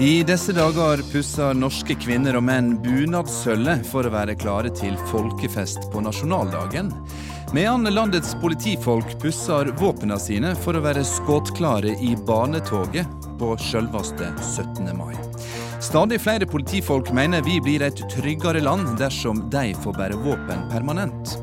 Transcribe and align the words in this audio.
I 0.00 0.22
disse 0.24 0.54
dager 0.56 1.02
pusser 1.12 1.52
norske 1.52 1.92
kvinner 2.00 2.38
og 2.38 2.46
menn 2.46 2.70
bunadssølvet 2.80 3.82
for 3.84 4.08
å 4.08 4.12
være 4.14 4.32
klare 4.40 4.70
til 4.72 4.94
folkefest 5.10 5.90
på 5.92 6.00
nasjonaldagen. 6.00 6.88
Medan 7.52 7.84
landets 7.92 8.32
politifolk 8.40 9.12
pusser 9.20 9.68
våpnene 9.76 10.16
sine 10.16 10.54
for 10.64 10.78
å 10.78 10.82
være 10.86 11.04
skuddklare 11.04 11.92
i 12.00 12.14
banetoget 12.16 13.28
på 13.36 13.50
selveste 13.60 14.32
17. 14.40 14.88
mai. 14.96 15.12
Stadig 15.84 16.22
flere 16.24 16.48
politifolk 16.48 17.12
mener 17.12 17.44
vi 17.44 17.60
blir 17.60 17.84
et 17.84 18.00
tryggere 18.16 18.64
land 18.64 18.96
dersom 18.96 19.50
de 19.52 19.68
får 19.84 20.00
bære 20.00 20.24
våpen 20.24 20.64
permanent. 20.72 21.36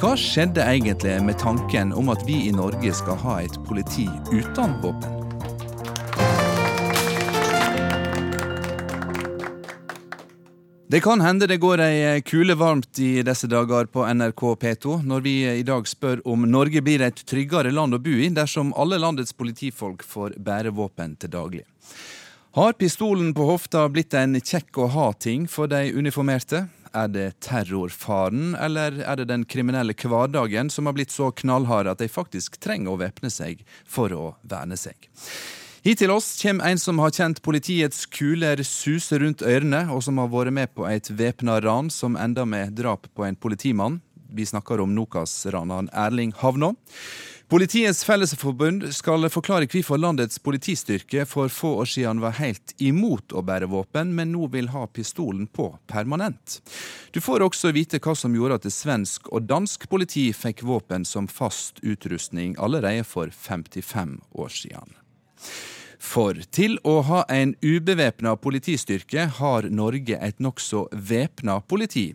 Hva 0.00 0.16
skjedde 0.16 0.64
egentlig 0.64 1.20
med 1.28 1.36
tanken 1.44 1.92
om 1.92 2.08
at 2.16 2.24
vi 2.24 2.46
i 2.48 2.56
Norge 2.56 2.96
skal 2.96 3.20
ha 3.28 3.42
et 3.44 3.60
politi 3.68 4.08
uten 4.32 4.80
våpen? 4.80 5.19
Det 10.90 11.00
kan 11.00 11.20
hende 11.20 11.46
det 11.46 11.60
går 11.62 11.78
ei 11.84 11.98
eh, 12.02 12.20
kule 12.26 12.56
varmt 12.58 12.98
i 12.98 13.20
disse 13.22 13.46
dager 13.46 13.86
på 13.94 14.02
NRK 14.10 14.40
P2, 14.62 14.94
når 15.06 15.20
vi 15.22 15.34
i 15.46 15.62
dag 15.62 15.86
spør 15.86 16.18
om 16.26 16.42
Norge 16.50 16.82
blir 16.82 17.04
et 17.06 17.20
tryggere 17.30 17.70
land 17.70 17.94
å 17.94 18.00
bo 18.02 18.16
i 18.18 18.26
dersom 18.34 18.72
alle 18.74 18.98
landets 18.98 19.30
politifolk 19.38 20.02
får 20.02 20.34
bære 20.48 20.72
våpen 20.74 21.14
til 21.14 21.30
daglig. 21.30 21.62
Har 22.58 22.74
pistolen 22.74 23.30
på 23.38 23.46
hofta 23.52 23.84
blitt 23.86 24.18
en 24.18 24.34
kjekk 24.34 24.82
å 24.82 24.88
ha-ting 24.96 25.46
for 25.46 25.70
de 25.70 25.92
uniformerte? 25.94 26.64
Er 26.90 27.14
det 27.14 27.28
terrorfaren, 27.46 28.56
eller 28.58 28.98
er 29.06 29.22
det 29.22 29.30
den 29.30 29.46
kriminelle 29.46 29.94
hverdagen 29.94 30.74
som 30.74 30.90
har 30.90 30.98
blitt 30.98 31.14
så 31.14 31.30
knallhard 31.30 31.94
at 31.94 32.02
de 32.02 32.10
faktisk 32.10 32.58
trenger 32.58 32.96
å 32.96 33.02
væpne 33.06 33.30
seg 33.30 33.62
for 33.86 34.10
å 34.10 34.32
verne 34.42 34.74
seg? 34.74 35.06
Hit 35.80 36.02
til 36.02 36.10
oss 36.12 36.34
kommer 36.42 36.68
en 36.68 36.78
som 36.78 36.98
har 37.00 37.12
kjent 37.16 37.38
politiets 37.40 38.02
kuler 38.12 38.60
suse 38.68 39.16
rundt 39.22 39.40
ørene, 39.40 39.86
og 39.88 40.02
som 40.04 40.20
har 40.20 40.28
vært 40.28 40.52
med 40.52 40.74
på 40.76 40.84
et 40.84 41.08
væpna 41.08 41.56
ran 41.64 41.88
som 41.88 42.18
enda 42.20 42.44
med 42.44 42.74
drap 42.76 43.08
på 43.16 43.24
en 43.24 43.38
politimann. 43.40 44.02
Vi 44.28 44.44
snakker 44.46 44.82
om 44.84 44.92
Nokas-raneren 44.92 45.88
Erling 45.96 46.34
Havnå. 46.36 46.74
Politiets 47.50 48.04
Fellesforbund 48.04 48.84
skal 48.94 49.24
forklare 49.32 49.66
hvorfor 49.72 49.98
landets 49.98 50.38
politistyrke 50.44 51.24
for 51.26 51.48
få 51.48 51.72
år 51.80 51.88
siden 51.96 52.20
var 52.22 52.36
helt 52.38 52.76
imot 52.78 53.32
å 53.32 53.40
bære 53.42 53.72
våpen, 53.72 54.12
men 54.14 54.36
nå 54.36 54.52
vil 54.52 54.68
ha 54.76 54.84
pistolen 54.86 55.48
på 55.48 55.72
permanent. 55.88 56.60
Du 57.10 57.24
får 57.24 57.48
også 57.48 57.72
vite 57.72 58.04
hva 58.04 58.14
som 58.14 58.36
gjorde 58.36 58.60
at 58.60 58.68
det 58.68 58.76
svensk 58.76 59.32
og 59.32 59.48
dansk 59.48 59.88
politi 59.88 60.28
fikk 60.36 60.60
våpen 60.62 61.08
som 61.08 61.26
fast 61.26 61.80
utrustning 61.80 62.52
allerede 62.60 63.08
for 63.08 63.32
55 63.32 64.18
år 64.36 64.58
siden. 64.60 64.99
For 66.10 66.34
til 66.50 66.74
å 66.82 66.96
ha 67.06 67.20
en 67.30 67.52
ubevæpna 67.62 68.32
politistyrke 68.42 69.28
har 69.36 69.68
Norge 69.70 70.16
et 70.18 70.40
nokså 70.42 70.88
væpna 70.90 71.60
politi. 71.70 72.08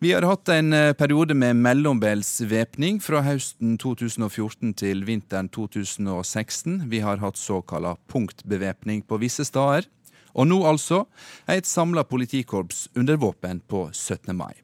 Vi 0.00 0.14
har 0.14 0.24
hatt 0.24 0.48
en 0.54 0.72
eh, 0.72 0.94
periode 0.96 1.34
med 1.36 1.58
mellombelsvæpning 1.60 3.02
fra 3.04 3.20
høsten 3.26 3.74
2014 3.82 4.72
til 4.80 5.02
vinteren 5.04 5.50
2016. 5.52 6.86
Vi 6.88 7.02
har 7.04 7.20
hatt 7.20 7.36
såkalla 7.36 7.96
punktbevæpning 8.08 9.02
på 9.04 9.20
visse 9.20 9.44
steder. 9.44 9.90
Og 10.38 10.48
nå 10.48 10.62
altså 10.70 11.02
et 11.50 11.68
samla 11.68 12.06
politikorps 12.08 12.86
under 12.96 13.18
våpen 13.20 13.60
på 13.60 13.88
17. 13.92 14.32
mai. 14.38 14.54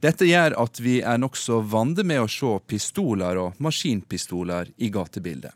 Dette 0.00 0.24
gjør 0.24 0.54
at 0.62 0.80
vi 0.80 1.00
er 1.02 1.18
nokså 1.20 1.60
vante 1.68 2.06
med 2.06 2.22
å 2.22 2.30
se 2.30 2.56
pistoler 2.70 3.42
og 3.42 3.60
maskinpistoler 3.60 4.70
i 4.78 4.92
gatebildet. 4.94 5.52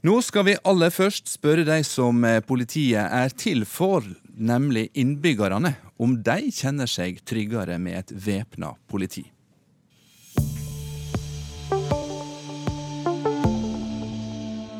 Nå 0.00 0.14
skal 0.24 0.46
vi 0.46 0.54
aller 0.64 0.88
først 0.88 1.28
spørre 1.28 1.60
de 1.68 1.82
som 1.84 2.22
eh, 2.24 2.38
politiet 2.40 3.04
er 3.04 3.34
til 3.36 3.66
for, 3.68 4.00
nemlig 4.32 4.86
innbyggerne, 4.96 5.74
om 6.00 6.14
de 6.24 6.48
kjenner 6.56 6.88
seg 6.88 7.18
tryggere 7.28 7.76
med 7.76 7.98
et 7.98 8.14
væpna 8.24 8.70
politi. 8.88 9.26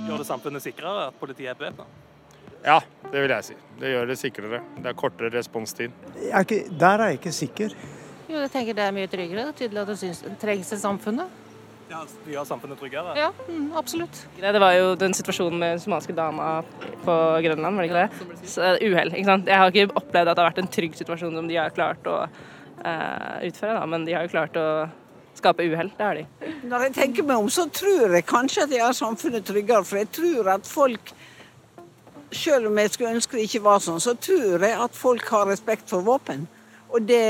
Gjør 0.06 0.22
det 0.22 0.28
samfunnet 0.30 0.64
sikrere 0.64 1.10
at 1.10 1.20
politiet 1.20 1.52
er 1.52 1.60
bevæpna? 1.60 1.84
Ja, 2.64 2.78
det 3.12 3.20
vil 3.20 3.36
jeg 3.36 3.48
si. 3.50 3.58
Det 3.76 3.92
gjør 3.92 4.08
det 4.08 4.18
sikrere. 4.22 4.62
Det 4.80 4.88
er 4.88 4.98
kortere 5.04 5.34
responstid. 5.36 6.00
Er 6.30 6.48
ikke, 6.48 6.62
der 6.80 6.96
er 6.96 7.12
jeg 7.12 7.20
ikke 7.20 7.36
sikker. 7.42 7.76
Jo, 8.24 8.40
jeg 8.40 8.56
tenker 8.56 8.80
det 8.80 8.88
er 8.88 8.96
mye 8.96 9.12
tryggere. 9.12 9.50
Det 9.50 9.52
er 9.52 9.62
tydelig 9.66 9.84
at 9.84 9.92
det 9.92 10.00
synes, 10.00 10.24
trengs 10.40 10.72
i 10.72 10.80
samfunnet. 10.80 11.28
Ja, 11.90 12.04
det 12.06 12.34
gjør 12.36 12.46
samfunnet 12.46 12.78
tryggere? 12.78 13.14
Ja, 13.18 13.32
mm, 13.48 13.72
absolutt. 13.78 14.20
Det 14.38 14.62
var 14.62 14.76
jo 14.76 14.92
den 14.98 15.14
situasjonen 15.16 15.58
med 15.58 15.72
den 15.74 15.82
somaliske 15.82 16.14
dama 16.14 16.60
på 17.02 17.16
Grønland, 17.42 17.76
var 17.76 17.82
det 17.82 17.90
ikke 17.90 18.04
det? 18.04 18.46
Så 18.46 18.76
Uhell. 18.78 19.10
ikke 19.10 19.26
sant? 19.26 19.50
Jeg 19.50 19.58
har 19.58 19.74
ikke 19.74 19.98
opplevd 19.98 20.30
at 20.30 20.38
det 20.38 20.44
har 20.44 20.50
vært 20.52 20.62
en 20.62 20.72
trygg 20.78 20.94
situasjon 21.00 21.34
som 21.40 21.50
de 21.50 21.58
har 21.58 21.74
klart 21.74 22.06
å 22.06 22.20
uh, 22.28 23.36
utføre, 23.48 23.74
da. 23.74 23.82
men 23.90 24.06
de 24.06 24.14
har 24.14 24.28
jo 24.28 24.34
klart 24.36 24.60
å 24.60 24.68
skape 25.40 25.66
uhell. 25.66 25.90
Det 25.96 26.06
har 26.06 26.20
de. 26.20 26.52
Når 26.70 26.86
jeg 26.86 26.96
tenker 27.00 27.26
meg 27.26 27.42
om, 27.42 27.50
så 27.50 27.66
tror 27.74 28.14
jeg 28.14 28.28
kanskje 28.28 28.68
at 28.68 28.76
jeg 28.76 28.84
har 28.84 28.94
samfunnet 28.94 29.46
tryggere. 29.50 29.82
For 29.88 29.98
jeg 30.02 30.12
tror 30.14 30.54
at 30.54 30.68
folk 30.68 31.12
selv 32.30 32.70
om 32.70 32.78
jeg 32.78 32.92
skulle 32.94 33.16
ønske 33.16 33.36
det 33.36 33.48
ikke 33.48 33.64
var 33.64 33.82
sånn, 33.82 33.98
så 34.02 34.14
tror 34.14 34.62
jeg 34.62 34.78
at 34.78 34.94
folk 34.94 35.26
har 35.34 35.48
respekt 35.50 35.90
for 35.90 36.06
våpen. 36.06 36.46
Og, 36.90 37.02
det, 37.06 37.22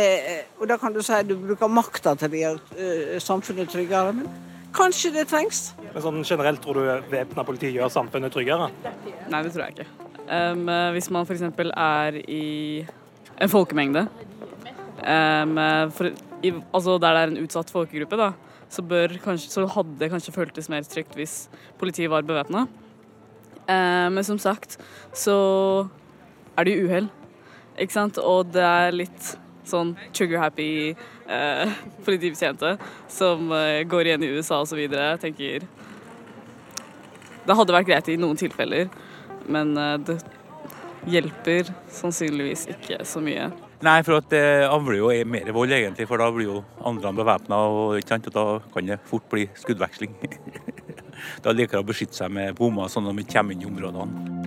og 0.56 0.68
da 0.70 0.78
kan 0.80 0.94
du 0.94 1.02
si 1.04 1.12
at 1.12 1.28
du 1.28 1.34
bruker 1.36 1.68
makta 1.68 2.14
til 2.16 2.32
å 2.32 2.40
gjøre 2.44 2.60
uh, 2.78 3.18
samfunnet 3.20 3.68
tryggere. 3.68 4.14
Men 4.16 4.30
Kanskje 4.74 5.10
det 5.14 5.26
trengs. 5.30 5.72
Men 5.90 6.04
sånn 6.04 6.20
Generelt 6.26 6.62
tror 6.62 6.78
du 6.78 7.10
væpna 7.10 7.44
politi 7.46 7.72
gjør 7.74 7.90
samfunnet 7.90 8.32
tryggere? 8.34 8.68
Nei, 9.30 9.42
det 9.42 9.52
tror 9.54 9.66
jeg 9.66 9.74
ikke. 9.74 10.06
Um, 10.30 10.68
hvis 10.94 11.10
man 11.10 11.26
f.eks. 11.26 11.42
er 11.74 12.18
i 12.22 12.44
en 13.40 13.50
folkemengde, 13.50 14.04
um, 15.02 15.58
for, 15.96 16.12
i, 16.46 16.52
altså 16.70 16.98
der 17.02 17.16
det 17.16 17.24
er 17.24 17.32
en 17.32 17.42
utsatt 17.42 17.72
folkegruppe, 17.74 18.20
da, 18.20 18.30
så, 18.70 18.84
kanskje, 19.24 19.50
så 19.50 19.66
hadde 19.74 19.96
det 19.98 20.10
kanskje 20.12 20.36
føltes 20.36 20.70
mer 20.70 20.86
trygt 20.86 21.18
hvis 21.18 21.48
politiet 21.80 22.12
var 22.12 22.22
bevæpna. 22.28 22.68
Um, 23.66 24.14
men 24.14 24.22
som 24.26 24.38
sagt 24.38 24.78
så 25.14 25.34
er 26.58 26.66
det 26.66 26.76
jo 26.76 26.86
uhell, 26.86 27.10
ikke 27.80 27.96
sant, 27.96 28.22
og 28.22 28.52
det 28.54 28.62
er 28.62 28.94
litt 28.94 29.34
sånn 29.70 29.94
trigger-happy 30.16 30.70
eh, 30.90 31.78
politibetjente 32.06 32.74
som 33.10 33.52
eh, 33.54 33.82
går 33.88 34.10
igjen 34.10 34.26
i 34.26 34.32
USA 34.36 34.60
osv. 34.64 34.82
tenker 35.22 35.66
Det 37.46 37.56
hadde 37.56 37.76
vært 37.78 37.88
greit 37.88 38.12
i 38.12 38.18
noen 38.20 38.38
tilfeller, 38.40 38.90
men 39.48 39.74
eh, 39.78 39.96
det 40.06 40.20
hjelper 41.08 41.72
sannsynligvis 41.88 42.66
ikke 42.74 43.00
så 43.08 43.22
mye. 43.24 43.48
Nei, 43.80 44.00
for 44.04 44.20
det 44.28 44.68
avler 44.68 44.98
jo 44.98 45.12
mer 45.24 45.48
vold, 45.56 45.72
egentlig. 45.72 46.04
For 46.10 46.20
da 46.20 46.26
blir 46.34 46.50
jo 46.50 46.58
andre 46.84 47.14
bevæpna, 47.16 47.62
og, 47.64 47.94
og 47.96 48.28
da 48.28 48.44
kan 48.74 48.90
det 48.92 49.00
fort 49.08 49.24
bli 49.32 49.46
skuddveksling. 49.56 50.18
da 51.44 51.56
liker 51.56 51.78
de 51.78 51.86
å 51.86 51.88
beskytte 51.88 52.20
seg 52.20 52.36
med 52.36 52.58
bommer, 52.60 52.92
sånn 52.92 53.08
at 53.08 53.16
de 53.16 53.24
ikke 53.24 53.38
kommer 53.38 53.56
inn 53.56 53.64
i 53.64 53.70
områdene. 53.70 54.39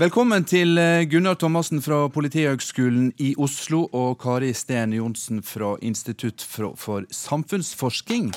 Velkommen 0.00 0.46
til 0.48 0.78
eh, 0.80 1.02
Gunnar 1.04 1.34
Thomassen 1.36 1.82
fra 1.84 2.06
Politihøgskolen 2.08 3.10
i 3.20 3.34
Oslo 3.36 3.82
og 3.92 4.14
Kari 4.22 4.54
Steen 4.56 4.94
Johnsen 4.96 5.42
fra 5.44 5.74
Institutt 5.84 6.40
for 6.40 7.04
samfunnsforsking. 7.12 8.30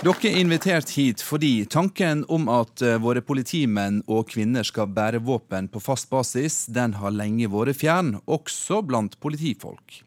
Dere 0.00 0.30
er 0.30 0.40
invitert 0.40 0.94
hit 0.96 1.20
fordi 1.20 1.66
tanken 1.68 2.24
om 2.32 2.48
at 2.48 2.80
eh, 2.80 2.96
våre 2.96 3.20
politimenn 3.20 4.00
og 4.08 4.32
-kvinner 4.32 4.64
skal 4.64 4.88
bære 4.88 5.20
våpen 5.20 5.68
på 5.68 5.80
fast 5.80 6.08
basis, 6.08 6.64
den 6.64 6.96
har 6.96 7.12
lenge 7.12 7.52
vært 7.52 7.76
fjern, 7.76 8.22
også 8.24 8.80
blant 8.88 9.20
politifolk. 9.20 10.00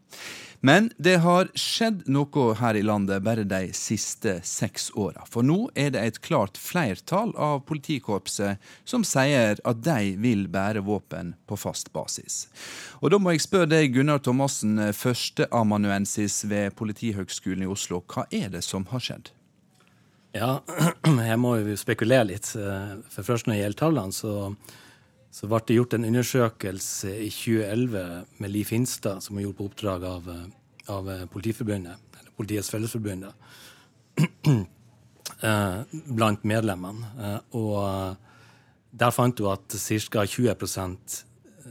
Men 0.62 0.92
det 1.02 1.16
har 1.24 1.48
skjedd 1.58 2.04
noe 2.06 2.54
her 2.60 2.78
i 2.78 2.84
landet 2.86 3.24
bare 3.26 3.48
de 3.50 3.72
siste 3.74 4.36
seks 4.46 4.92
åra. 4.94 5.24
For 5.26 5.42
nå 5.46 5.72
er 5.74 5.90
det 5.96 6.04
et 6.06 6.20
klart 6.22 6.60
flertall 6.62 7.34
av 7.34 7.64
politikorpset 7.66 8.62
som 8.86 9.02
sier 9.08 9.58
at 9.58 9.82
de 9.82 10.14
vil 10.22 10.46
bære 10.54 10.84
våpen 10.86 11.34
på 11.50 11.58
fast 11.58 11.90
basis. 11.96 12.46
Og 13.02 13.10
da 13.10 13.18
må 13.18 13.34
jeg 13.34 13.46
spørre 13.48 13.72
deg, 13.74 13.90
Gunnar 13.96 14.22
Thomassen, 14.22 14.78
førsteamanuensis 14.94 16.44
ved 16.46 16.78
Politihøgskolen 16.78 17.66
i 17.66 17.72
Oslo. 17.72 18.04
Hva 18.06 18.28
er 18.30 18.54
det 18.54 18.62
som 18.68 18.86
har 18.94 19.02
skjedd? 19.02 19.34
Ja, 20.38 20.60
jeg 21.32 21.42
må 21.42 21.58
jo 21.58 21.74
spekulere 21.80 22.30
litt. 22.30 22.54
For 22.54 23.26
først 23.26 23.50
når 23.50 23.58
det 23.58 23.64
gjelder 23.64 23.82
tallene, 23.82 24.14
så 24.14 24.54
så 25.32 25.48
ble 25.48 25.62
det 25.68 25.78
gjort 25.78 25.96
en 25.96 26.06
undersøkelse 26.10 27.14
i 27.24 27.30
2011 27.32 28.02
med 28.44 28.52
Liv 28.52 28.68
Finstad, 28.68 29.24
som 29.24 29.38
er 29.38 29.46
gjort 29.46 29.58
på 29.62 29.68
oppdrag 29.70 30.04
av, 30.04 30.28
av 30.92 31.10
Politiforbundet, 31.32 32.04
eller 32.20 32.36
Politiets 32.36 32.72
Fellesforbund, 32.74 33.30
eh, 35.48 35.98
blant 36.12 36.44
medlemmene. 36.44 37.14
Eh, 37.16 37.40
og 37.56 38.16
der 38.92 39.16
fant 39.16 39.40
hun 39.40 39.54
at 39.54 39.78
ca. 39.80 40.26
20% 40.28 41.20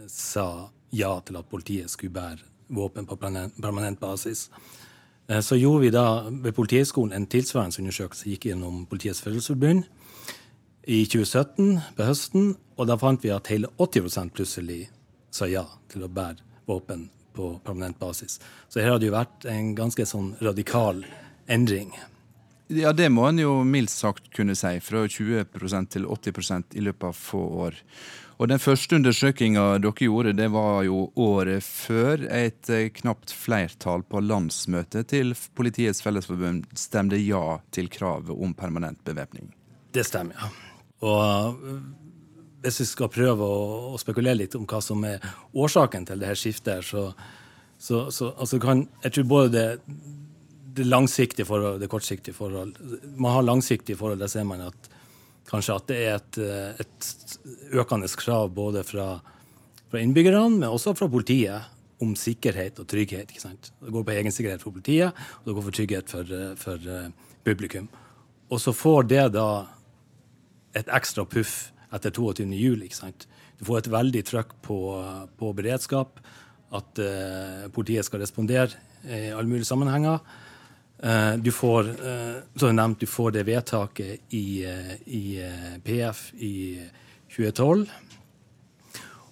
sa 0.08 0.46
ja 0.96 1.12
til 1.20 1.36
at 1.36 1.50
politiet 1.50 1.92
skulle 1.92 2.16
bære 2.16 2.48
våpen 2.72 3.06
på 3.06 3.18
permanent 3.20 4.00
basis. 4.00 4.48
Eh, 5.28 5.40
så 5.44 5.60
gjorde 5.60 5.84
vi 5.84 5.90
da 5.94 6.06
ved 6.30 6.56
Politihøgskolen 6.56 7.12
en 7.12 7.28
tilsvarende 7.28 7.82
undersøkelse, 7.82 8.30
gikk 8.32 8.48
gjennom 8.50 8.86
Politiets 8.88 9.20
Fellesforbund 9.20 9.84
i 10.84 11.04
2017 11.06 11.80
på 11.96 12.06
høsten, 12.06 12.52
og 12.76 12.88
da 12.88 12.96
fant 13.00 13.24
vi 13.24 13.32
at 13.34 13.50
hele 13.52 13.68
80% 13.78 14.32
plutselig 14.36 14.84
sa 15.30 15.48
ja 15.50 15.66
til 15.92 16.06
å 16.06 16.12
bære 16.12 16.40
våpen 16.70 17.08
på 17.36 17.52
permanent 17.64 17.98
basis. 17.98 18.40
Så 18.68 18.80
her 18.80 18.94
har 18.94 19.00
det 19.00 19.10
jo 19.10 19.16
vært 19.16 19.46
en 19.50 19.74
ganske 19.78 20.06
sånn 20.06 20.32
radikal 20.40 21.04
endring. 21.50 21.92
Ja, 22.70 22.92
det 22.94 23.08
må 23.10 23.26
en 23.26 23.40
jo 23.42 23.60
mildt 23.66 23.90
sagt 23.90 24.30
kunne 24.34 24.54
si. 24.54 24.76
Fra 24.84 25.02
20% 25.06 25.90
til 25.90 26.06
80 26.06 26.76
i 26.78 26.84
løpet 26.86 27.08
av 27.08 27.16
få 27.18 27.40
år. 27.66 27.78
Og 28.40 28.48
Den 28.48 28.62
første 28.62 28.96
undersøkinga 28.96 29.64
dere 29.84 30.06
gjorde, 30.06 30.32
det 30.32 30.46
var 30.54 30.84
jo 30.86 31.10
året 31.20 31.60
før 31.66 32.22
et 32.24 32.70
eh, 32.72 32.88
knapt 32.88 33.34
flertall 33.36 34.00
på 34.08 34.22
landsmøtet 34.24 35.10
til 35.12 35.34
Politiets 35.58 36.00
Fellesforbund 36.00 36.70
stemte 36.72 37.20
ja 37.20 37.58
til 37.70 37.92
kravet 37.92 38.32
om 38.32 38.54
permanent 38.56 39.02
bevæpning. 39.04 39.52
Det 39.92 40.06
stemmer, 40.08 40.38
ja. 40.40 40.69
Og 41.00 41.20
eh, 41.20 41.82
hvis 42.64 42.80
vi 42.82 42.88
skal 42.90 43.12
prøve 43.12 43.44
å, 43.44 43.98
spekulere 44.00 44.42
litt 44.42 44.56
om 44.58 44.66
hva 44.68 44.82
som 44.84 45.04
er 45.08 45.22
årsaken 45.56 46.08
til 46.08 46.20
det 46.20 46.28
her 46.28 46.38
skiftet, 46.38 46.84
så, 46.84 47.08
så, 47.80 48.08
så 48.12 48.34
altså 48.36 48.60
kan 48.60 48.84
jeg 49.04 49.16
tror 49.16 49.30
både 49.30 49.54
det 49.54 49.68
det 50.74 50.86
langsiktige 50.86 51.46
forhold, 51.46 51.80
det 51.80 51.88
kortsiktige 51.90 52.34
forhold. 52.34 52.76
Man 53.16 53.32
har 53.32 53.42
langsiktige 53.42 53.96
forhold. 53.96 54.20
Der 54.20 54.30
ser 54.30 54.44
man 54.44 54.62
at 54.64 54.90
kanskje 55.50 55.76
at 55.76 55.88
det 55.90 55.98
er 55.98 56.14
et, 56.14 56.38
eh, 56.38 56.80
et 56.84 57.76
økende 57.82 58.08
krav 58.20 58.52
både 58.54 58.84
fra, 58.86 59.20
fra, 59.90 59.98
innbyggerne, 59.98 60.60
men 60.60 60.68
også 60.68 60.94
fra 60.94 61.08
politiet 61.10 61.68
om 62.00 62.14
sikkerhet 62.16 62.78
og 62.80 62.86
trygghet. 62.88 63.30
ikke 63.30 63.42
sant? 63.42 63.72
Det 63.80 63.92
går 63.92 64.04
på 64.04 64.14
egensikkerhet 64.14 64.62
for 64.62 64.72
politiet, 64.72 65.12
og 65.40 65.50
det 65.50 65.56
går 65.56 65.66
for 65.66 65.78
trygghet 65.80 66.14
for, 66.14 66.22
eh, 66.22 66.54
for 66.56 66.78
publikum. 67.44 67.88
Og 68.50 68.60
så 68.60 68.72
får 68.72 69.08
det 69.08 69.32
da 69.32 69.66
et 70.76 70.90
ekstra 70.92 71.24
puff 71.26 71.70
etter 71.94 72.12
22. 72.14 72.46
jul, 72.54 72.84
ikke 72.86 72.98
sant? 72.98 73.26
Du 73.58 73.66
får 73.68 73.82
et 73.82 73.90
veldig 73.92 74.22
trøkk 74.24 74.54
på, 74.64 74.78
på 75.36 75.50
beredskap, 75.56 76.20
at 76.76 77.02
uh, 77.02 77.66
politiet 77.74 78.06
skal 78.06 78.22
respondere 78.22 78.78
i 79.04 79.32
alle 79.34 79.48
mulige 79.48 79.68
sammenhenger. 79.68 80.20
Uh, 81.00 81.34
du 81.40 81.50
får, 81.52 81.90
uh, 81.98 82.38
som 82.60 82.76
nevnt, 82.76 83.02
du 83.02 83.10
får 83.10 83.34
det 83.36 83.46
vedtaket 83.48 84.36
i, 84.36 84.62
eh, 84.68 84.94
i 85.08 85.22
PF 85.84 86.22
i 86.38 86.54
2012. 87.32 87.86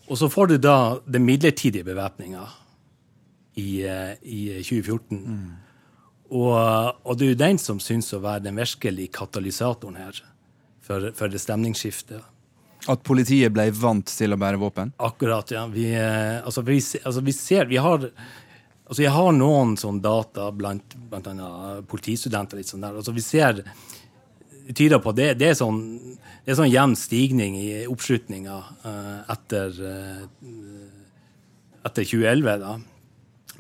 Og 0.09 0.17
så 0.17 0.29
får 0.33 0.47
du 0.49 0.57
da 0.57 0.77
den 1.05 1.27
midlertidige 1.29 1.85
bevæpninga 1.85 2.47
i, 3.61 3.85
i, 4.23 4.41
2014. 4.65 5.19
Mm. 5.19 5.51
Og, 6.31 6.53
og, 7.05 7.19
det 7.19 7.27
er 7.27 7.33
jo 7.35 7.43
den 7.45 7.61
som 7.61 7.81
syns 7.81 8.13
å 8.17 8.23
være 8.25 8.47
den 8.47 8.57
virkelige 8.57 9.13
katalysatoren 9.13 10.01
her 10.01 10.23
for, 10.89 11.11
for 11.17 11.31
det 11.31 11.43
stemningsskiftet. 11.43 12.25
At 12.89 13.05
politiet 13.05 13.53
ble 13.53 13.69
vant 13.77 14.09
til 14.09 14.33
å 14.33 14.41
bære 14.41 14.61
våpen? 14.61 14.95
Akkurat, 15.05 15.51
ja. 15.53 15.67
Vi, 15.69 15.91
altså, 15.95 16.65
vi, 16.65 16.79
altså, 17.05 17.25
vi 17.27 17.35
ser 17.37 17.69
Vi 17.69 17.81
har 17.83 18.07
Altså, 18.89 19.03
jeg 19.03 19.13
har 19.13 19.35
noen 19.37 19.75
sånn 19.77 19.99
data 20.01 20.47
blant 20.57 20.95
bl.a. 21.11 21.49
politistudenter. 21.85 22.57
litt 22.57 22.71
sånn 22.71 22.87
der. 22.87 22.95
Altså, 22.97 23.13
vi 23.13 23.21
ser 23.21 23.61
tyder 24.73 25.03
på 25.05 25.13
det, 25.13 25.35
det 25.37 25.51
er 25.51 25.59
sånn 25.59 25.83
det 26.49 26.55
er 26.55 26.57
sånn 26.63 26.71
jevn 26.73 26.95
stigning 26.97 27.57
i 27.61 27.73
oppslutninga 27.93 28.55
uh, 28.81 29.17
etter, 29.35 29.75
uh, 29.85 30.23
etter 31.85 32.07
2011. 32.09 32.63
da. 32.63 32.79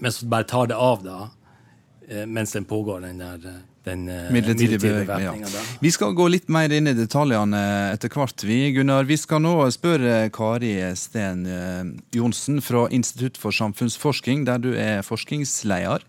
Men 0.01 0.15
så 0.17 0.29
bare 0.33 0.49
tar 0.49 0.71
det 0.71 0.79
av 0.81 1.03
da, 1.05 1.19
uh, 1.29 2.25
mens 2.25 2.57
den 2.57 2.65
pågår, 2.65 3.05
den 3.05 3.21
der 3.21 3.45
den 3.89 4.07
uh, 4.11 4.29
midlertidige 4.35 4.81
bevæpninga. 4.83 5.51
Ja. 5.51 5.65
Vi 5.83 5.93
skal 5.95 6.15
gå 6.19 6.29
litt 6.31 6.49
mer 6.53 6.73
inn 6.75 6.91
i 6.91 6.95
detaljene 6.97 7.61
etter 7.95 8.13
hvert, 8.13 8.45
vi, 8.47 8.61
Gunnar. 8.77 9.09
Vi 9.09 9.19
skal 9.21 9.43
nå 9.45 9.55
spørre 9.75 10.29
Kari 10.35 10.75
Sten 10.99 11.45
uh, 11.49 11.83
Johnsen 12.15 12.63
fra 12.65 12.87
Institutt 12.95 13.41
for 13.41 13.55
samfunnsforskning, 13.55 14.47
der 14.49 14.63
du 14.63 14.71
er 14.77 15.05
forskningsleder. 15.07 16.05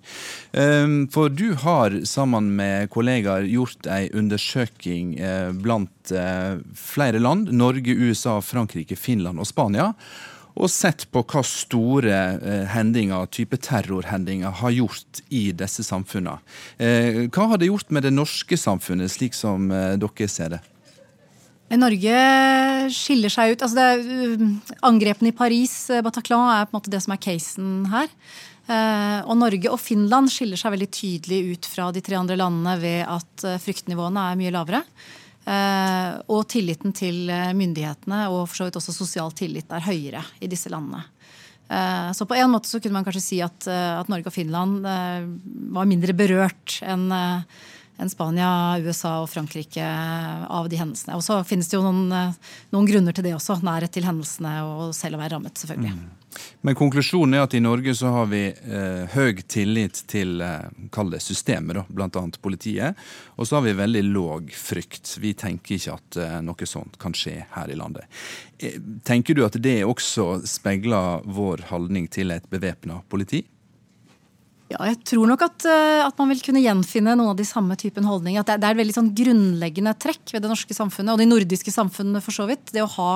For 1.14 1.30
du 1.30 1.54
har 1.62 1.94
sammen 2.10 2.50
med 2.58 2.90
kollegaer 2.94 3.46
gjort 3.46 3.86
ei 3.92 4.08
undersøking 4.18 5.14
blant 5.62 6.14
flere 6.74 7.22
land, 7.22 7.52
Norge, 7.54 7.94
USA, 7.94 8.40
Frankrike, 8.42 8.98
Finland 8.98 9.40
og 9.40 9.48
Spania 9.50 9.92
og 10.60 10.72
sett 10.72 11.06
på 11.14 11.24
hva 11.24 11.44
store 11.46 12.18
eh, 12.36 12.66
hendinger, 12.74 13.30
type 13.32 13.60
terrorhendinger, 13.64 14.52
har 14.62 14.76
gjort 14.76 15.22
i 15.32 15.50
disse 15.56 15.86
samfunnene. 15.88 16.40
Eh, 16.78 17.24
hva 17.32 17.48
har 17.54 17.62
det 17.62 17.70
gjort 17.72 17.94
med 17.96 18.06
det 18.08 18.14
norske 18.16 18.60
samfunnet, 18.60 19.12
slik 19.14 19.38
som 19.38 19.72
eh, 19.72 19.96
dere 20.00 20.30
ser 20.32 20.58
det? 20.58 20.62
Norge 21.70 22.20
skiller 22.90 23.30
seg 23.30 23.54
ut. 23.54 23.62
altså 23.62 23.78
det, 23.78 24.46
Angrepene 24.82 25.30
i 25.30 25.38
Paris, 25.38 25.74
Bataclan, 26.02 26.48
er 26.50 26.66
på 26.66 26.74
en 26.74 26.80
måte 26.80 26.92
det 26.92 27.04
som 27.06 27.14
er 27.14 27.22
casen 27.22 27.84
her. 27.92 28.10
Og 29.30 29.38
Norge 29.38 29.70
og 29.70 29.78
Finland 29.82 30.30
skiller 30.34 30.58
seg 30.58 30.74
veldig 30.74 30.88
tydelig 30.94 31.40
ut 31.54 31.70
fra 31.70 31.92
de 31.94 32.02
tre 32.06 32.18
andre 32.18 32.40
landene 32.42 32.74
ved 32.82 33.06
at 33.06 33.46
fryktnivåene 33.62 34.26
er 34.32 34.42
mye 34.42 34.54
lavere. 34.54 34.82
Eh, 35.50 36.10
og 36.30 36.44
tilliten 36.52 36.94
til 36.94 37.30
eh, 37.34 37.56
myndighetene 37.58 38.28
og 38.30 38.44
for 38.52 38.60
så 38.60 38.68
vidt 38.68 38.78
også 38.78 38.94
sosial 38.94 39.34
tillit 39.34 39.72
er 39.74 39.88
høyere 39.88 40.22
i 40.44 40.50
disse 40.52 40.70
landene. 40.70 41.02
Eh, 41.70 42.12
så 42.14 42.28
på 42.30 42.38
en 42.38 42.52
måte 42.54 42.70
så 42.70 42.82
kunne 42.84 43.00
man 43.00 43.08
kanskje 43.08 43.26
si 43.26 43.42
at, 43.42 43.66
at 43.66 44.12
Norge 44.12 44.30
og 44.30 44.36
Finland 44.36 44.86
var 44.86 45.90
mindre 45.90 46.18
berørt 46.18 46.80
enn 46.86 47.10
enn 48.00 48.08
Spania, 48.08 48.80
USA 48.80 49.18
og 49.20 49.26
Frankrike 49.28 49.84
av 49.84 50.70
de 50.72 50.78
hendelsene. 50.80 51.18
Og 51.20 51.24
så 51.26 51.42
finnes 51.44 51.68
det 51.68 51.76
jo 51.76 51.82
noen, 51.84 52.32
noen 52.72 52.88
grunner 52.88 53.12
til 53.12 53.26
det 53.26 53.34
også. 53.36 53.58
Nærhet 53.60 53.92
til 53.92 54.08
hendelsene 54.08 54.54
og 54.64 54.94
selv 54.96 55.18
å 55.18 55.20
være 55.20 55.34
rammet, 55.34 55.60
selvfølgelig. 55.60 55.98
Mm. 55.98 56.19
Men 56.62 56.76
konklusjonen 56.76 57.38
er 57.38 57.46
at 57.46 57.56
i 57.58 57.62
Norge 57.64 57.94
så 57.96 58.12
har 58.14 58.30
vi 58.32 58.42
eh, 58.52 59.04
høy 59.14 59.42
tillit 59.48 60.04
til 60.12 60.42
eh, 60.44 61.20
systemet, 61.20 61.80
da, 61.80 61.86
bl.a. 61.90 62.24
politiet. 62.42 63.00
Og 63.36 63.48
så 63.48 63.58
har 63.58 63.66
vi 63.68 63.76
veldig 63.78 64.04
låg 64.10 64.54
frykt. 64.56 65.18
Vi 65.22 65.34
tenker 65.34 65.78
ikke 65.78 65.98
at 65.98 66.20
eh, 66.20 66.40
noe 66.46 66.70
sånt 66.70 67.00
kan 67.02 67.16
skje 67.18 67.38
her 67.56 67.72
i 67.72 67.78
landet. 67.80 68.06
Eh, 68.60 68.80
tenker 69.04 69.38
du 69.38 69.46
at 69.46 69.58
det 69.62 69.82
også 69.86 70.42
speiler 70.48 71.24
vår 71.26 71.70
holdning 71.72 72.10
til 72.12 72.36
et 72.36 72.50
bevæpna 72.52 73.02
politi? 73.10 73.46
Ja, 74.70 74.84
jeg 74.86 75.00
tror 75.10 75.26
nok 75.26 75.42
at, 75.42 75.64
eh, 75.66 76.00
at, 76.06 76.14
man 76.22 76.30
vil 76.30 76.44
kunne 76.46 76.62
gjenfinne 76.62 77.16
noen 77.18 77.32
av 77.32 77.38
de 77.40 77.46
samme 77.48 77.74
typen 77.80 78.06
holdninger. 78.06 78.44
At 78.44 78.52
det, 78.52 78.60
det, 78.62 78.68
er 78.68 78.76
et 78.76 78.82
veldig 78.84 78.96
sånn 79.00 79.10
grunnleggende 79.18 79.96
trekk 79.98 80.36
ved 80.36 80.46
det 80.46 80.52
norske 80.52 80.78
samfunnet, 80.78 81.16
og 81.16 81.22
de 81.22 81.26
nordiske 81.26 81.74
samfunnene 81.74 82.22
for 82.22 82.36
så 82.36 82.46
vidt. 82.50 82.70
Det 82.76 82.84
å 82.86 82.92
ha 83.00 83.10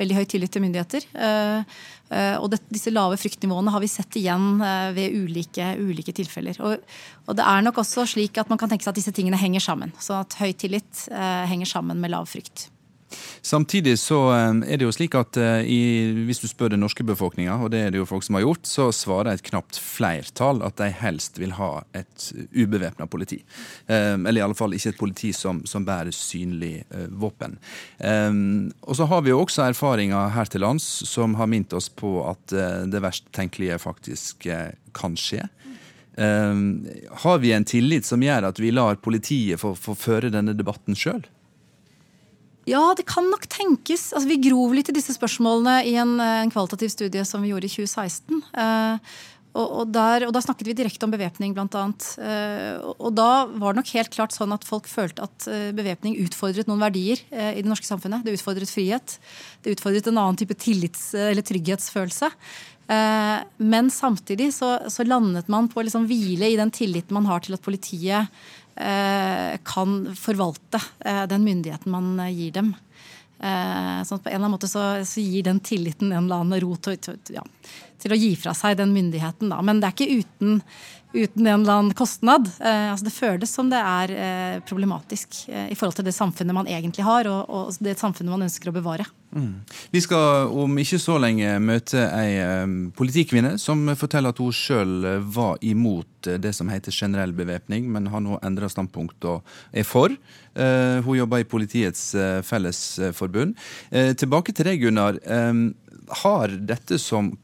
veldig 0.00 0.16
høy 0.16 0.24
tillit 0.32 0.54
til 0.54 0.64
myndigheter. 0.64 1.04
Uh, 1.12 1.60
uh, 2.08 2.36
og 2.40 2.48
det, 2.54 2.62
disse 2.72 2.90
lave 2.90 3.18
fryktnivåene 3.20 3.74
har 3.74 3.84
vi 3.84 3.92
sett 3.92 4.16
igjen 4.18 4.64
ved 4.96 5.12
ulike, 5.20 5.74
ulike 5.76 6.16
tilfeller. 6.16 6.56
Og, 6.64 6.96
og, 7.28 7.36
det 7.36 7.44
er 7.52 7.68
nok 7.68 7.84
også 7.84 8.08
slik 8.14 8.40
at 8.40 8.48
man 8.48 8.60
kan 8.60 8.72
tenke 8.72 8.86
seg 8.86 8.94
at 8.96 9.02
disse 9.02 9.12
tingene 9.14 9.38
henger 9.38 9.62
sammen. 9.62 9.92
Så 10.00 10.16
at 10.22 10.38
høy 10.40 10.54
tillit 10.56 11.04
henger 11.12 11.68
sammen 11.68 12.00
med 12.00 12.16
lav 12.16 12.32
frykt. 12.32 12.70
Samtidig 13.44 13.98
så 14.00 14.18
eh, 14.32 14.72
er 14.72 14.80
det 14.80 14.86
jo 14.86 14.92
slik 14.94 15.14
at 15.18 15.36
eh, 15.36 15.66
i, 15.68 15.80
hvis 16.24 16.40
du 16.40 16.46
spør 16.48 16.72
den 16.72 16.80
norske 16.80 17.04
befolkninga, 17.04 17.58
og 17.60 17.74
det 17.74 17.82
er 17.84 17.92
det 17.92 18.00
jo 18.00 18.06
folk 18.08 18.24
som 18.24 18.38
har 18.38 18.44
gjort, 18.46 18.64
så 18.64 18.86
svarer 18.94 19.34
et 19.34 19.44
knapt 19.44 19.76
flertall 19.76 20.62
at 20.64 20.78
de 20.80 20.88
helst 21.02 21.36
vil 21.40 21.52
ha 21.58 21.82
et 21.92 22.30
ubevæpna 22.56 23.04
politi. 23.10 23.42
Eh, 23.84 24.14
eller 24.16 24.40
i 24.40 24.44
alle 24.46 24.56
fall 24.56 24.72
ikke 24.76 24.94
et 24.94 25.00
politi 25.00 25.34
som, 25.36 25.60
som 25.68 25.84
bærer 25.84 26.14
synlig 26.14 26.86
våpen. 27.20 27.58
Og 28.00 28.96
så 28.96 29.06
har 29.08 29.22
vi 29.24 29.32
jo 29.32 29.40
også 29.42 29.66
erfaringer 29.66 30.32
her 30.34 30.48
til 30.50 30.62
lands 30.64 30.84
som 31.08 31.36
har 31.38 31.48
minnet 31.50 31.74
oss 31.76 31.90
på 31.92 32.16
at 32.28 32.54
det 32.90 33.02
verst 33.02 33.28
tenkelige 33.34 33.78
faktisk 33.82 34.46
kan 34.96 35.16
skje. 35.18 35.42
har 37.24 37.38
vi 37.38 37.52
en 37.52 37.64
tillit 37.64 38.06
som 38.06 38.22
gjør 38.22 38.48
at 38.50 38.60
vi 38.60 38.70
lar 38.70 39.00
politiet 39.02 39.60
få, 39.60 39.74
få 39.74 39.96
føre 39.98 40.32
denne 40.32 40.54
debatten 40.56 40.96
sjøl? 40.98 41.24
Ja, 42.68 42.94
det 42.96 43.04
kan 43.08 43.28
nok 43.28 43.46
tenkes. 43.52 44.08
Altså, 44.14 44.28
vi 44.30 44.40
grov 44.46 44.72
litt 44.76 44.88
i 44.88 44.96
disse 44.96 45.14
spørsmålene 45.16 45.82
i 45.84 45.94
en, 46.00 46.16
eh, 46.20 46.40
en 46.44 46.52
kvalitativ 46.52 46.88
studie 46.92 47.24
som 47.28 47.44
vi 47.44 47.52
gjorde 47.52 47.68
i 47.68 47.74
2016. 47.76 48.42
Uh, 48.56 48.64
eh, 48.64 49.14
og, 49.54 49.68
og, 49.68 49.90
der, 49.94 50.24
og, 50.26 50.32
da 50.34 50.42
snakket 50.42 50.66
vi 50.66 50.74
direkte 50.74 51.06
om 51.06 51.12
bevæpning, 51.14 51.52
bl.a. 51.54 51.84
Eh, 52.18 52.80
og, 52.90 53.10
da 53.14 53.44
var 53.46 53.74
det 53.74 53.82
nok 53.82 53.92
helt 53.94 54.10
klart 54.16 54.34
sånn 54.34 54.54
at 54.54 54.66
folk 54.66 54.88
følte 54.90 55.28
at 55.28 55.46
uh, 55.46 55.70
bevæpning 55.76 56.16
utfordret 56.24 56.66
noen 56.66 56.82
verdier 56.82 57.22
eh, 57.30 57.52
i 57.54 57.62
det 57.62 57.70
norske 57.70 57.86
samfunnet. 57.86 58.24
Det 58.26 58.34
utfordret 58.34 58.72
frihet. 58.72 59.18
Det 59.62 59.76
utfordret 59.76 60.10
en 60.10 60.18
annen 60.18 60.40
type 60.40 60.58
tillits- 60.58 61.12
eller 61.14 61.46
trygghetsfølelse. 61.46 62.32
men 63.56 63.86
samtidig 63.88 64.50
så, 64.52 64.74
så, 64.92 65.06
landet 65.08 65.48
man 65.48 65.70
på 65.72 65.80
å 65.80 65.84
liksom 65.86 66.04
hvile 66.04 66.50
i 66.52 66.58
den 66.60 66.70
tilliten 66.70 67.16
man 67.16 67.24
har 67.24 67.40
til 67.40 67.56
at 67.56 67.62
politiet 67.64 68.28
Eh, 68.28 68.63
kan 68.74 70.16
forvalte 70.18 70.80
eh, 71.04 71.22
den 71.30 71.44
myndigheten 71.44 71.92
man 71.92 72.20
eh, 72.20 72.32
gir 72.34 72.52
dem. 72.56 72.74
Eh, 73.38 74.02
sånn 74.06 74.22
på 74.22 74.30
en 74.30 74.34
eller 74.34 74.46
annen 74.46 74.54
måte 74.56 74.70
så, 74.70 75.04
så 75.06 75.20
gir 75.20 75.44
den 75.46 75.60
tilliten 75.60 76.12
en 76.12 76.24
eller 76.24 76.44
annen 76.44 76.60
ro 76.62 76.76
til, 76.76 77.18
ja, 77.34 77.44
til 78.04 78.14
å 78.14 78.20
gi 78.20 78.34
fra 78.38 78.54
seg 78.56 78.76
den 78.80 78.92
myndigheten. 78.94 79.50
Da. 79.52 79.62
Men 79.64 79.80
det 79.80 79.88
er 79.88 79.96
ikke 79.96 80.20
uten, 80.20 80.60
uten 81.14 81.46
en 81.46 81.62
eller 81.62 81.78
annen 81.78 81.96
kostnad. 81.96 82.50
Eh, 82.60 82.90
altså 82.92 83.08
det 83.08 83.14
føles 83.16 83.52
som 83.56 83.70
det 83.72 83.80
er 83.80 84.12
eh, 84.14 84.56
problematisk 84.68 85.44
eh, 85.48 85.70
i 85.72 85.78
forhold 85.78 85.96
til 85.98 86.08
det 86.08 86.16
samfunnet 86.16 86.56
man 86.56 86.68
egentlig 86.70 87.06
har, 87.06 87.28
og, 87.30 87.48
og 87.48 87.84
det 87.84 87.96
samfunnet 88.00 88.34
man 88.34 88.46
ønsker 88.48 88.70
å 88.70 88.76
bevare. 88.76 89.06
Mm. 89.34 89.64
Vi 89.90 90.02
skal 90.04 90.52
om 90.52 90.76
ikke 90.78 91.00
så 91.02 91.16
lenge 91.18 91.56
møte 91.58 92.04
ei 92.14 92.36
um, 92.62 92.74
politikvinne 92.94 93.56
som 93.58 93.80
forteller 93.98 94.30
at 94.30 94.38
hun 94.38 94.54
sjøl 94.54 95.08
var 95.34 95.58
imot 95.64 96.28
det 96.38 96.52
som 96.54 96.70
heter 96.70 96.94
generell 96.94 97.34
bevæpning, 97.36 97.88
men 97.90 98.06
har 98.12 98.22
nå 98.22 98.38
endra 98.46 98.70
standpunkt 98.70 99.26
og 99.28 99.42
er 99.74 99.84
for. 99.84 100.14
Hun 100.54 101.18
jobber 101.18 101.42
i 101.42 101.48
Politiets 101.50 102.14
Fellesforbund. 102.48 103.58
Tilbake 103.90 104.54
til 104.56 104.70
deg, 104.70 104.86
Gunnar. 104.86 105.18
Har 106.22 106.54
dette 106.70 106.96
som 107.02 107.34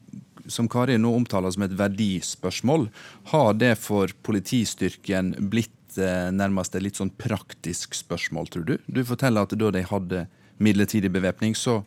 som 0.53 0.69
Kari 0.71 0.99
nå 1.01 1.13
omtaler 1.17 1.55
som 1.55 1.65
et 1.67 1.77
verdispørsmål, 1.79 2.89
har 3.33 3.55
det 3.59 3.77
for 3.81 4.13
politistyrken 4.27 5.35
blitt 5.53 5.77
nærmest 5.99 6.77
et 6.79 6.85
litt 6.85 6.99
sånn 7.01 7.11
praktisk 7.19 7.97
spørsmål, 7.99 8.47
tror 8.47 8.67
du? 8.69 8.77
Du 8.87 9.01
forteller 9.07 9.43
at 9.43 9.57
da 9.59 9.73
de 9.75 9.83
hadde 9.89 10.27
midlertidig 10.61 11.11
bevæpning, 11.13 11.57
så, 11.57 11.81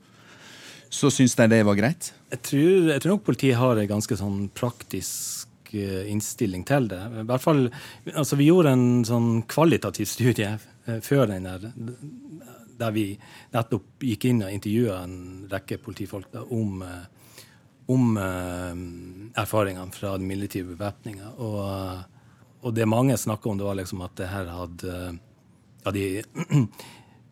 så 0.90 1.12
syns 1.14 1.36
de 1.38 1.48
det 1.52 1.64
var 1.68 1.78
greit? 1.78 2.12
Jeg 2.34 2.42
tror, 2.50 2.92
jeg 2.92 3.04
tror, 3.04 3.16
nok 3.16 3.26
politiet 3.28 3.60
har 3.60 3.80
en 3.80 3.92
ganske 3.96 4.18
sånn 4.18 4.48
praktisk 4.58 5.74
eh, 5.74 6.10
innstilling 6.12 6.66
til 6.68 6.90
det. 6.92 7.02
I 7.22 7.28
hvert 7.30 7.44
fall, 7.44 7.68
altså 8.12 8.40
Vi 8.40 8.50
gjorde 8.50 8.74
en 8.74 8.88
sånn 9.08 9.32
kvalitativ 9.50 10.10
studie 10.10 10.56
eh, 10.58 11.00
før 11.06 11.28
den 11.32 11.48
der, 11.50 11.70
der 12.80 12.96
vi 12.96 13.12
nettopp 13.54 14.04
gikk 14.04 14.30
inn 14.32 14.44
og 14.46 14.54
intervjua 14.54 15.04
en 15.06 15.18
rekke 15.52 15.80
politifolk 15.84 16.42
om, 16.50 16.82
eh, 16.82 17.04
om 17.92 18.18
erfaringene 18.18 19.92
fra 19.92 20.16
den 20.18 20.28
midlertidige 20.30 20.76
bevæpninga. 20.76 21.34
Og, 21.38 21.60
og, 22.62 22.74
det 22.76 22.88
mange 22.88 23.18
snakka 23.20 23.50
om, 23.50 23.58
det 23.60 23.68
var 23.68 23.80
liksom 23.80 24.04
at 24.06 24.16
det 24.20 24.30
her 24.32 24.52
hadde 24.54 24.98
ja, 25.84 25.92
de 25.92 26.06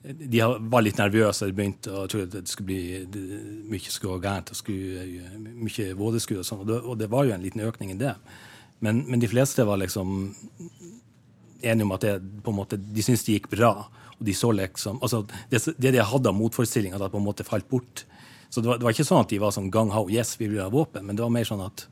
de 0.01 0.41
var 0.41 0.81
litt 0.81 0.97
nervøse. 0.97 1.47
De 1.47 1.55
begynte 1.55 1.93
å 1.93 2.07
tro 2.09 2.23
at 2.25 2.33
det 2.33 2.47
skulle 2.49 2.71
bli 2.71 3.03
det, 3.13 3.41
mye 3.69 3.93
skulle 3.93 4.17
gå 4.17 4.23
gærent. 4.25 4.51
og 4.53 4.57
skulle, 4.57 5.05
Mye 5.61 5.93
vådeskudd 5.97 6.41
og 6.41 6.47
sånn. 6.47 6.63
Og, 6.65 6.71
og, 6.79 6.95
det 6.99 7.09
var 7.11 7.27
jo 7.27 7.35
en 7.35 7.43
liten 7.45 7.61
økning 7.65 7.93
i 7.93 7.99
det. 7.99 8.15
Men, 8.81 9.03
men 9.07 9.21
de 9.21 9.29
fleste 9.29 9.65
var 9.67 9.77
liksom 9.81 10.33
enige 11.61 11.85
om 11.85 11.93
at 11.93 12.07
det, 12.07 12.15
på 12.41 12.53
en 12.53 12.57
måte, 12.57 12.79
de 12.81 13.05
syntes 13.05 13.27
det 13.27 13.37
gikk 13.37 13.51
bra. 13.53 13.75
Og 14.17 14.25
de 14.25 14.33
så 14.37 14.49
liksom, 14.53 14.97
altså 15.01 15.23
Det, 15.51 15.61
det 15.77 15.93
de 15.93 16.01
hadde 16.01 16.29
av 16.29 16.37
motforestillinger, 16.37 16.97
hadde 16.97 17.13
på 17.13 17.21
en 17.21 17.29
måte 17.29 17.45
falt 17.45 17.69
bort. 17.69 18.05
Så 18.51 18.61
det 18.61 18.67
var, 18.67 18.79
det 18.81 18.83
var, 18.83 18.91
ikke 18.91 19.07
sånn 19.07 19.23
at 19.23 19.31
de 19.31 19.39
var 19.39 19.53
sånn 19.55 19.71
gang 19.71 19.93
ho, 19.95 20.03
yes, 20.11 20.35
vi 20.39 20.49
vil 20.51 20.59
ha 20.59 20.67
våpen. 20.71 21.05
Men 21.07 21.15
det 21.15 21.23
var 21.23 21.31
mer 21.31 21.47
sånn 21.47 21.63
at 21.63 21.85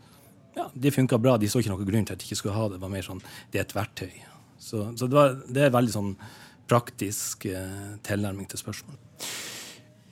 ja, 0.58 0.66
det 0.76 0.92
funka 0.92 1.20
bra. 1.22 1.38
De 1.40 1.48
så 1.48 1.62
ikke 1.64 1.72
noen 1.72 1.88
grunn 1.88 2.08
til 2.10 2.18
at 2.18 2.22
de 2.22 2.28
ikke 2.28 2.42
skulle 2.42 2.58
ha 2.58 2.68
det. 2.68 2.78
Det 2.78 2.84
var 2.84 2.92
mer 2.92 3.06
sånn, 3.06 3.22
det 3.54 3.62
er 3.62 3.68
et 3.68 3.76
verktøy. 3.78 4.12
Så, 4.60 4.84
så 5.00 5.08
det, 5.08 5.16
var, 5.16 5.38
det 5.48 5.64
er 5.66 5.72
veldig 5.72 5.96
sånn 5.96 6.12
praktisk 6.70 7.48
eh, 7.48 7.96
tilnærming 8.06 8.50
til 8.52 8.60
spørsmålet. 8.60 9.30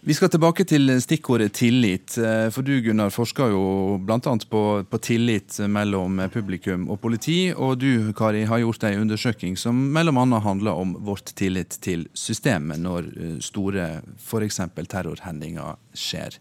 Vi 0.07 0.15
skal 0.15 0.29
tilbake 0.31 0.63
til 0.63 0.87
stikkordet 1.03 1.49
tillit. 1.59 2.13
Eh, 2.15 2.45
for 2.55 2.63
du 2.63 2.77
Gunnar, 2.79 3.09
forsker 3.11 3.49
jo 3.51 3.63
bl.a. 3.99 4.19
På, 4.47 4.61
på 4.87 4.99
tillit 5.03 5.57
mellom 5.67 6.21
publikum 6.31 6.85
og 6.87 7.01
politi. 7.03 7.49
Og 7.51 7.81
du 7.81 8.13
Kari, 8.15 8.45
har 8.47 8.61
gjort 8.61 8.85
en 8.87 9.01
undersøking 9.01 9.57
som 9.59 9.81
bl.a. 9.91 10.39
handler 10.45 10.79
om 10.79 10.93
vårt 11.03 11.33
tillit 11.35 11.75
til 11.83 12.05
systemet 12.15 12.79
når 12.79 13.09
eh, 13.17 13.33
store 13.43 13.87
f.eks. 14.15 14.61
terrorhendinger 14.87 15.75
skjer. 15.91 16.39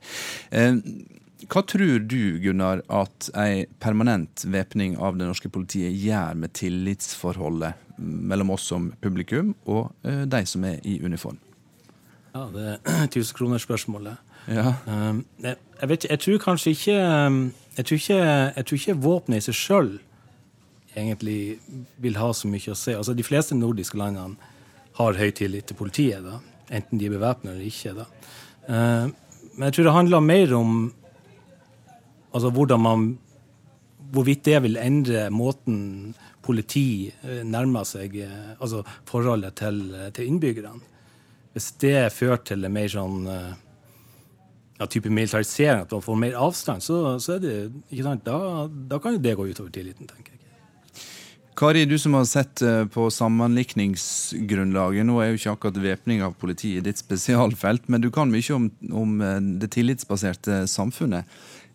Hva 1.51 1.63
tror 1.67 2.07
du, 2.07 2.39
Gunnar, 2.45 2.85
at 2.87 3.33
ei 3.35 3.65
permanent 3.83 4.47
væpning 4.47 4.95
av 5.03 5.19
det 5.19 5.27
norske 5.27 5.51
politiet 5.51 5.91
gjør 6.07 6.39
med 6.39 6.55
tillitsforholdet 6.55 7.99
mellom 7.99 8.55
oss 8.55 8.71
som 8.71 8.93
publikum 9.03 9.57
og 9.67 9.91
de 10.07 10.45
som 10.47 10.71
er 10.71 10.79
i 10.87 11.01
uniform? 11.03 11.43
Ja, 12.37 12.49
det 12.53 12.65
er 12.85 13.07
tusenkronersspørsmålet. 13.15 14.17
Ja. 14.49 14.75
Um, 14.87 15.25
jeg, 15.43 15.57
jeg, 15.81 15.89
vet, 15.89 16.05
jeg 16.11 16.21
tror 16.23 16.39
kanskje 16.39 16.71
ikke 16.71 16.97
um, 17.27 17.39
Jeg 17.77 17.87
tror 17.87 17.97
ikke, 17.97 18.19
jeg 18.57 18.67
tror 18.67 18.77
ikke 18.77 18.95
våpenet 19.03 19.41
i 19.41 19.47
seg 19.49 19.57
sjøl 19.59 19.89
egentlig 20.97 21.59
vil 22.01 22.17
ha 22.17 22.31
så 22.33 22.49
mye 22.49 22.73
å 22.73 22.77
si. 22.79 22.95
Altså, 22.97 23.13
de 23.13 23.25
fleste 23.27 23.57
nordiske 23.59 23.99
landene 24.01 24.39
har 24.97 25.19
høy 25.19 25.33
tillit 25.37 25.67
til 25.69 25.77
politiet, 25.77 26.25
da. 26.25 26.39
enten 26.73 26.97
de 26.97 27.09
er 27.09 27.13
bevæpna 27.13 27.53
eller 27.53 27.67
ikke. 27.67 27.93
Da. 27.99 28.07
Uh, 28.65 29.11
men 29.57 29.69
jeg 29.69 29.77
tror 29.77 29.89
det 29.89 29.97
handler 29.99 30.25
mer 30.25 30.55
om 30.57 30.73
altså, 32.33 32.51
hvordan 32.51 32.85
man 32.89 33.07
Hvorvidt 34.07 34.45
det 34.47 34.61
vil 34.63 34.77
endre 34.79 35.25
måten 35.35 36.15
politi 36.47 37.09
eh, 37.11 37.43
nærmer 37.47 37.87
seg 37.89 38.15
eh, 38.23 38.53
altså 38.61 38.85
forholdet 39.09 39.57
til, 39.59 39.81
eh, 39.95 40.13
til 40.15 40.31
innbyggerne. 40.31 40.79
Hvis 41.57 41.71
det 41.81 42.13
fører 42.13 42.43
til 42.45 42.67
en 42.69 42.75
mer 42.75 42.91
sånn 42.93 43.25
ja, 43.27 44.87
type 44.93 45.09
militarisering, 45.09 45.87
at 45.87 45.95
man 45.97 46.05
får 46.05 46.19
mer 46.21 46.37
avstand, 46.37 46.85
så, 46.85 47.17
så 47.23 47.39
er 47.39 47.45
det, 47.45 47.55
ikke 47.89 48.05
sant, 48.05 48.27
da, 48.27 48.67
da 48.93 48.99
kan 49.01 49.17
jo 49.17 49.23
det 49.25 49.33
gå 49.39 49.47
utover 49.49 49.73
tilliten, 49.73 50.11
tenker 50.11 50.35
jeg. 50.35 50.43
Kari, 51.57 51.87
du 51.89 51.97
som 51.97 52.13
har 52.13 52.27
sett 52.29 52.61
på 52.93 53.07
sammenlikningsgrunnlaget. 53.17 55.09
Nå 55.09 55.17
er 55.25 55.31
jo 55.31 55.39
ikke 55.39 55.55
akkurat 55.55 55.79
væpning 55.81 56.21
av 56.27 56.37
politiet 56.37 56.85
ditt 56.85 57.01
spesialfelt, 57.01 57.89
men 57.89 58.05
du 58.05 58.11
kan 58.13 58.29
mye 58.29 58.53
om, 58.53 58.69
om 58.93 59.17
det 59.57 59.73
tillitsbaserte 59.73 60.67
samfunnet. 60.69 61.25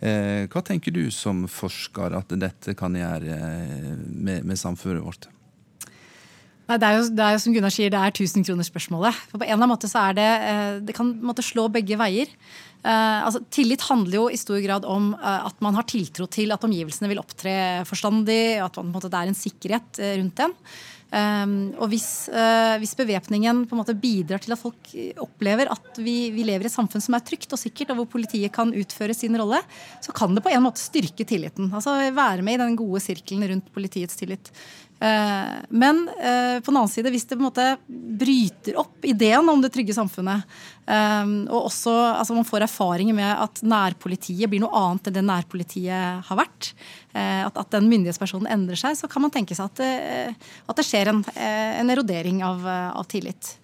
Eh, 0.02 0.48
hva 0.50 0.64
tenker 0.66 0.94
du 0.94 1.04
som 1.14 1.44
forsker 1.46 2.16
at 2.18 2.32
dette 2.42 2.74
kan 2.78 2.96
gjøre 2.98 3.36
eh, 3.36 3.92
med, 4.10 4.48
med 4.50 4.58
samfunnet 4.58 5.06
vårt? 5.06 5.28
Nei, 6.72 6.78
det, 6.80 6.88
er 6.88 6.96
jo, 6.96 7.08
det 7.12 7.24
er 7.25 7.36
jo 7.36 7.40
som 7.44 7.56
Gunnar 7.56 7.74
sier, 7.74 7.92
det 7.92 8.00
er 8.00 8.13
tusenkronersspørsmålet. 8.16 9.18
På 9.34 9.42
en 9.42 9.44
eller 9.44 9.58
annen 9.58 9.74
måte 9.74 9.90
så 9.92 10.06
er 10.06 10.16
det 10.16 10.28
eh, 10.48 10.75
Det 10.88 10.96
kan 10.96 11.10
måtte 11.20 11.44
slå 11.44 11.68
begge 11.74 11.98
veier. 12.00 12.32
Uh, 12.82 13.28
altså, 13.28 13.44
tillit 13.54 13.84
handler 13.86 14.16
jo 14.16 14.24
i 14.34 14.40
stor 14.40 14.58
grad 14.63 14.88
om 14.90 15.12
uh, 15.13 15.44
at 15.46 15.60
man 15.62 15.75
har 15.78 15.86
tiltro 15.86 16.25
til 16.32 16.50
at 16.56 16.63
omgivelsene 16.66 17.12
vil 17.12 17.20
opptre 17.22 17.54
forstandig, 17.86 18.56
at 18.63 18.80
man, 18.80 18.90
måte, 18.96 19.12
det 19.12 19.20
er 19.20 19.30
en 19.30 19.38
sikkerhet 19.38 20.00
uh, 20.01 20.16
rundt 20.16 20.40
den. 20.40 20.56
Um, 21.12 21.54
og 21.75 21.92
hvis, 21.92 22.32
uh, 22.32 22.80
hvis 22.80 22.96
bevæpningen 22.96 23.66
bidrar 24.00 24.40
til 24.40 24.56
at 24.56 24.62
folk 24.62 24.94
opplever 25.20 25.68
at 25.68 26.00
vi, 26.00 26.32
vi, 26.32 26.46
lever 26.48 26.63
i 26.63 26.70
et 26.72 26.74
samfunn 26.74 27.04
som 27.04 27.18
er 27.18 27.25
trygt 27.28 27.51
og 27.51 27.60
sikkert, 27.60 27.92
og 27.92 28.00
hvor 28.00 28.13
politiet 28.16 28.54
kan 28.56 28.72
utføre 28.72 29.13
sin 29.13 29.36
rolle, 29.36 29.60
så 30.00 30.16
kan 30.16 30.34
det 30.34 30.42
på 30.42 30.50
en 30.56 30.63
måte 30.63 30.80
styrke 30.80 31.28
tilliten. 31.28 31.68
Altså 31.75 31.98
være 32.16 32.48
med 32.48 32.56
i 32.56 32.63
den 32.63 32.80
gode 32.80 33.04
sirkelen 33.04 33.44
rundt 33.51 33.74
politiets 33.75 34.16
tillit. 34.16 34.54
Uh, 35.01 35.62
men 35.74 36.03
uh, 36.13 36.60
på 36.62 36.70
den 36.70 36.77
annen 36.77 36.91
side, 36.91 37.10
hvis 37.10 37.25
det 37.25 37.38
på 37.38 37.41
en 37.41 37.48
måte 37.48 37.67
bryter 38.22 38.77
opp 38.77 39.08
ideen 39.10 39.50
om 39.50 39.63
det 39.63 39.72
trygge 39.74 39.96
samfunnet, 39.98 40.46
um, 40.86 41.34
og 41.50 41.72
også 41.72 41.96
altså 42.12 42.38
man 42.38 42.46
får 42.46 42.67
erfaringer 42.67 43.17
med 43.17 43.31
at 43.34 43.63
nærpolitiet 43.65 44.51
blir 44.51 44.62
noe 44.62 44.84
annet 44.84 45.10
enn 45.10 45.17
det 45.17 45.25
nærpolitiet 45.25 46.27
har 46.27 46.41
vært, 46.43 46.74
Eh, 47.13 47.43
at, 47.43 47.58
den 47.74 47.89
myndighetspersonen 47.91 48.48
endrer 48.51 48.79
seg, 48.79 48.96
så 48.96 49.08
kan 49.12 49.25
man 49.25 49.34
tenke 49.34 49.55
seg 49.58 49.67
at 49.67 49.79
det, 49.81 49.91
eh, 50.08 50.51
at 50.72 50.77
det 50.79 50.86
skjer 50.88 51.12
en, 51.12 51.20
eh, 51.36 51.79
en, 51.81 51.91
erodering 51.91 52.39
av, 52.48 52.63
av, 52.67 53.03
tillit. 53.12 53.58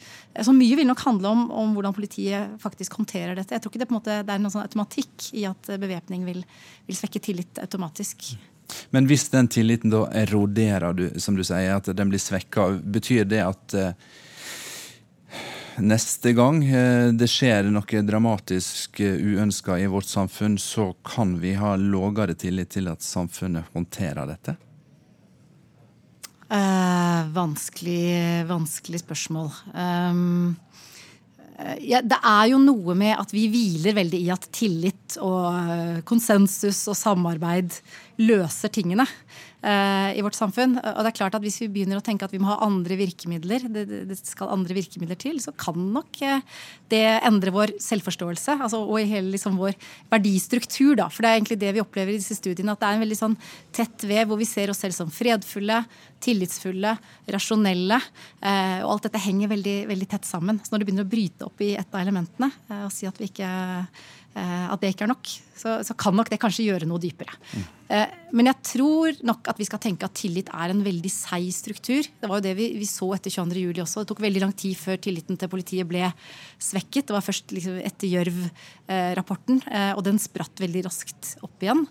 Så 0.44 0.51
mye 0.53 0.75
vil 0.75 0.88
nok 0.89 1.06
handle 1.06 1.32
om, 1.32 1.46
om, 1.51 1.72
hvordan 1.77 1.96
politiet 1.96 2.60
faktisk 2.62 3.00
håndterer 3.00 3.38
dette. 3.39 3.56
Jeg 3.56 3.63
tror 3.63 3.72
ikke 3.72 3.86
det, 3.86 3.89
måte, 3.94 4.20
det 4.27 4.36
er 4.36 4.44
noen 4.44 4.53
sånn 4.53 4.67
automatikk 4.67 5.32
i 5.39 5.48
at 5.50 5.72
bevæpning 5.79 6.27
vil, 6.27 6.44
vil, 6.89 7.00
svekke 7.00 7.24
tillit 7.24 7.63
automatisk. 7.63 8.34
Men 8.92 9.08
hvis 9.08 9.30
den 9.34 9.48
tilliten 9.52 9.94
da 9.94 10.06
eroderer, 10.12 10.94
du, 10.94 11.06
som 11.20 11.38
du 11.38 11.44
sier, 11.48 11.78
at 11.78 11.90
den 11.96 12.12
blir 12.12 12.22
svekka, 12.22 12.70
betyr 12.84 13.28
det 13.30 13.44
at 13.46 13.78
neste 15.78 16.34
gang 16.34 16.62
eh, 16.66 17.10
det 17.14 17.28
skjer 17.30 17.70
noe 17.72 18.04
dramatisk 18.06 19.00
eh, 19.04 19.18
uønska 19.18 19.78
i 19.80 19.90
vårt 19.90 20.10
samfunn, 20.10 20.58
så 20.58 20.92
kan 21.06 21.38
vi 21.42 21.54
ha 21.58 21.76
lavere 21.78 22.36
tillit 22.38 22.74
til 22.76 22.90
at 22.92 23.06
samfunnet 23.06 23.70
håndterer 23.74 24.30
dette? 24.30 24.58
Eh, 26.48 27.22
vanskelig, 27.36 28.46
vanskelig 28.50 29.04
spørsmål. 29.04 29.52
Um, 29.74 30.56
ja, 31.82 32.04
det 32.06 32.20
er 32.22 32.46
jo 32.52 32.60
noe 32.62 32.94
med 32.98 33.16
at 33.18 33.32
vi 33.34 33.48
hviler 33.50 33.96
veldig 33.98 34.20
i 34.22 34.30
at 34.34 34.46
tillit 34.54 35.18
og 35.26 36.04
konsensus 36.08 36.84
og 36.92 36.98
samarbeid 37.00 37.80
løser 38.22 38.74
tingene. 38.74 39.08
Uh, 39.68 40.10
i 40.16 40.24
vårt 40.24 40.38
samfunn. 40.38 40.78
Og 40.80 41.02
det 41.04 41.12
er 41.12 41.18
klart 41.18 41.36
at 41.38 41.44
Hvis 41.44 41.60
vi 41.62 41.70
begynner 41.72 42.00
å 42.00 42.06
tenke 42.06 42.26
at 42.26 42.34
vi 42.34 42.40
må 42.42 42.50
ha 42.50 42.58
andre 42.66 42.98
virkemidler, 43.00 43.68
det, 43.74 43.86
det 44.10 44.18
skal 44.20 44.54
andre 44.54 44.78
virkemidler 44.78 45.20
til, 45.20 45.42
så 45.44 45.54
kan 45.58 45.78
nok 45.94 46.22
uh, 46.24 46.42
det 46.92 47.04
endre 47.28 47.54
vår 47.54 47.76
selvforståelse 47.84 48.58
altså, 48.64 48.82
og 48.84 49.00
hele 49.04 49.34
liksom, 49.36 49.60
vår 49.60 49.78
verdistruktur. 50.14 50.96
Da. 51.00 51.10
For 51.12 51.24
det 51.24 51.32
er 51.32 51.40
egentlig 51.40 51.60
det 51.62 51.74
vi 51.76 51.84
opplever 51.84 52.16
i 52.16 52.20
disse 52.22 52.38
studiene, 52.40 52.74
at 52.74 52.84
det 52.84 52.90
er 52.90 53.00
en 53.00 53.06
veldig 53.06 53.20
sånn 53.20 53.40
tett 53.76 54.08
vev 54.08 54.32
hvor 54.32 54.40
vi 54.40 54.50
ser 54.50 54.72
oss 54.72 54.82
selv 54.84 54.96
som 54.96 55.12
fredfulle, 55.14 55.82
tillitsfulle, 56.24 56.96
rasjonelle. 57.36 58.00
Uh, 58.42 58.80
og 58.86 58.94
alt 58.96 59.10
dette 59.10 59.26
henger 59.28 59.52
veldig, 59.52 59.80
veldig 59.92 60.12
tett 60.16 60.30
sammen. 60.30 60.62
Så 60.64 60.74
når 60.74 60.84
du 60.84 60.90
begynner 60.90 61.08
å 61.08 61.12
bryte 61.12 61.50
opp 61.50 61.66
i 61.66 61.76
et 61.78 61.92
av 61.92 62.02
elementene 62.04 62.52
og 62.86 62.94
si 62.94 63.08
at 63.10 63.20
ikke 63.24 63.50
Eh, 64.38 64.66
at 64.70 64.82
det 64.82 64.94
ikke 64.94 65.08
er 65.08 65.14
nok, 65.14 65.30
så, 65.58 65.80
så, 65.86 65.96
kan 65.98 66.16
nok 66.18 66.30
det 66.32 66.40
kanskje 66.42 66.68
gjøre 66.68 66.88
noe 66.90 67.02
dypere. 67.02 67.34
Mm. 67.54 67.66
Men 68.36 68.50
jeg 68.50 68.60
tror 68.68 69.20
nok 69.24 69.48
at 69.48 69.60
vi 69.62 69.66
skal 69.68 69.80
tenke 69.80 70.08
at 70.08 70.16
tillit 70.20 70.50
er 70.52 70.74
en 70.74 70.82
veldig 70.84 71.12
seig 71.12 71.48
struktur. 71.56 72.04
Det 72.04 72.28
var 72.28 72.42
jo 72.42 72.46
det 72.50 72.56
vi, 72.58 72.66
vi 72.76 72.88
så 72.90 73.08
etter 73.16 73.32
22.07 73.32 73.80
også. 73.84 74.04
Det 74.04 74.10
tok 74.12 74.24
veldig 74.26 74.42
lang 74.44 74.52
tid 74.60 74.76
før 74.76 75.00
tilliten 75.00 75.40
til 75.40 75.52
politiet 75.52 75.88
ble 75.88 76.10
svekket. 76.60 77.08
Det 77.08 77.16
var 77.16 77.24
først 77.24 77.54
liksom 77.56 77.78
etter 77.80 78.12
Gjørv-rapporten, 78.12 79.62
og 79.96 80.04
den 80.04 80.20
spratt 80.20 80.60
veldig 80.60 80.84
raskt 80.90 81.38
opp 81.48 81.64
igjen. 81.64 81.86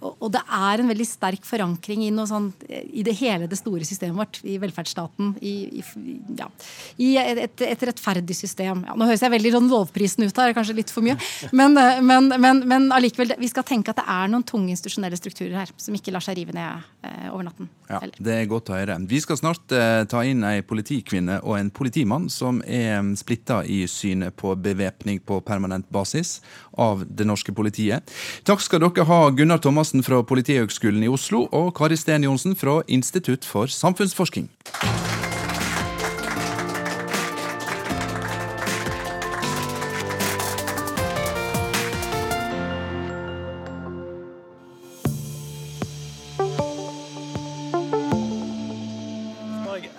Og 0.00 0.26
det 0.32 0.40
er 0.40 0.80
en 0.80 0.90
veldig 0.94 1.08
sterk 1.08 1.44
forankring 1.44 2.06
i, 2.06 2.10
sånn, 2.32 2.48
i 2.72 3.04
det 3.04 3.16
hele 3.20 3.50
det 3.50 3.60
store 3.60 3.84
systemet 3.84 4.16
vårt, 4.22 4.40
i 4.48 4.56
velferdsstaten, 4.62 5.34
i, 5.44 5.54
i, 5.82 6.16
ja, 6.38 6.48
i 6.96 7.12
et, 7.20 7.60
et, 7.60 7.84
rettferdig 7.84 8.36
system. 8.36 8.84
Ja, 8.88 8.96
nå 8.96 9.08
høres 9.08 9.22
jeg 9.24 9.32
veldig 9.34 9.54
sånn 9.58 9.70
lovprisen 9.70 10.24
ut 10.24 10.40
her, 10.40 10.54
kanskje 10.56 10.78
litt 10.80 10.92
for 10.92 11.04
mye. 11.04 11.18
Men, 11.52 11.76
eh, 11.80 12.00
men, 12.04 12.32
men, 12.40 12.63
men 12.68 12.88
allikevel, 12.94 13.34
vi 13.38 13.48
skal 13.50 13.66
tenke 13.66 13.92
at 13.92 14.00
det 14.00 14.06
er 14.10 14.30
noen 14.32 14.44
tunge 14.46 14.72
institusjonelle 14.74 15.18
strukturer 15.18 15.56
her 15.58 15.72
som 15.76 15.96
ikke 15.96 16.14
lar 16.14 16.24
seg 16.24 16.38
rive 16.38 16.54
ned 16.56 16.84
eh, 17.06 17.28
over 17.30 17.46
natten. 17.48 17.70
Ja, 17.90 18.00
Det 18.18 18.36
er 18.36 18.50
godt 18.50 18.70
å 18.72 18.78
høre. 18.78 18.96
Vi 19.10 19.20
skal 19.22 19.38
snart 19.40 19.74
eh, 19.74 20.02
ta 20.10 20.24
inn 20.26 20.44
ei 20.46 20.64
politikvinne 20.66 21.40
og 21.42 21.58
en 21.58 21.72
politimann 21.74 22.28
som 22.32 22.62
er 22.66 23.00
mm, 23.00 23.14
splitta 23.20 23.62
i 23.64 23.82
synet 23.90 24.36
på 24.40 24.54
bevæpning 24.56 25.20
på 25.24 25.40
permanent 25.44 25.88
basis 25.94 26.38
av 26.80 27.04
det 27.06 27.26
norske 27.28 27.54
politiet. 27.56 28.14
Takk 28.48 28.64
skal 28.64 28.84
dere 28.84 29.08
ha, 29.08 29.20
Gunnar 29.34 29.62
Thomassen 29.62 30.04
fra 30.06 30.22
Politihøgskolen 30.26 31.04
i 31.04 31.12
Oslo 31.12 31.46
og 31.52 31.74
Kari 31.78 31.98
Sten 32.00 32.26
Johnsen 32.26 32.56
fra 32.58 32.80
Institutt 32.88 33.46
for 33.48 33.70
samfunnsforskning. 33.70 34.48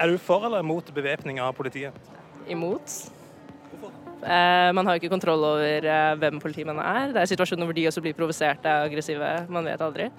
Er 0.06 0.12
du 0.14 0.20
for 0.22 0.44
eller 0.46 0.62
mot 0.62 0.86
bevæpning 0.94 1.40
av 1.42 1.56
politiet? 1.58 1.96
Imot. 2.46 2.92
Hvorfor? 3.72 3.94
Eh, 4.22 4.70
man 4.78 4.86
har 4.86 5.00
ikke 5.00 5.10
kontroll 5.10 5.42
over 5.48 5.88
eh, 5.90 6.12
hvem 6.22 6.38
politimennene 6.44 6.86
er. 6.86 7.14
Det 7.16 7.24
er 7.24 7.32
situasjoner 7.32 7.66
hvor 7.66 7.74
de 7.74 7.88
også 7.90 8.04
blir 8.06 8.14
provoserte 8.14 8.70
og 8.70 8.86
aggressive. 8.92 9.32
Man 9.50 9.66
vet 9.66 9.82
aldri. 9.82 10.12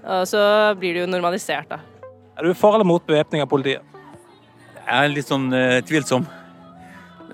Og 0.00 0.24
så 0.24 0.40
blir 0.80 0.96
det 0.96 1.04
jo 1.04 1.12
normalisert, 1.12 1.68
da. 1.68 1.82
Er 2.38 2.48
du 2.48 2.56
for 2.56 2.72
eller 2.72 2.88
mot 2.88 3.04
bevæpning 3.04 3.44
av 3.44 3.52
politiet? 3.52 3.84
Jeg 4.80 5.04
er 5.04 5.12
litt 5.12 5.28
sånn 5.28 5.50
eh, 5.52 5.82
tvilsom. 5.84 6.24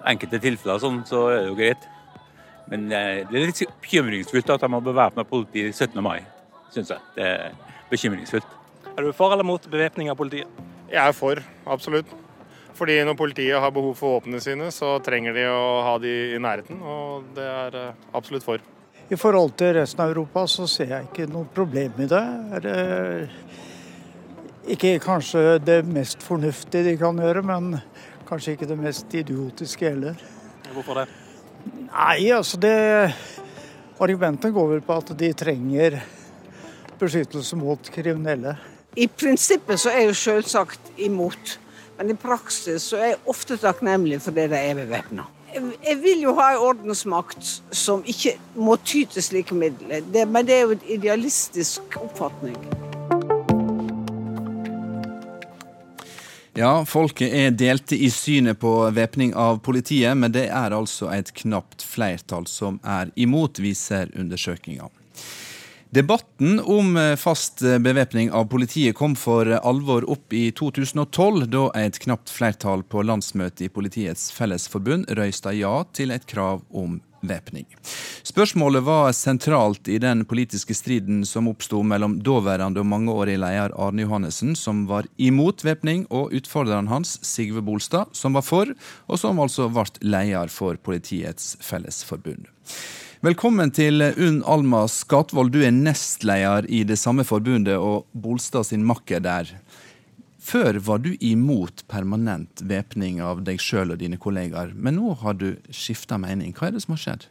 Enkelte 0.03 0.43
tilfeller 0.43 0.83
sånn, 0.83 1.05
så 1.07 1.29
er 1.31 1.45
det 1.45 1.49
jo 1.53 1.59
greit. 1.63 1.91
Men 2.67 2.91
eh, 2.91 3.23
det 3.31 3.45
er 3.45 3.51
litt 3.53 3.67
bekymringsfullt 3.85 4.57
at 4.57 4.67
de 4.67 4.75
har 4.75 4.89
bevæpna 4.91 5.31
politi 5.31 5.69
17. 5.71 6.03
mai, 6.03 6.19
syns 6.75 6.91
jeg. 6.91 7.13
Det 7.15 7.31
er 7.31 7.77
bekymringsfullt. 7.95 8.57
Er 8.97 9.07
du 9.07 9.15
for 9.15 9.31
eller 9.31 9.47
mot 9.47 9.71
bevæpning 9.71 10.11
av 10.11 10.19
politiet? 10.19 10.67
Jeg 10.91 11.03
er 11.03 11.15
for, 11.17 11.43
absolutt. 11.67 12.07
Fordi 12.77 12.99
når 13.09 13.17
politiet 13.17 13.61
har 13.61 13.73
behov 13.73 13.95
for 13.97 14.19
våpnene 14.19 14.41
sine, 14.45 14.69
så 14.75 14.99
trenger 15.05 15.35
de 15.37 15.47
å 15.49 15.83
ha 15.87 15.95
de 15.99 16.13
i 16.37 16.41
nærheten, 16.43 16.81
og 16.85 17.31
det 17.37 17.47
er 17.49 17.79
eh, 17.81 17.95
absolutt 18.17 18.45
for. 18.45 18.61
I 19.07 19.17
forhold 19.17 19.55
til 19.57 19.73
resten 19.79 20.03
av 20.03 20.11
Europa 20.13 20.43
så 20.51 20.67
ser 20.69 20.91
jeg 20.91 21.09
ikke 21.09 21.29
noe 21.31 21.49
problem 21.55 22.03
i 22.03 22.09
det. 22.11 22.25
Er 22.59 22.65
det 22.65 22.77
ikke 24.75 24.97
kanskje 24.99 25.61
det 25.63 25.79
mest 25.87 26.25
fornuftige 26.27 26.91
de 26.91 26.97
kan 27.01 27.19
gjøre, 27.23 27.43
men 27.47 27.79
kanskje 28.27 28.57
ikke 28.57 28.69
det 28.69 28.79
mest 28.81 29.15
idiotiske 29.15 29.87
heller. 29.87 30.19
Hvorfor 30.75 31.01
det? 31.01 31.07
Nei, 31.87 32.31
altså 32.35 32.59
det 32.63 32.77
Argumentet 33.97 34.53
går 34.53 34.67
vel 34.75 34.83
på 34.85 34.93
at 34.93 35.11
de 35.17 35.31
trenger 35.33 35.95
beskyttelse 37.01 37.57
mot 37.57 37.89
kriminelle. 37.95 38.53
I 38.97 39.09
prinsippet 39.13 39.81
så 39.81 39.91
er 39.93 39.99
jeg 40.07 40.09
jo 40.09 40.17
selvsagt 40.17 40.93
imot, 41.05 41.59
men 41.99 42.15
i 42.15 42.15
praksis 42.17 42.87
så 42.89 42.97
er 42.97 43.11
jeg 43.11 43.19
ofte 43.29 43.59
takknemlig 43.61 44.23
for 44.25 44.33
det 44.33 44.47
de 44.55 44.57
er 44.57 44.79
bevæpna. 44.79 45.27
Jeg 45.57 45.99
vil 46.01 46.25
jo 46.25 46.33
ha 46.39 46.47
en 46.55 46.65
ordensmakt 46.65 47.51
som 47.77 48.01
ikke 48.09 48.39
må 48.57 48.79
ty 48.81 49.05
til 49.13 49.25
slike 49.25 49.57
midler, 49.57 50.01
men 50.25 50.49
det 50.49 50.57
er 50.57 50.65
jo 50.65 50.73
en 50.79 50.89
idealistisk 50.97 52.01
oppfatning. 52.01 52.57
Ja, 56.57 56.73
folket 56.89 57.37
er 57.37 57.53
delte 57.53 58.01
i 58.01 58.09
synet 58.09 58.63
på 58.65 58.71
væpning 58.97 59.37
av 59.37 59.61
politiet, 59.61 60.17
men 60.17 60.33
det 60.33 60.49
er 60.49 60.73
altså 60.73 61.13
et 61.13 61.35
knapt 61.37 61.85
flertall 61.85 62.49
som 62.49 62.81
er 62.81 63.13
imot, 63.13 63.61
viser 63.61 64.09
undersøkinga. 64.17 64.89
Debatten 65.91 66.61
om 66.61 66.97
eh, 66.97 67.17
fast 67.17 67.63
eh, 67.63 67.79
bevæpning 67.79 68.33
av 68.33 68.45
politiet 68.51 68.97
kom 68.99 69.15
for 69.17 69.47
alvor 69.47 70.05
opp 70.11 70.33
i 70.35 70.51
2012, 70.51 71.47
da 71.53 71.69
et 71.79 72.01
knapt 72.03 72.33
flertall 72.33 72.83
på 72.83 73.05
landsmøtet 73.07 73.69
i 73.69 73.71
Politiets 73.71 74.33
Fellesforbund 74.35 75.07
røysta 75.15 75.55
ja 75.55 75.85
til 75.95 76.11
et 76.11 76.27
krav 76.27 76.65
om 76.75 76.99
væpning. 77.27 77.67
Spørsmålet 78.27 78.83
var 78.87 79.13
sentralt 79.15 79.89
i 79.89 80.01
den 80.03 80.25
politiske 80.27 80.75
striden 80.75 81.25
som 81.27 81.49
oppsto 81.51 81.83
mellom 81.87 82.19
daværende 82.27 82.83
og 82.83 82.91
mangeårig 82.91 83.39
leder 83.41 83.75
Arne 83.79 84.07
Johannessen, 84.07 84.57
som 84.59 84.85
var 84.91 85.07
imot 85.17 85.65
væpning, 85.67 86.07
og 86.11 86.35
utfordreren 86.37 86.91
hans, 86.91 87.17
Sigve 87.27 87.63
Bolstad, 87.63 88.11
som 88.13 88.37
var 88.37 88.47
for, 88.47 88.75
og 89.07 89.23
som 89.23 89.41
altså 89.43 89.71
ble 89.71 89.87
leder 90.03 90.53
for 90.53 90.79
Politiets 90.83 91.55
Fellesforbund. 91.63 92.51
Velkommen 93.27 93.73
til 93.75 94.05
Unn 94.23 94.37
Alma 94.47 94.85
Skatvold, 94.87 95.49
du 95.51 95.65
er 95.67 95.73
nestleder 95.75 96.69
i 96.71 96.85
det 96.87 96.95
samme 97.01 97.25
forbundet 97.27 97.75
og 97.75 98.05
Bolstad 98.15 98.69
sin 98.69 98.85
makker 98.87 99.19
der. 99.25 99.49
Før 100.39 100.79
var 100.87 101.01
du 101.03 101.09
imot 101.19 101.83
permanent 101.91 102.63
væpning 102.63 103.19
av 103.25 103.41
deg 103.49 103.59
sjøl 103.59 103.97
og 103.97 103.99
dine 104.05 104.21
kollegaer, 104.23 104.71
men 104.77 104.95
nå 105.01 105.17
har 105.25 105.35
du 105.41 105.49
skifta 105.75 106.21
mening. 106.23 106.53
Hva 106.55 106.69
er 106.69 106.77
det 106.77 106.85
som 106.85 106.95
har 106.95 107.03
skjedd? 107.03 107.27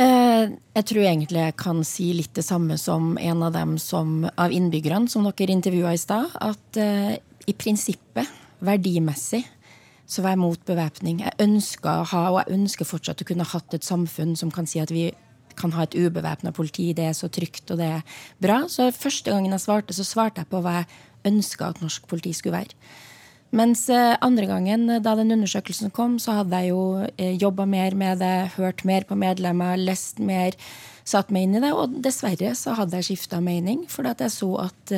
Eh, 0.00 0.56
jeg 0.78 0.88
tror 0.88 1.02
egentlig 1.04 1.44
jeg 1.44 1.58
kan 1.60 1.84
si 1.84 2.08
litt 2.22 2.32
det 2.38 2.46
samme 2.46 2.80
som 2.80 3.18
en 3.20 3.44
av 3.44 3.52
dem 3.58 3.76
som, 3.82 4.22
av 4.40 4.56
innbyggerne 4.56 5.12
som 5.12 5.28
dere 5.28 5.58
intervjua 5.58 5.92
i 5.92 6.00
stad. 6.00 6.32
At 6.40 6.80
uh, 6.80 7.12
i 7.44 7.58
prinsippet, 7.60 8.38
verdimessig, 8.64 9.44
så 10.10 10.24
var 10.24 10.34
jeg 10.34 10.42
mot 10.42 10.62
bevæpning. 10.66 11.20
Jeg 11.22 11.38
ønska 11.44 12.00
å 12.00 12.06
ha, 12.10 12.22
og 12.32 12.38
jeg 12.40 12.58
ønsker 12.58 12.88
fortsatt 12.88 13.22
å 13.22 13.26
kunne 13.28 13.46
hatt 13.46 13.76
et 13.76 13.86
samfunn 13.86 14.34
som 14.38 14.50
kan 14.54 14.66
si 14.66 14.82
at 14.82 14.90
vi 14.90 15.10
kan 15.60 15.74
ha 15.76 15.84
et 15.86 15.94
ubevæpna 15.94 16.52
politi. 16.56 16.90
Det 16.96 17.10
er 17.10 17.14
så 17.16 17.30
trygt, 17.32 17.70
og 17.70 17.78
det 17.78 17.92
er 18.00 18.18
bra. 18.42 18.64
Så 18.72 18.88
første 18.96 19.30
gangen 19.30 19.54
jeg 19.54 19.62
svarte, 19.62 19.94
så 19.94 20.06
svarte 20.06 20.42
jeg 20.42 20.50
på 20.50 20.62
hva 20.64 20.80
jeg 20.80 20.90
ønska 21.30 21.70
at 21.70 21.80
norsk 21.84 22.08
politi 22.10 22.34
skulle 22.34 22.62
være. 22.62 22.74
Mens 23.54 23.88
eh, 23.90 24.14
andre 24.22 24.46
gangen, 24.46 24.86
da 25.02 25.14
den 25.18 25.34
undersøkelsen 25.34 25.90
kom, 25.94 26.18
så 26.22 26.38
hadde 26.38 26.58
jeg 26.62 26.70
jo 26.70 26.82
eh, 27.16 27.34
jobba 27.34 27.66
mer 27.66 27.96
med 27.98 28.22
det, 28.22 28.52
hørt 28.54 28.84
mer 28.86 29.06
på 29.06 29.18
medlemmer, 29.18 29.78
lest 29.78 30.22
mer, 30.22 30.54
satt 31.02 31.32
meg 31.34 31.48
inn 31.48 31.58
i 31.58 31.62
det. 31.64 31.72
Og 31.74 31.98
dessverre 32.02 32.54
så 32.58 32.76
hadde 32.78 33.00
jeg 33.00 33.10
skifta 33.10 33.42
mening, 33.42 33.86
fordi 33.90 34.14
at 34.14 34.22
jeg 34.26 34.36
så 34.38 34.52
at 34.68 34.94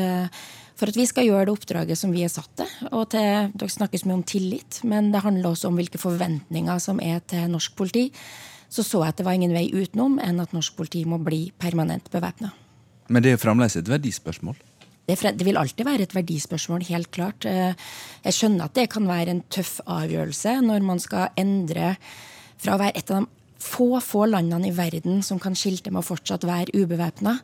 for 0.82 0.90
at 0.90 0.98
vi 0.98 1.06
skal 1.06 1.28
gjøre 1.28 1.46
det 1.46 1.52
oppdraget 1.54 1.98
som 1.98 2.10
vi 2.10 2.24
er 2.26 2.32
satt 2.32 2.50
til. 2.58 2.70
Og 2.90 3.04
til, 3.14 3.52
Dere 3.54 3.70
snakkes 3.70 4.02
mye 4.02 4.18
om 4.18 4.24
tillit, 4.26 4.80
men 4.82 5.12
det 5.14 5.22
handler 5.22 5.52
også 5.52 5.70
om 5.70 5.78
hvilke 5.78 6.00
forventninger 6.02 6.82
som 6.82 6.98
er 6.98 7.20
til 7.30 7.46
norsk 7.52 7.76
politi. 7.78 8.08
Så 8.72 8.82
så 8.82 9.04
jeg 9.04 9.14
at 9.14 9.20
det 9.20 9.26
var 9.28 9.36
ingen 9.38 9.54
vei 9.54 9.68
utenom 9.70 10.18
enn 10.18 10.42
at 10.42 10.54
norsk 10.56 10.74
politi 10.74 11.04
må 11.06 11.20
bli 11.22 11.44
permanent 11.54 12.10
bevæpna. 12.10 12.50
Men 13.12 13.22
det 13.22 13.36
er 13.36 13.38
fremdeles 13.38 13.76
et 13.78 13.90
verdispørsmål? 13.92 14.58
Det, 15.06 15.18
det, 15.20 15.44
vil 15.46 15.58
alltid 15.60 15.86
være 15.86 16.06
et 16.06 16.14
verdispørsmål, 16.16 16.86
helt 16.88 17.10
klart. 17.14 17.46
Eh, 17.46 17.78
jeg 18.24 18.36
skjønner 18.36 18.66
at 18.66 18.74
det 18.78 18.88
kan 18.90 19.06
være 19.06 19.36
en 19.36 19.44
tøff 19.52 19.76
avgjørelse 19.86 20.56
når 20.66 20.86
man 20.86 21.02
skal 21.02 21.30
endre 21.38 21.94
fra 22.62 22.74
å 22.74 22.82
være 22.82 22.98
et 22.98 23.10
av 23.10 23.22
de 23.22 23.41
få, 23.62 24.00
få 24.02 24.26
landene 24.26 24.68
i 24.68 24.74
verden 24.76 25.22
som 25.22 25.40
kan 25.42 25.54
skilte 25.58 25.92
med 25.92 26.02
å 26.02 26.06
fortsatt 26.06 26.44
være 26.48 26.74
ubevæpna, 26.74 27.36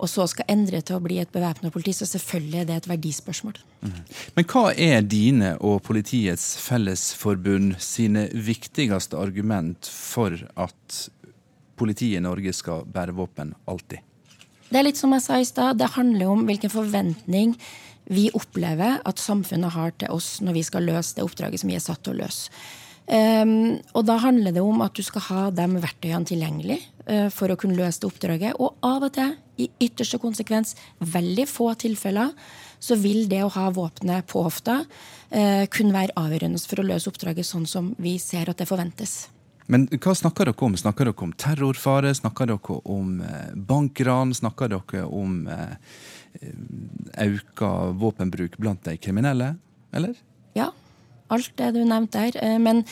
og 0.00 0.08
så 0.08 0.24
skal 0.30 0.48
endre 0.50 0.80
til 0.82 0.96
å 0.96 1.04
bli 1.04 1.18
et 1.20 1.32
bevæpna 1.32 1.70
politi. 1.72 1.92
Så 1.96 2.08
selvfølgelig 2.08 2.62
er 2.62 2.68
det 2.68 2.76
et 2.80 2.88
verdispørsmål. 2.90 3.58
Mm. 3.84 3.96
Men 4.36 4.48
hva 4.48 4.64
er 4.72 5.04
dine 5.04 5.54
og 5.60 5.82
Politiets 5.86 6.54
Fellesforbund 6.64 7.76
sine 7.84 8.26
viktigste 8.32 9.20
argument 9.20 9.90
for 9.92 10.36
at 10.56 11.02
politiet 11.80 12.20
i 12.20 12.24
Norge 12.24 12.54
skal 12.56 12.86
bære 12.88 13.16
våpen 13.16 13.54
alltid? 13.68 14.00
Det 14.70 14.78
er 14.78 14.86
litt 14.86 15.00
som 15.00 15.12
jeg 15.16 15.24
sa 15.24 15.40
i 15.40 15.46
stad, 15.48 15.80
det 15.80 15.92
handler 15.96 16.30
om 16.30 16.44
hvilken 16.48 16.72
forventning 16.72 17.56
vi 18.10 18.28
opplever 18.34 19.00
at 19.06 19.22
samfunnet 19.22 19.74
har 19.74 19.92
til 19.98 20.14
oss 20.14 20.38
når 20.42 20.56
vi 20.56 20.62
skal 20.66 20.86
løse 20.86 21.16
det 21.16 21.26
oppdraget 21.26 21.62
som 21.62 21.70
vi 21.70 21.76
er 21.78 21.84
satt 21.84 22.02
til 22.06 22.14
å 22.14 22.22
løse. 22.22 22.50
Um, 23.10 23.80
og 23.98 24.04
da 24.06 24.20
handler 24.22 24.54
det 24.54 24.62
om 24.62 24.84
at 24.84 24.94
du 24.94 25.02
skal 25.02 25.24
ha 25.26 25.40
de 25.50 25.64
verktøyene 25.82 26.28
tilgjengelig 26.30 26.76
uh, 27.08 27.26
for 27.34 27.50
å 27.50 27.56
kunne 27.58 27.74
løse 27.74 27.98
det 27.98 28.06
oppdraget. 28.06 28.60
Og 28.62 28.76
av 28.86 29.08
og 29.08 29.14
til, 29.16 29.32
i 29.58 29.66
ytterste 29.82 30.20
konsekvens, 30.22 30.76
veldig 31.02 31.48
få 31.50 31.72
tilfeller, 31.80 32.30
så 32.78 32.94
vil 33.00 33.26
det 33.28 33.42
å 33.42 33.50
ha 33.56 33.66
våpenet 33.74 34.28
på 34.30 34.44
hofta 34.46 34.84
uh, 34.84 35.64
kunne 35.74 35.96
være 35.96 36.14
avgjørende 36.20 36.62
for 36.70 36.82
å 36.82 36.86
løse 36.86 37.10
oppdraget 37.10 37.48
sånn 37.48 37.66
som 37.66 37.90
vi 37.98 38.14
ser 38.22 38.52
at 38.52 38.62
det 38.62 38.68
forventes. 38.70 39.24
Men 39.70 39.88
hva 39.90 40.14
snakker 40.18 40.46
dere 40.46 40.66
om? 40.66 40.76
Snakker 40.78 41.10
dere 41.10 41.26
om 41.26 41.34
terrorfare? 41.38 42.12
Snakker 42.14 42.48
dere 42.50 42.78
om 42.90 43.20
eh, 43.22 43.52
bankran? 43.54 44.32
Snakker 44.34 44.72
dere 44.72 45.04
om 45.06 45.44
uh, 45.46 45.76
økt 47.22 47.62
våpenbruk 48.02 48.58
blant 48.58 48.82
de 48.86 48.96
kriminelle, 48.98 49.52
eller? 49.94 50.18
Ja, 50.58 50.72
alt 51.34 51.54
det 51.58 51.72
du 51.76 51.82
nevnte 51.84 52.26
der. 52.26 52.38
Eh, 52.42 52.58
men 52.62 52.84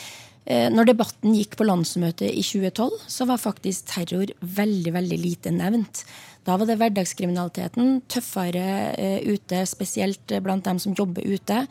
eh, 0.45 0.67
når 0.71 0.91
debatten 0.93 1.35
gikk 1.37 1.57
på 1.59 1.67
landsmøtet 1.67 2.31
i 2.31 2.43
2012, 2.45 2.97
så 3.07 3.29
var 3.29 3.41
faktisk 3.41 3.93
terror 3.93 4.33
veldig, 4.39 4.95
veldig 4.95 5.21
lite 5.21 5.53
nevnt. 5.55 6.03
Da 6.47 6.55
var 6.57 6.69
det 6.69 6.79
hverdagskriminaliteten, 6.79 7.99
tøffere 8.09 8.67
eh, 8.95 9.25
ute, 9.27 9.63
spesielt 9.69 10.31
blant 10.43 10.65
dem 10.65 10.79
som 10.81 10.95
jobber 10.97 11.25
ute. 11.27 11.65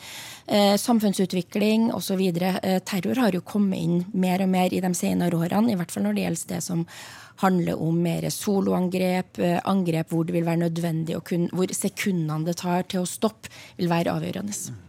Samfunnsutvikling 0.78 1.88
osv. 1.96 2.20
Terror 2.87 3.22
har 3.24 3.35
jo 3.37 3.44
kommet 3.44 3.81
inn 3.81 4.04
mer 4.12 4.44
og 4.44 4.52
mer 4.52 4.72
i 4.72 4.83
de 4.85 4.92
senere 4.96 5.37
årene, 5.37 5.72
i 5.72 5.76
hvert 5.76 5.92
fall 5.92 6.07
når 6.07 6.16
det 6.16 6.26
gjelder 6.26 6.52
det 6.54 6.61
som 6.64 6.85
handler 7.42 7.83
om 7.85 8.00
mer 8.02 8.26
soloangrep, 8.35 9.38
angrep 9.68 10.11
hvor 10.11 10.26
det 10.26 10.35
vil 10.38 10.48
være 10.48 10.64
nødvendig, 10.64 11.18
og 11.20 11.52
hvor 11.54 11.76
sekundene 11.76 12.48
det 12.48 12.59
tar 12.64 12.88
til 12.88 13.04
å 13.04 13.09
stoppe, 13.09 13.52
vil 13.76 13.92
være 13.92 14.16
avgjørende. 14.16 14.88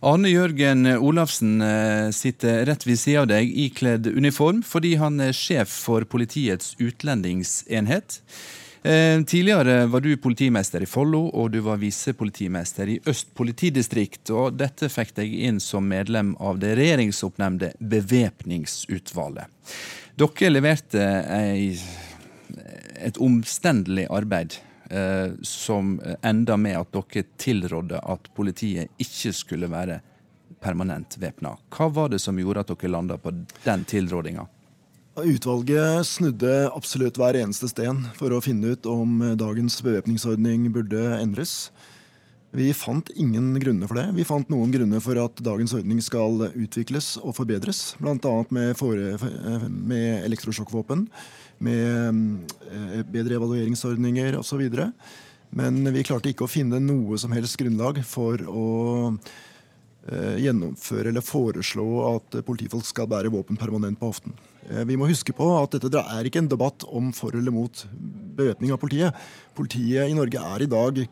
Arne 0.00 0.30
Jørgen 0.30 0.86
Olafsen 0.86 1.58
eh, 1.64 2.10
sitter 2.14 2.62
rett 2.68 2.84
ved 2.86 3.00
siden 3.00 3.24
av 3.24 3.32
deg 3.32 3.50
ikledd 3.66 4.06
uniform 4.06 4.60
fordi 4.62 4.94
han 5.00 5.18
er 5.18 5.34
sjef 5.34 5.72
for 5.88 6.06
Politiets 6.06 6.76
utlendingsenhet. 6.78 8.20
Eh, 8.86 9.18
tidligere 9.26 9.88
var 9.90 10.04
du 10.04 10.12
politimester 10.22 10.86
i 10.86 10.86
Follo, 10.86 11.24
og 11.34 11.50
du 11.50 11.58
var 11.66 11.80
visepolitimester 11.82 12.94
i 12.94 13.00
Øst 13.10 13.34
politidistrikt. 13.34 14.30
og 14.30 14.54
Dette 14.60 14.86
fikk 14.86 15.16
deg 15.18 15.34
inn 15.34 15.58
som 15.58 15.90
medlem 15.90 16.36
av 16.38 16.62
det 16.62 16.76
regjeringsoppnevnte 16.78 17.72
bevæpningsutvalget. 17.80 19.50
Dere 20.18 20.54
leverte 20.54 21.10
ei, 21.34 21.74
et 23.02 23.18
omstendelig 23.18 24.06
arbeid 24.14 24.60
som 25.44 25.96
enda 26.24 26.56
med 26.56 26.78
at 26.78 26.92
dere 26.94 27.24
tilrådde 27.36 27.98
at 28.00 28.30
politiet 28.36 28.88
ikke 29.02 29.32
skulle 29.36 29.68
være 29.68 29.98
permanent 30.64 31.18
væpna. 31.20 31.56
Hva 31.74 31.88
var 31.92 32.08
det 32.12 32.22
som 32.22 32.38
gjorde 32.40 32.64
at 32.64 32.72
dere 32.72 32.92
landa 32.92 33.18
på 33.20 33.32
den 33.64 33.84
tilrådinga? 33.88 34.46
Utvalget 35.18 36.06
snudde 36.06 36.70
absolutt 36.70 37.18
hver 37.18 37.36
eneste 37.40 37.68
sten 37.70 38.04
for 38.18 38.30
å 38.30 38.42
finne 38.42 38.76
ut 38.76 38.86
om 38.86 39.18
dagens 39.38 39.80
bevæpningsordning 39.82 40.68
burde 40.74 41.00
endres. 41.18 41.72
Vi 42.54 42.70
fant 42.72 43.10
ingen 43.18 43.50
grunner 43.60 43.90
for 43.90 43.98
det. 43.98 44.06
Vi 44.16 44.24
fant 44.24 44.48
noen 44.48 44.70
grunner 44.72 45.02
for 45.04 45.18
at 45.20 45.42
dagens 45.44 45.74
ordning 45.76 45.98
skal 46.00 46.46
utvikles 46.48 47.16
og 47.20 47.34
forbedres. 47.36 47.92
Bl.a. 48.00 48.36
Med, 48.54 48.78
med 49.68 50.24
elektrosjokkvåpen 50.24 51.08
med 51.64 52.48
eh, 52.70 53.02
bedre 53.08 53.38
evalueringsordninger 53.38 54.38
osv. 54.38 54.64
Men 55.58 55.80
vi 55.94 56.04
klarte 56.06 56.30
ikke 56.30 56.46
å 56.46 56.50
finne 56.50 56.80
noe 56.82 57.18
som 57.20 57.32
helst 57.34 57.58
grunnlag 57.60 58.00
for 58.06 58.42
å 58.46 58.66
eh, 59.10 60.36
gjennomføre 60.44 61.10
eller 61.12 61.24
foreslå 61.24 61.88
at 62.12 62.38
politifolk 62.46 62.86
skal 62.88 63.08
bære 63.10 63.32
våpen 63.34 63.58
permanent 63.60 63.98
på 64.00 64.12
hoften. 64.12 64.36
Eh, 64.68 64.84
vi 64.88 64.98
må 65.00 65.08
huske 65.10 65.34
på 65.36 65.50
at 65.58 65.78
dette 65.80 66.04
er 66.04 66.28
ikke 66.28 66.44
en 66.44 66.52
debatt 66.52 66.86
om 66.88 67.12
for 67.16 67.34
eller 67.36 67.54
mot 67.54 67.84
bevæpning 68.38 68.74
av 68.74 68.82
politiet. 68.82 69.16
Politiet 69.58 70.10
i 70.10 70.18
Norge 70.18 70.44
er 70.54 70.64
i 70.64 70.70
dag 70.70 71.02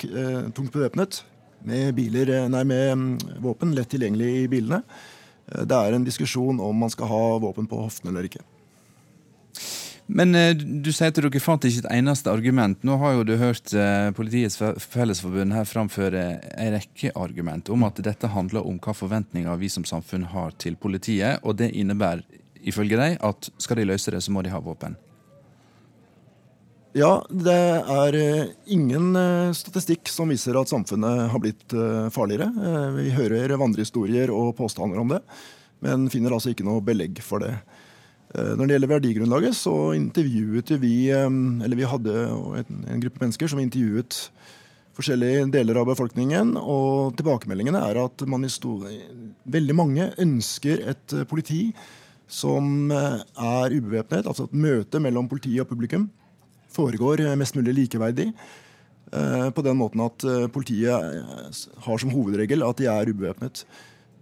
tungt 0.54 0.74
bevæpnet 0.74 1.22
med, 1.66 1.94
biler, 1.96 2.36
nei, 2.52 2.62
med 2.68 2.90
mm, 2.92 3.14
våpen 3.42 3.72
lett 3.74 3.90
tilgjengelig 3.90 4.44
i 4.44 4.50
bilene. 4.52 4.84
Det 5.46 5.78
er 5.78 5.94
en 5.94 6.04
diskusjon 6.06 6.58
om 6.62 6.78
man 6.78 6.90
skal 6.90 7.06
ha 7.10 7.24
våpen 7.42 7.68
på 7.70 7.78
hoften 7.78 8.10
eller 8.10 8.26
ikke. 8.26 8.42
Men 10.06 10.34
eh, 10.34 10.54
du 10.54 10.92
sier 10.94 11.10
at 11.10 11.18
dere 11.18 11.42
fant 11.42 11.64
ikke 11.66 11.82
et 11.82 11.94
eneste 11.98 12.30
argument. 12.30 12.78
Nå 12.86 12.98
har 13.02 13.16
jo 13.16 13.24
du 13.26 13.34
hørt 13.40 13.72
eh, 13.74 14.10
Politiets 14.14 14.58
Fellesforbund 14.58 15.54
her 15.56 15.66
framføre 15.66 16.26
en 16.54 16.76
rekke 16.76 17.10
argument 17.18 17.70
om 17.74 17.86
at 17.88 17.98
dette 18.06 18.30
handler 18.30 18.66
om 18.66 18.78
hva 18.82 18.94
forventninger 18.94 19.58
vi 19.58 19.70
som 19.72 19.86
samfunn 19.86 20.28
har 20.30 20.54
til 20.62 20.78
politiet, 20.78 21.42
og 21.42 21.58
det 21.58 21.72
innebærer 21.74 22.22
ifølge 22.66 22.98
deg 22.98 23.18
at 23.22 23.50
skal 23.62 23.80
de 23.80 23.88
løse 23.90 24.14
det, 24.14 24.22
så 24.22 24.34
må 24.34 24.42
de 24.46 24.54
ha 24.54 24.62
våpen. 24.62 24.94
Ja, 26.96 27.18
det 27.28 27.58
er 27.82 28.16
eh, 28.16 28.52
ingen 28.72 29.10
statistikk 29.58 30.06
som 30.08 30.30
viser 30.30 30.56
at 30.56 30.70
samfunnet 30.70 31.26
har 31.32 31.42
blitt 31.42 31.74
farligere. 32.14 32.46
Vi 32.94 33.10
hører 33.18 33.58
vandrehistorier 33.58 34.30
og 34.32 34.54
påstander 34.56 35.02
om 35.02 35.10
det, 35.16 35.20
men 35.82 36.06
finner 36.14 36.38
altså 36.38 36.54
ikke 36.54 36.64
noe 36.64 36.84
belegg 36.84 37.18
for 37.26 37.42
det. 37.42 37.56
Eh, 38.34 38.54
når 38.58 38.66
det 38.66 38.76
gjelder 38.76 38.90
verdigrunnlaget, 38.90 39.56
så 39.56 39.74
intervjuet 39.94 40.72
vi 40.82 41.08
eh, 41.14 41.28
Eller 41.64 41.78
vi 41.78 41.86
hadde 41.86 42.14
en 42.66 43.04
gruppe 43.04 43.22
mennesker 43.22 43.52
som 43.52 43.62
intervjuet 43.62 44.18
forskjellige 44.96 45.46
deler 45.52 45.78
av 45.78 45.90
befolkningen. 45.92 46.56
Og 46.58 47.14
tilbakemeldingene 47.18 47.84
er 47.84 48.02
at 48.02 48.26
stor, 48.50 48.86
veldig 49.44 49.76
mange 49.76 50.10
ønsker 50.18 50.82
et 50.90 51.16
eh, 51.16 51.24
politi 51.28 51.70
som 52.26 52.90
er 52.90 53.70
ubevæpnet. 53.70 54.26
Altså 54.26 54.48
at 54.48 54.54
møtet 54.54 55.00
mellom 55.00 55.28
politi 55.28 55.54
og 55.60 55.68
publikum 55.70 56.08
foregår 56.74 57.22
mest 57.38 57.54
mulig 57.54 57.72
likeverdig. 57.86 58.32
På 59.54 59.62
den 59.62 59.76
måten 59.78 60.02
at 60.02 60.24
politiet 60.50 60.90
har 61.86 62.00
som 62.02 62.10
hovedregel 62.10 62.64
at 62.66 62.80
de 62.82 62.88
er 62.90 63.12
ubevæpnet. 63.14 63.62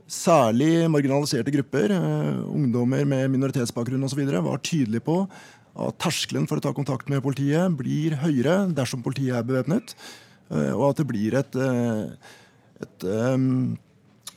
Særlig 0.05 0.85
marginaliserte 0.93 1.53
grupper, 1.55 1.91
eh, 1.91 2.41
ungdommer 2.53 3.07
med 3.09 3.31
minoritetsbakgrunn 3.33 4.05
osv., 4.05 4.21
var 4.45 4.59
tydelige 4.61 5.01
på 5.01 5.23
at 5.75 5.99
terskelen 5.99 6.47
for 6.47 6.61
å 6.61 6.63
ta 6.63 6.73
kontakt 6.77 7.09
med 7.09 7.23
politiet 7.25 7.73
blir 7.79 8.19
høyere 8.21 8.69
dersom 8.77 9.03
politiet 9.03 9.35
er 9.39 9.47
bevæpnet, 9.49 9.95
eh, 10.51 10.73
og 10.77 10.91
at 10.91 11.01
det 11.01 11.07
blir 11.09 11.35
et, 11.35 11.57
eh, 11.57 12.13
et, 12.85 13.07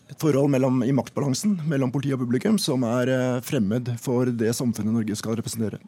et 0.08 0.18
forhold 0.24 0.50
mellom, 0.50 0.80
i 0.88 0.96
maktbalansen 0.96 1.60
mellom 1.68 1.92
politi 1.92 2.14
og 2.16 2.24
publikum 2.24 2.58
som 2.58 2.84
er 2.88 3.42
fremmed 3.44 3.92
for 4.00 4.32
det 4.32 4.56
samfunnet 4.56 4.96
Norge 4.96 5.20
skal 5.20 5.36
representere. 5.36 5.82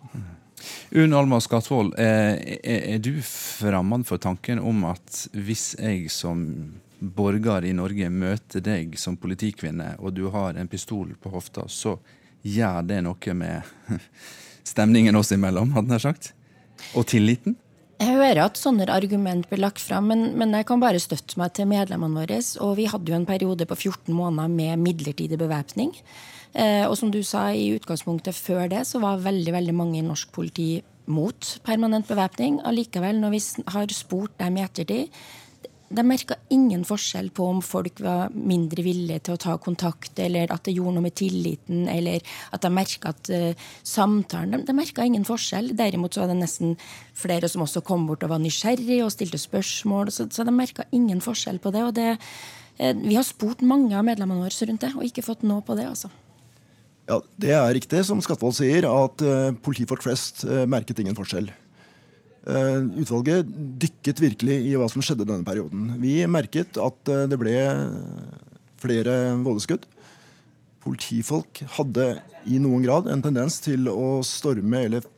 Unn 0.91 1.13
Alma 1.15 1.39
Skatvold, 1.39 1.93
er, 1.95 2.35
er 2.59 2.99
du 2.99 3.21
fremmed 3.23 4.03
for 4.05 4.19
tanken 4.19 4.59
om 4.59 4.83
at 4.91 5.29
hvis 5.31 5.71
jeg 5.79 6.11
som 6.11 6.43
borger 6.99 7.65
i 7.65 7.73
Norge 7.75 8.09
møter 8.11 8.63
deg 8.63 8.97
som 8.99 9.17
politikvinne, 9.19 9.95
og 9.99 10.13
du 10.17 10.27
har 10.33 10.57
en 10.59 10.69
pistol 10.71 11.15
på 11.21 11.31
hofta, 11.33 11.65
så 11.67 11.97
gjør 12.43 12.83
det 12.87 12.99
noe 13.05 13.35
med 13.35 13.71
stemningen 14.71 15.15
oss 15.19 15.33
imellom, 15.35 15.73
hadde 15.75 15.97
jeg 15.97 16.07
sagt? 16.07 16.31
Og 16.95 17.07
tilliten? 17.11 17.57
Jeg 17.99 18.15
hører 18.15 18.45
at 18.45 18.55
sånne 18.55 18.85
argument 18.93 19.49
blir 19.49 19.59
lagt 19.59 19.81
fram, 19.83 20.07
men, 20.07 20.29
men, 20.39 20.53
jeg 20.55 20.67
kan 20.69 20.79
bare 20.79 21.01
støtte 21.03 21.35
meg 21.39 21.51
til 21.57 21.67
medlemmene 21.67 22.21
våre. 22.21 22.37
Og 22.63 22.77
vi 22.77 22.85
hadde 22.87 23.11
jo 23.11 23.17
en 23.17 23.27
periode 23.27 23.67
på 23.67 23.75
14 23.75 24.15
måneder 24.15 24.53
med 24.53 24.79
midlertidig 24.79 25.35
bevæpning. 25.41 25.91
Eh, 26.53 26.85
og 26.87 26.95
som 26.95 27.11
du 27.11 27.19
sa 27.27 27.49
i 27.51 27.73
utgangspunktet 27.75 28.37
før 28.37 28.71
det, 28.71 28.85
så 28.87 29.01
var 29.03 29.19
veldig, 29.25 29.51
veldig 29.57 29.75
mange 29.75 29.99
i 29.99 30.05
norsk 30.05 30.31
politi 30.31 30.79
mot 31.11 31.51
permanent 31.67 32.07
bevæpning. 32.07 32.61
Allikevel, 32.63 33.19
når 33.19 33.35
vi 33.35 33.43
har 33.75 33.91
spurt 33.91 34.37
dem 34.39 34.61
i 34.61 34.63
ettertid, 34.63 35.19
de 35.89 36.03
merka 36.05 36.35
ingen 36.53 36.83
forskjell 36.85 37.31
på 37.33 37.45
om 37.49 37.59
folk 37.65 37.99
var 38.03 38.33
mindre 38.33 38.83
villige 38.85 39.23
til 39.25 39.35
å 39.35 39.41
ta 39.41 39.55
kontakt, 39.61 40.19
eller 40.21 40.51
at 40.53 40.67
det 40.67 40.75
gjorde 40.75 40.95
noe 40.97 41.05
med 41.07 41.15
tilliten, 41.17 41.87
eller 41.89 42.21
at 42.53 42.63
de 42.65 42.71
merka 42.73 43.13
at 43.13 43.31
uh, 43.33 43.67
samtalen 43.87 44.53
De, 44.53 44.61
de 44.67 44.75
merka 44.77 45.05
ingen 45.05 45.25
forskjell. 45.25 45.71
Derimot 45.77 46.13
så 46.13 46.23
var 46.23 46.31
det 46.31 46.39
nesten 46.43 46.75
flere 47.17 47.49
som 47.49 47.65
også 47.65 47.81
kom 47.85 48.05
bort 48.09 48.23
og 48.25 48.33
var 48.33 48.41
nysgjerrige 48.43 49.03
og 49.05 49.13
stilte 49.13 49.41
spørsmål. 49.41 50.13
Så, 50.13 50.27
så 50.33 50.45
de 50.45 50.53
merka 50.53 50.85
ingen 50.95 51.21
forskjell 51.25 51.61
på 51.63 51.73
det. 51.73 51.85
Og 51.87 51.95
det, 51.97 52.09
uh, 52.81 52.93
vi 53.01 53.17
har 53.17 53.25
spurt 53.27 53.65
mange 53.65 53.97
av 53.97 54.05
medlemmene 54.05 54.45
våre 54.45 54.69
rundt 54.69 54.85
det, 54.85 54.93
og 54.95 55.07
ikke 55.07 55.25
fått 55.25 55.45
noe 55.47 55.65
på 55.65 55.77
det. 55.79 55.87
altså. 55.89 56.11
Ja, 57.09 57.17
Det 57.41 57.55
er 57.57 57.73
riktig, 57.73 58.05
som 58.05 58.21
Skatvold 58.21 58.59
sier, 58.59 58.85
at 58.85 59.25
uh, 59.25 59.57
politifolk 59.65 60.05
flest 60.05 60.45
merket 60.69 61.01
ingen 61.01 61.17
forskjell. 61.17 61.49
Eh, 62.49 62.81
utvalget 63.03 63.49
dykket 63.81 64.21
virkelig 64.23 64.55
i 64.71 64.73
hva 64.79 64.87
som 64.89 65.03
skjedde 65.05 65.27
denne 65.27 65.45
perioden. 65.45 65.91
Vi 66.01 66.15
merket 66.25 66.79
at 66.81 67.11
eh, 67.11 67.27
det 67.29 67.37
ble 67.37 67.53
flere 68.81 69.15
vådeskudd. 69.43 69.85
Politifolk 70.81 71.61
hadde 71.75 72.07
i 72.49 72.57
noen 72.63 72.85
grad 72.85 73.09
en 73.11 73.21
tendens 73.21 73.59
til 73.61 73.89
å 73.91 74.19
storme 74.25 74.85
eller 74.87 75.15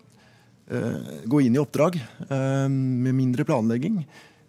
gå 1.27 1.41
inn 1.43 1.57
i 1.57 1.59
oppdrag 1.59 1.97
med 2.31 3.11
mindre 3.11 3.43
planlegging. 3.43 3.97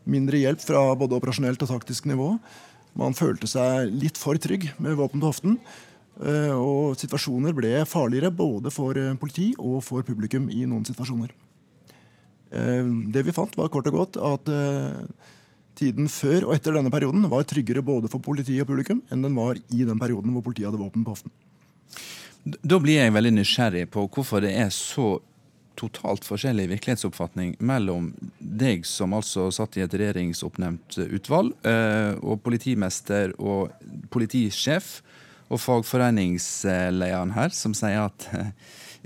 Mindre 0.06 0.38
hjelp 0.38 0.62
fra 0.62 0.84
både 0.94 1.16
operasjonelt 1.18 1.64
og 1.66 1.72
taktisk 1.72 2.06
nivå. 2.06 2.28
Man 2.94 3.16
følte 3.18 3.50
seg 3.50 3.90
litt 3.90 4.20
for 4.20 4.38
trygg 4.38 4.68
med 4.78 4.94
våpen 5.00 5.18
på 5.18 5.32
hoften. 5.32 5.58
Og 6.54 6.94
situasjoner 7.02 7.56
ble 7.58 7.74
farligere 7.90 8.30
både 8.30 8.70
for 8.70 9.02
politi 9.18 9.50
og 9.58 9.80
for 9.82 10.06
publikum 10.06 10.46
i 10.46 10.62
noen 10.62 10.86
situasjoner. 10.86 11.34
Det 12.52 13.22
vi 13.24 13.32
fant, 13.32 13.54
var 13.56 13.70
kort 13.72 13.86
og 13.88 13.94
godt 13.96 14.18
at 14.20 14.50
tiden 15.78 16.08
før 16.12 16.48
og 16.48 16.54
etter 16.56 16.76
denne 16.76 16.92
perioden 16.92 17.24
var 17.32 17.46
tryggere 17.48 17.80
både 17.84 18.10
for 18.12 18.20
politi 18.20 18.58
og 18.60 18.68
publikum 18.68 19.00
enn 19.08 19.24
den 19.24 19.38
var 19.38 19.56
i 19.56 19.86
den 19.88 20.00
perioden 20.00 20.34
hvor 20.34 20.44
politiet 20.44 20.68
hadde 20.68 20.82
våpen 20.82 21.06
på 21.06 21.14
hoften. 21.14 21.32
Da 22.42 22.78
blir 22.82 22.98
jeg 23.00 23.14
veldig 23.14 23.36
nysgjerrig 23.38 23.86
på 23.94 24.04
hvorfor 24.10 24.42
det 24.44 24.52
er 24.58 24.72
så 24.74 25.14
totalt 25.78 26.26
forskjellig 26.26 26.68
virkelighetsoppfatning 26.74 27.54
mellom 27.64 28.10
deg 28.38 28.84
som 28.86 29.14
altså 29.16 29.48
satt 29.54 29.78
i 29.78 29.84
et 29.84 29.94
regjeringsoppnevnt 29.94 30.98
utvalg, 31.06 31.54
eh, 31.66 32.12
og 32.20 32.42
politimester 32.44 33.32
og 33.38 33.72
politisjef, 34.12 35.00
og 35.52 35.60
fagforeningslederen 35.60 37.34
her, 37.36 37.52
som 37.56 37.74
sier 37.76 38.06
at 38.06 38.28
eh, 38.36 38.52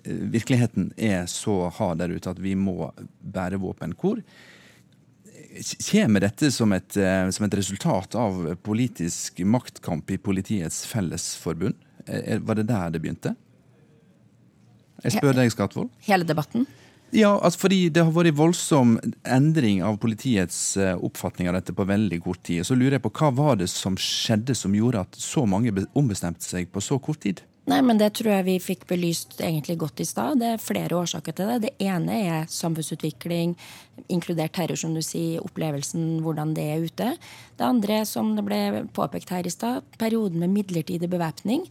virkeligheten 0.06 0.90
er 0.96 1.26
så 1.30 1.66
hard 1.74 2.02
der 2.02 2.14
ute 2.14 2.30
at 2.30 2.42
vi 2.42 2.54
må 2.58 2.90
bære 3.20 3.60
våpen. 3.62 3.96
Hvor 3.98 4.22
Kommer 5.90 6.20
dette 6.20 6.50
som 6.52 6.72
et, 6.76 6.96
eh, 7.00 7.30
som 7.32 7.46
et, 7.46 7.54
resultat 7.56 8.14
av 8.14 8.42
politisk 8.60 9.40
maktkamp 9.40 10.10
i 10.10 10.18
Politiets 10.18 10.82
Fellesforbund? 10.86 11.74
Eh, 12.06 12.38
var 12.38 12.58
det 12.58 12.66
der 12.68 12.90
det 12.90 13.00
begynte? 13.00 13.34
Jeg 15.02 15.16
spør 15.16 15.32
deg, 15.32 15.52
Skatvold. 15.52 15.88
Hele 16.04 16.28
debatten? 16.28 16.66
Ja, 17.14 17.36
altså 17.38 17.66
fordi 17.66 17.88
det 17.88 18.02
har 18.02 18.12
vært 18.12 18.36
voldsom 18.36 18.96
endring 19.22 19.82
av 19.86 19.98
politiets 20.02 20.76
eh, 20.76 20.96
oppfatning 20.96 21.48
av 21.48 21.60
dette 21.60 21.74
på 21.76 21.86
veldig 21.86 22.18
kort 22.24 22.42
tid. 22.44 22.64
Så 22.66 22.74
lurer 22.74 22.98
jeg 22.98 23.04
på 23.06 23.12
hva 23.20 23.30
var 23.34 23.60
det 23.60 23.68
som 23.70 23.96
skjedde 23.96 24.56
som 24.58 24.74
gjorde 24.74 25.04
at 25.06 25.20
så 25.20 25.46
mange 25.48 25.72
ombestemte 25.96 26.44
seg 26.44 26.68
på 26.72 26.82
så 26.82 26.98
kort 26.98 27.22
tid? 27.22 27.44
Nei, 27.66 27.80
men 27.82 27.98
Det 27.98 28.12
tror 28.14 28.30
jeg 28.30 28.46
vi 28.46 28.60
fikk 28.62 28.84
belyst 28.86 29.40
egentlig 29.42 29.74
godt 29.80 30.00
i 30.00 30.06
stad. 30.06 30.38
Det 30.38 30.52
er 30.54 30.62
flere 30.62 31.00
årsaker 31.00 31.34
til 31.34 31.48
det. 31.50 31.56
Det 31.64 31.72
ene 31.82 32.18
er 32.28 32.46
samfunnsutvikling, 32.46 33.56
inkludert 34.08 34.54
terror, 34.54 34.78
som 34.78 34.94
du 34.94 35.02
sier, 35.02 35.42
opplevelsen, 35.42 36.20
hvordan 36.22 36.54
det 36.54 36.62
er 36.62 36.84
ute. 36.86 37.08
Det 37.58 37.66
andre, 37.66 38.04
som 38.06 38.36
det 38.36 38.44
ble 38.46 38.84
påpekt 38.94 39.34
her 39.34 39.46
i 39.46 39.50
stad, 39.50 39.82
perioden 39.98 40.38
med 40.38 40.54
midlertidig 40.54 41.10
bevæpning 41.10 41.66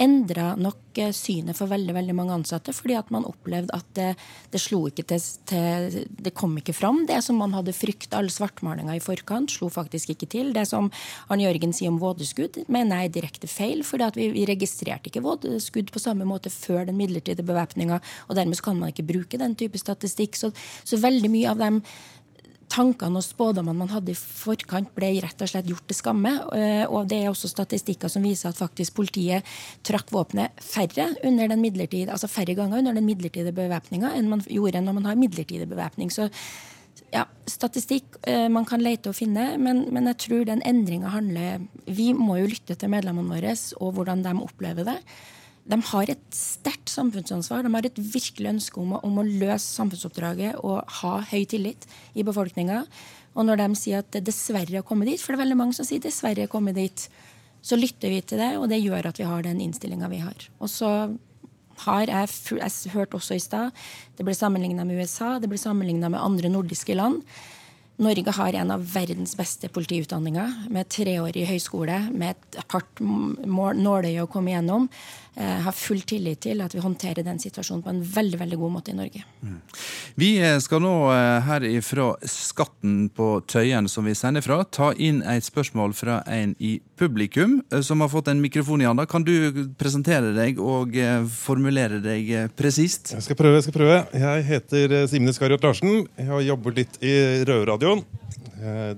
endra 0.00 0.54
nok 0.58 0.98
eh, 0.98 1.12
synet 1.14 1.58
for 1.58 1.70
veldig 1.70 1.94
veldig 1.96 2.14
mange 2.16 2.34
ansatte. 2.38 2.72
Fordi 2.76 2.96
at 2.98 3.10
man 3.14 3.26
opplevde 3.28 3.74
at 3.76 3.88
det, 3.96 4.08
det 4.52 4.60
slo 4.62 4.82
ikke 4.88 5.04
til, 5.10 5.22
til, 5.50 5.98
Det 6.10 6.32
kom 6.36 6.56
ikke 6.58 6.74
fram. 6.76 7.04
Det 7.08 7.20
som 7.24 7.40
man 7.40 7.54
hadde 7.56 7.76
frykta, 7.76 8.18
all 8.18 8.30
svartmalinga 8.32 8.96
i 8.96 9.02
forkant, 9.04 9.52
slo 9.52 9.70
faktisk 9.72 10.14
ikke 10.14 10.30
til. 10.32 10.52
Det 10.56 10.66
som 10.70 10.90
Arne 11.28 11.46
Jørgen 11.46 11.74
sier 11.76 11.92
om 11.92 12.00
vådeskudd, 12.02 12.62
mener 12.68 13.02
jeg 13.02 13.10
er 13.10 13.16
direkte 13.18 13.50
feil. 13.50 13.84
For 13.86 14.02
vi, 14.16 14.30
vi, 14.34 14.46
registrerte 14.48 15.12
ikke 15.12 15.24
vådeskudd 15.24 15.92
på 15.92 16.02
samme 16.02 16.28
måte 16.28 16.52
før 16.52 16.86
den 16.88 16.98
midlertidige 17.00 17.46
bevæpninga. 17.46 18.00
Og 18.28 18.38
dermed 18.38 18.60
kan 18.64 18.78
man 18.80 18.94
ikke 18.94 19.08
bruke 19.08 19.40
den 19.40 19.56
type 19.58 19.78
statistikk. 19.80 20.38
Så, 20.40 20.52
så 20.84 21.00
veldig 21.00 21.30
mye 21.32 21.52
av 21.52 21.60
dem 21.60 21.84
tankene 22.70 23.20
og 23.20 23.26
spådommene 23.26 23.82
man 23.82 23.92
hadde 23.92 24.12
i 24.12 24.18
forkant, 24.18 24.92
ble 24.96 25.12
rett 25.24 25.42
og 25.42 25.50
slett 25.50 25.68
gjort 25.70 25.86
til 25.90 25.98
skamme. 25.98 26.32
Eh, 26.56 26.84
og 26.86 27.08
det 27.10 27.20
er 27.22 27.30
også 27.30 27.50
statistikker 27.50 28.12
som 28.12 28.24
viser 28.24 28.50
at 28.50 28.60
faktisk 28.60 28.96
politiet 28.98 29.46
trakk 29.86 30.12
våpenet 30.14 30.60
færre 30.64 31.10
under 31.26 31.50
den 31.50 31.64
altså 32.10 32.30
færre 32.30 32.54
ganger 32.54 32.78
under 32.78 32.96
den 32.96 33.06
midlertidige 33.06 33.56
bevæpninga 33.56 34.14
enn 34.16 34.30
man 34.30 34.44
gjorde 34.46 34.82
når 34.84 34.98
man 34.98 35.10
har 35.10 35.18
midlertidig 35.18 35.68
bevæpning. 35.68 36.10
Så 36.10 36.28
ja, 37.10 37.24
statistikk 37.48 38.20
eh, 38.28 38.46
man 38.52 38.66
kan 38.68 38.82
lete 38.82 39.10
og 39.10 39.18
finne, 39.18 39.56
men, 39.58 39.86
men 39.90 40.06
jeg 40.12 40.22
tror 40.26 40.46
den 40.46 40.62
endringa 40.66 41.10
handler 41.10 41.66
Vi 41.86 42.12
må 42.14 42.38
jo 42.38 42.50
lytte 42.50 42.76
til 42.78 42.92
medlemmene 42.92 43.34
våre 43.34 43.54
og 43.80 43.94
hvordan 43.96 44.22
de 44.22 44.34
opplever 44.44 44.86
det 44.86 44.98
de 45.70 45.78
har 45.92 46.10
et 46.10 46.22
sterkt 46.34 46.90
samfunnsansvar. 46.90 47.64
De 47.64 47.72
har 47.74 47.86
et 47.86 48.02
virkelig 48.14 48.50
ønske 48.54 48.80
om 48.82 48.96
å, 48.96 49.00
om 49.06 49.20
å, 49.20 49.26
løse 49.26 49.66
samfunnsoppdraget 49.68 50.60
og 50.66 50.82
ha 51.00 51.14
høy 51.30 51.44
tillit 51.50 51.86
i 52.18 52.26
befolkninga. 52.26 52.82
Og 53.38 53.46
når 53.46 53.62
de 53.62 53.68
sier 53.78 54.02
at 54.02 54.10
det 54.14 54.24
dessverre 54.26 54.80
har 54.80 54.86
kommet 54.86 55.12
dit, 55.12 55.22
for 55.22 55.32
det 55.32 55.40
er 55.40 55.44
veldig 55.44 55.60
mange 55.60 55.78
som 55.78 55.86
sier 55.86 56.02
dessverre 56.02 56.48
har 56.48 56.50
kommet 56.50 56.78
dit, 56.78 57.06
så 57.62 57.76
lytter 57.76 58.10
vi 58.10 58.22
til 58.24 58.40
det, 58.40 58.54
og 58.58 58.70
det 58.72 58.80
gjør 58.80 59.10
at 59.10 59.20
vi 59.20 59.28
har 59.28 59.44
den 59.44 59.60
innstillinga 59.62 60.08
vi 60.10 60.22
har. 60.24 60.48
Og 60.58 60.72
så 60.72 60.90
har 61.84 62.10
jeg, 62.10 62.34
jeg 62.58 62.92
hørt 62.92 63.14
også 63.16 63.36
i 63.36 63.40
stad 63.42 63.70
det 64.18 64.26
ble 64.26 64.34
sammenligna 64.36 64.84
med 64.84 65.00
USA, 65.00 65.38
det 65.40 65.48
ble 65.48 65.60
sammenligna 65.60 66.10
med 66.12 66.20
andre 66.20 66.50
nordiske 66.52 66.96
land. 66.98 67.22
Norge 68.00 68.32
har 68.32 68.56
en 68.56 68.70
av 68.72 68.84
verdens 68.94 69.34
beste 69.36 69.68
politiutdanninger, 69.68 70.52
med 70.72 70.88
treårig 70.88 71.44
høyskole, 71.50 71.98
med 72.16 72.32
et 72.32 72.60
hardt 72.72 73.02
nåløye 73.04 74.24
å 74.24 74.30
komme 74.30 74.54
gjennom. 74.54 74.86
Eh, 75.40 75.60
har 75.64 75.72
full 75.72 76.02
tillit 76.04 76.42
til 76.44 76.58
at 76.60 76.74
vi 76.76 76.82
håndterer 76.84 77.24
den 77.24 77.38
situasjonen 77.40 77.80
på 77.80 77.92
en 77.94 78.00
veldig 78.04 78.42
veldig 78.42 78.56
god 78.60 78.72
måte 78.74 78.92
i 78.92 78.96
Norge. 78.98 79.22
Mm. 79.40 79.54
Vi 80.20 80.28
eh, 80.36 80.58
skal 80.60 80.82
nå 80.84 80.92
eh, 81.14 81.46
her 81.46 81.64
ifra 81.64 82.10
Skatten 82.28 83.06
på 83.16 83.28
Tøyen, 83.48 83.88
som 83.88 84.04
vi 84.04 84.12
sender 84.18 84.44
fra, 84.44 84.58
ta 84.68 84.90
inn 85.00 85.22
et 85.24 85.46
spørsmål 85.46 85.94
fra 85.96 86.18
en 86.28 86.52
i 86.60 86.74
publikum 87.00 87.62
som 87.86 88.04
har 88.04 88.10
fått 88.12 88.28
en 88.28 88.42
mikrofon 88.42 88.84
i 88.84 88.88
handa. 88.90 89.06
Kan 89.08 89.24
du 89.24 89.32
presentere 89.80 90.34
deg 90.36 90.60
og 90.60 90.98
formulere 91.32 92.02
deg 92.04 92.52
presist? 92.58 93.14
Jeg 93.16 93.24
skal 93.24 93.40
prøve. 93.40 93.62
Jeg 93.62 93.68
skal 93.70 93.78
prøve. 93.78 93.96
Jeg 94.12 94.44
heter 94.50 94.96
Simne 95.08 95.32
Skariot 95.32 95.64
Larsen. 95.64 96.04
Jeg 96.20 96.28
har 96.28 96.44
jobbet 96.50 96.82
litt 96.82 97.00
i 97.00 97.16
Røverradioen. 97.48 98.04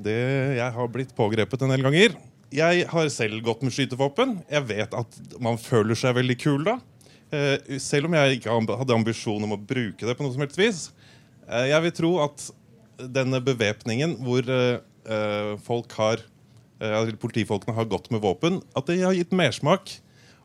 Det 0.02 0.18
jeg 0.59 0.74
har 0.74 0.90
blitt 0.90 1.14
pågrepet 1.14 1.62
en 1.62 1.70
del 1.76 1.87
ganger 1.87 2.18
jeg 2.52 2.86
har 2.90 3.08
selv 3.12 3.40
gått 3.44 3.62
med 3.64 3.72
skytevåpen. 3.74 4.36
Jeg 4.50 4.66
vet 4.68 4.96
at 4.96 5.20
man 5.42 5.58
føler 5.60 5.96
seg 5.98 6.16
veldig 6.18 6.36
kul 6.40 6.66
da. 6.66 6.78
Eh, 7.32 7.78
selv 7.80 8.10
om 8.10 8.16
jeg 8.18 8.38
ikke 8.38 8.56
hadde 8.76 8.96
ambisjon 8.96 9.44
om 9.46 9.54
å 9.56 9.60
bruke 9.60 10.04
det 10.04 10.16
på 10.18 10.24
noe 10.24 10.34
som 10.34 10.44
helst 10.44 10.60
vis. 10.60 10.82
Eh, 11.48 11.70
jeg 11.70 11.84
vil 11.86 11.94
tro 11.96 12.10
at 12.26 12.44
denne 13.02 13.40
bevæpningen 13.42 14.18
hvor 14.22 14.46
eh, 14.52 15.54
folk 15.64 15.96
har, 15.98 16.20
politifolkene 17.22 17.74
har 17.76 17.88
gått 17.90 18.10
med 18.12 18.22
våpen, 18.22 18.60
at 18.76 18.88
det 18.90 19.00
har 19.00 19.16
gitt 19.16 19.32
mersmak. 19.34 19.94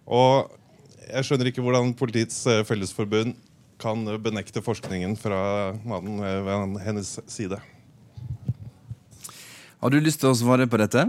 Og 0.05 0.51
jeg 1.07 1.27
skjønner 1.27 1.49
ikke 1.49 1.63
hvordan 1.65 1.95
Politiets 1.97 2.39
Fellesforbund 2.69 3.35
kan 3.81 4.05
benekte 4.21 4.61
forskningen 4.63 5.15
fra 5.19 5.39
mannen 5.85 6.21
ved 6.21 6.77
hennes 6.85 7.17
side. 7.29 7.59
Har 9.77 9.93
du 9.93 9.99
lyst 10.01 10.21
til 10.21 10.31
å 10.31 10.37
svare 10.37 10.69
på 10.69 10.79
dette? 10.81 11.07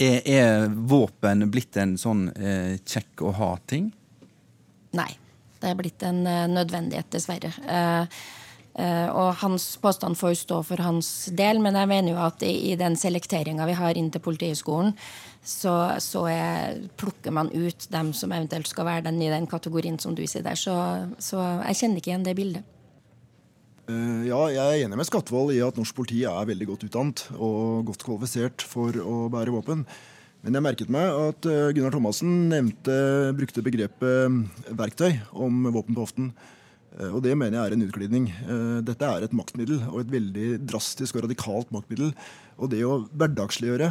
Er, 0.00 0.20
er 0.24 0.68
våpen 0.72 1.44
blitt 1.52 1.76
en 1.76 1.98
sånn 2.00 2.30
eh, 2.32 2.78
kjekk 2.80 3.26
å 3.28 3.34
ha-ting? 3.36 3.90
Nei. 4.96 5.10
Det 5.60 5.68
er 5.68 5.76
blitt 5.76 6.02
en 6.08 6.22
eh, 6.26 6.46
nødvendighet, 6.48 7.10
dessverre. 7.12 7.50
Eh, 7.68 8.20
eh, 8.80 9.08
og 9.12 9.34
hans 9.42 9.74
påstand 9.82 10.16
får 10.16 10.38
stå 10.40 10.62
for 10.64 10.80
hans 10.80 11.10
del, 11.36 11.60
men 11.60 11.76
jeg 11.76 11.90
mener 11.90 12.14
jo 12.14 12.22
at 12.24 12.44
i, 12.46 12.54
i 12.72 12.78
den 12.80 12.96
selekteringa 12.96 13.68
vi 13.68 13.76
har 13.76 14.00
inn 14.00 14.08
til 14.12 14.24
Politihøgskolen, 14.24 14.94
så, 15.44 15.74
så 16.00 16.24
er, 16.32 16.80
plukker 17.00 17.34
man 17.36 17.52
ut 17.52 17.88
dem 17.92 18.14
som 18.16 18.32
eventuelt 18.32 18.68
skal 18.72 18.88
være 18.88 19.08
den 19.10 19.20
i 19.20 19.32
den 19.32 19.48
kategorien 19.50 20.00
som 20.00 20.16
du 20.16 20.24
sier 20.24 20.44
der. 20.46 20.56
Så, 20.56 20.74
så 21.20 21.44
jeg 21.68 21.82
kjenner 21.82 22.00
ikke 22.00 22.14
igjen 22.14 22.28
det 22.28 22.36
bildet. 22.40 22.76
Eh, 23.90 24.28
ja, 24.28 24.38
jeg 24.52 24.60
er 24.60 24.84
enig 24.84 24.98
med 24.98 25.08
Skatvold 25.08 25.54
i 25.54 25.60
at 25.64 25.78
norsk 25.78 25.96
politi 25.96 26.22
er 26.28 26.48
veldig 26.48 26.68
godt 26.68 26.86
utdannet 26.86 27.24
og 27.36 27.88
godt 27.88 28.04
kvalifisert 28.06 28.64
for 28.66 28.94
å 29.02 29.26
bære 29.32 29.54
våpen. 29.54 29.84
Men 30.44 30.56
jeg 30.56 30.64
merket 30.64 30.92
meg 30.92 31.08
at 31.08 31.48
eh, 31.48 31.72
Gunnar 31.76 31.94
Thomassen 31.94 32.48
nevnte, 32.52 32.94
brukte 33.36 33.64
begrepet 33.64 34.06
eh, 34.06 34.72
verktøy 34.78 35.10
om 35.32 35.66
våpen 35.72 35.96
på 35.96 36.06
hoften. 36.06 36.32
Og 37.00 37.20
det 37.22 37.36
mener 37.38 37.54
jeg 37.54 37.70
er 37.70 37.74
en 37.76 37.84
utglidning. 37.86 38.24
Dette 38.82 39.06
er 39.06 39.22
et 39.22 39.34
maktmiddel, 39.38 39.76
og 39.92 40.00
et 40.00 40.08
veldig 40.10 40.48
drastisk 40.68 41.16
og 41.16 41.22
radikalt 41.22 41.70
maktmiddel. 41.72 42.10
Og 42.58 42.72
det 42.72 42.80
å 42.82 42.96
hverdagsliggjøre, 43.14 43.88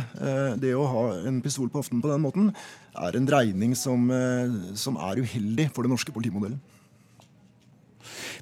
det 0.59 0.73
å 0.75 0.83
ha 0.91 1.03
en 1.31 1.39
pistol 1.41 1.71
på 1.71 1.79
hoften 1.79 2.03
på 2.03 2.11
den 2.11 2.25
måten, 2.25 2.51
er 2.99 3.15
en 3.15 3.29
dreining 3.29 3.71
som, 3.79 4.03
som 4.75 4.99
er 4.99 5.23
uheldig 5.23 5.69
for 5.71 5.87
den 5.87 5.95
norske 5.95 6.13
politimodellen. 6.13 6.59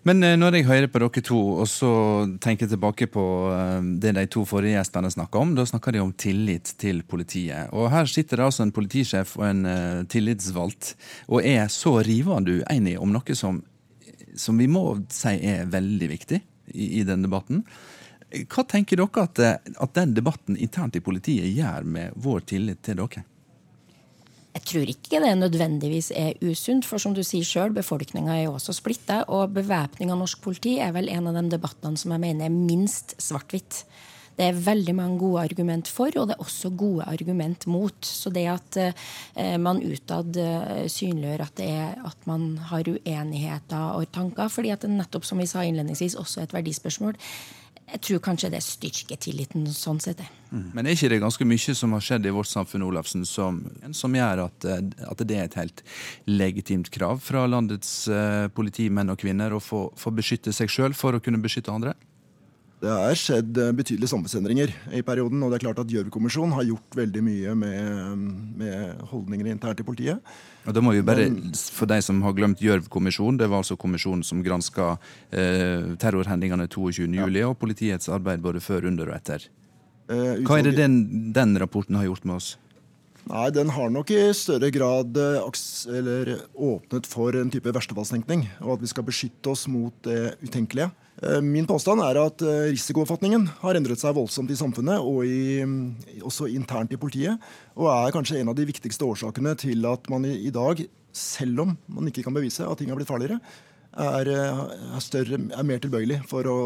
Men 0.07 0.23
eh, 0.23 0.37
når 0.39 0.55
jeg 0.55 0.67
hører 0.67 0.89
på 0.91 1.01
dere 1.03 1.23
to, 1.25 1.37
og 1.61 1.67
så 1.67 1.91
tenker 2.43 2.65
jeg 2.65 2.75
tilbake 2.75 3.07
på 3.11 3.23
eh, 3.51 3.87
det 3.99 4.13
de 4.15 4.25
to 4.31 4.45
forrige 4.47 4.77
gjestene 4.77 5.11
snakka 5.11 5.41
om, 5.41 5.55
da 5.57 5.65
snakker 5.67 5.95
de 5.95 6.03
om 6.03 6.13
tillit 6.15 6.71
til 6.79 7.01
politiet. 7.03 7.73
Og 7.75 7.89
her 7.91 8.07
sitter 8.07 8.39
det 8.39 8.47
altså 8.47 8.63
en 8.63 8.75
politisjef 8.75 9.35
og 9.39 9.47
en 9.49 9.65
uh, 9.67 10.05
tillitsvalgt 10.07 10.93
og 11.27 11.43
er 11.43 11.67
så 11.73 11.97
rivende 12.05 12.61
uenig 12.61 12.95
om 13.01 13.11
noe 13.11 13.35
som, 13.37 13.59
som 14.37 14.59
vi 14.61 14.69
må 14.71 14.85
si 15.11 15.35
er 15.49 15.67
veldig 15.71 16.11
viktig 16.13 16.39
i, 16.39 16.89
i 17.01 17.05
den 17.07 17.25
debatten. 17.25 17.65
Hva 18.51 18.63
tenker 18.67 18.99
dere 18.99 19.25
at, 19.27 19.41
at 19.75 19.97
den 19.97 20.15
debatten 20.15 20.59
internt 20.59 20.95
i 20.99 21.03
politiet 21.03 21.51
gjør 21.51 21.87
med 21.87 22.15
vår 22.15 22.47
tillit 22.53 22.83
til 22.85 22.99
dere? 23.01 23.27
Jeg 24.57 24.65
tror 24.65 24.89
ikke 24.89 25.19
det 25.21 25.35
nødvendigvis 25.37 26.09
er 26.17 26.37
usunt, 26.41 26.85
for 26.89 26.97
som 27.01 27.13
du 27.13 27.21
sier 27.25 27.45
sjøl, 27.45 27.75
befolkninga 27.75 28.33
er 28.33 28.47
jo 28.47 28.55
også 28.57 28.73
splitta. 28.73 29.19
Og 29.29 29.53
bevæpning 29.53 30.09
av 30.09 30.17
norsk 30.17 30.41
politi 30.41 30.79
er 30.81 30.95
vel 30.95 31.11
en 31.13 31.29
av 31.29 31.37
de 31.37 31.43
debattene 31.53 31.99
som 31.99 32.15
jeg 32.15 32.23
mener 32.23 32.47
er 32.47 32.55
minst 32.55 33.13
svart-hvitt. 33.21 33.83
Det 34.37 34.47
er 34.47 34.57
veldig 34.57 34.95
mange 34.97 35.19
gode 35.21 35.43
argument 35.45 35.89
for, 35.89 36.13
og 36.17 36.29
det 36.29 36.35
er 36.35 36.41
også 36.41 36.71
gode 36.77 37.05
argument 37.09 37.67
mot. 37.69 37.97
Så 38.01 38.33
det 38.33 38.47
at 38.49 38.79
eh, 38.81 39.55
man 39.61 39.81
utad 39.81 40.41
eh, 40.41 40.83
synliggjør 40.89 41.45
at, 41.45 41.61
at 42.11 42.27
man 42.29 42.49
har 42.71 42.89
uenigheter 42.89 43.93
og 43.93 44.09
tanker, 44.13 44.49
fordi 44.53 44.73
at 44.73 44.85
det 44.85 44.93
nettopp, 44.93 45.25
som 45.25 45.41
vi 45.41 45.49
sa 45.49 45.65
innledningsvis, 45.65 46.17
også 46.17 46.41
er 46.41 46.49
et 46.49 46.57
verdispørsmål. 46.57 47.17
Jeg 47.87 48.01
tror 48.03 48.19
kanskje 48.19 48.49
det 48.51 48.59
styrker 48.65 49.19
tilliten 49.23 49.63
sånn 49.71 49.99
sett. 50.03 50.19
Mm. 50.51 50.65
Men 50.75 50.87
er 50.87 50.97
ikke 50.97 51.11
det 51.13 51.21
ganske 51.23 51.45
mye 51.47 51.75
som 51.79 51.93
har 51.95 52.03
skjedd 52.03 52.27
i 52.27 52.33
vårt 52.35 52.49
samfunn 52.51 52.83
Olafsen, 52.83 53.23
som, 53.27 53.61
som 53.95 54.15
gjør 54.15 54.43
at, 54.47 54.67
eh, 54.67 54.81
at, 55.07 55.23
det 55.23 55.37
er 55.37 55.47
et 55.47 55.55
helt 55.59 55.83
legitimt 56.27 56.91
krav 56.91 57.21
fra 57.23 57.45
landets 57.47 57.93
uh, 58.11 58.47
politimenn 58.51 59.13
og 59.13 59.19
-kvinner 59.23 59.55
å 59.55 59.63
få, 59.63 59.87
få 59.95 60.11
beskytte 60.11 60.51
seg 60.51 60.71
sjøl 60.71 60.97
for 60.97 61.15
å 61.15 61.23
kunne 61.23 61.39
beskytte 61.39 61.71
andre? 61.71 61.95
Det 62.77 62.89
er 62.93 63.17
skjedd 63.17 63.57
eh, 63.57 63.71
betydelige 63.73 64.11
samfunnsendringer 64.11 64.71
i 64.93 65.01
perioden. 65.01 65.41
og 65.41 65.49
det 65.49 65.57
er 65.57 65.63
klart 65.65 65.79
at 65.81 65.89
Gjørv-kommisjonen 65.89 66.53
har 66.53 66.67
gjort 66.67 66.97
veldig 66.99 67.23
mye 67.25 67.55
med, 67.57 68.25
med, 68.59 68.99
holdningene 69.09 69.55
internt 69.55 69.81
i 69.81 69.85
politiet. 69.87 70.35
Og 70.67 70.75
da 70.77 70.83
må 70.85 70.93
vi 70.93 71.01
bare, 71.01 71.25
For 71.73 71.89
de 71.89 71.97
som 72.05 72.21
har 72.21 72.35
glemt 72.37 72.61
Gjørv-kommisjonen, 72.61 73.39
det 73.41 73.47
var 73.49 73.63
altså 73.63 73.79
kommisjonen 73.81 74.21
som 74.27 74.43
granska 74.45 74.91
eh, 75.31 75.95
terrorhendelsene 75.97 76.69
22.07. 76.69 77.17
Ja. 77.17 77.47
og 77.49 77.57
politiets 77.57 78.13
arbeid 78.13 78.45
både 78.45 78.61
før, 78.61 78.85
under 78.91 79.09
og 79.09 79.17
etter. 79.17 79.49
Eh, 80.13 80.45
Hva 80.45 80.59
er 80.59 80.69
det 80.69 80.77
den, 80.77 81.33
den 81.33 81.57
rapporten 81.57 81.97
har 81.97 82.05
gjort 82.05 82.29
med 82.29 82.37
oss? 82.37 82.53
Nei, 83.27 83.49
Den 83.57 83.73
har 83.73 83.89
nok 83.89 84.13
i 84.13 84.21
større 84.37 84.69
grad 84.71 85.17
eller, 85.17 86.29
åpnet 86.53 87.09
for 87.09 87.33
en 87.41 87.49
type 87.51 87.73
verstefallstenkning. 87.73 88.45
Og 88.61 88.77
at 88.77 88.85
vi 88.85 88.93
skal 88.93 89.09
beskytte 89.09 89.49
oss 89.49 89.65
mot 89.67 89.97
det 90.05 90.37
utenkelige. 90.45 90.93
Eh, 91.23 91.39
min 91.41 91.65
påstand 91.65 92.03
er 92.05 92.19
at 92.21 92.43
eh, 92.45 92.67
risikooppfatningen 92.75 93.47
har 93.63 93.77
endret 93.77 94.01
seg 94.01 94.13
voldsomt 94.17 94.51
i 94.53 94.57
samfunnet, 94.59 95.01
og 95.01 95.25
i, 95.25 95.63
mm, 95.65 96.21
også 96.29 96.49
internt 96.51 96.93
i 96.93 96.99
politiet. 97.01 97.41
Og 97.77 97.89
er 97.89 98.13
kanskje 98.13 98.41
en 98.41 98.51
av 98.53 98.57
de 98.57 98.67
viktigste 98.69 99.07
årsakene 99.07 99.55
til 99.57 99.87
at 99.89 100.05
man 100.13 100.27
i, 100.29 100.51
dag, 100.53 100.83
selv 101.17 101.63
om 101.65 101.73
man 101.89 102.11
ikke 102.11 102.27
kan 102.27 102.37
bevise 102.37 102.67
at 102.67 102.77
ting 102.77 102.93
har 102.93 102.99
blitt 102.99 103.09
farligere, 103.09 103.39
er, 103.97 104.29
eh, 104.29 104.61
er, 104.93 105.01
større, 105.01 105.41
er 105.41 105.65
mer 105.65 105.81
tilbøyelig 105.81 106.21
for 106.29 106.45
å 106.45 106.59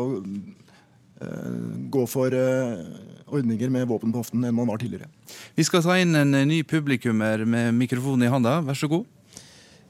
gå 1.22 2.02
for 2.10 2.34
ordninger 2.34 3.70
med 3.70 3.84
våpen 3.86 4.10
på 4.10 4.24
hoften 4.24 4.42
enn 4.42 4.56
man 4.58 4.66
var 4.72 4.80
tidligere. 4.82 5.06
Vi 5.54 5.62
skal 5.68 5.84
ta 5.86 5.94
inn 6.02 6.18
en 6.18 6.34
ny 6.34 6.64
publikummer 6.66 7.44
med 7.46 7.76
mikrofon 7.78 8.26
i 8.26 8.32
handa. 8.34 8.56
Vær 8.66 8.80
så 8.80 8.90
god. 8.90 9.06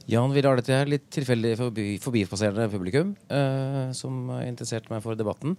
Jan, 0.10 0.32
vi 0.34 0.42
lar 0.42 0.58
dette 0.58 0.74
her 0.74 0.90
litt 0.90 1.10
tilfeldig 1.14 1.52
forbi, 1.60 1.86
forbipasserende 2.02 2.70
publikum 2.72 3.14
uh, 3.30 3.92
som 3.94 4.32
interesserte 4.42 4.50
interessert 4.50 4.90
meg 4.90 5.04
for 5.04 5.18
debatten. 5.18 5.54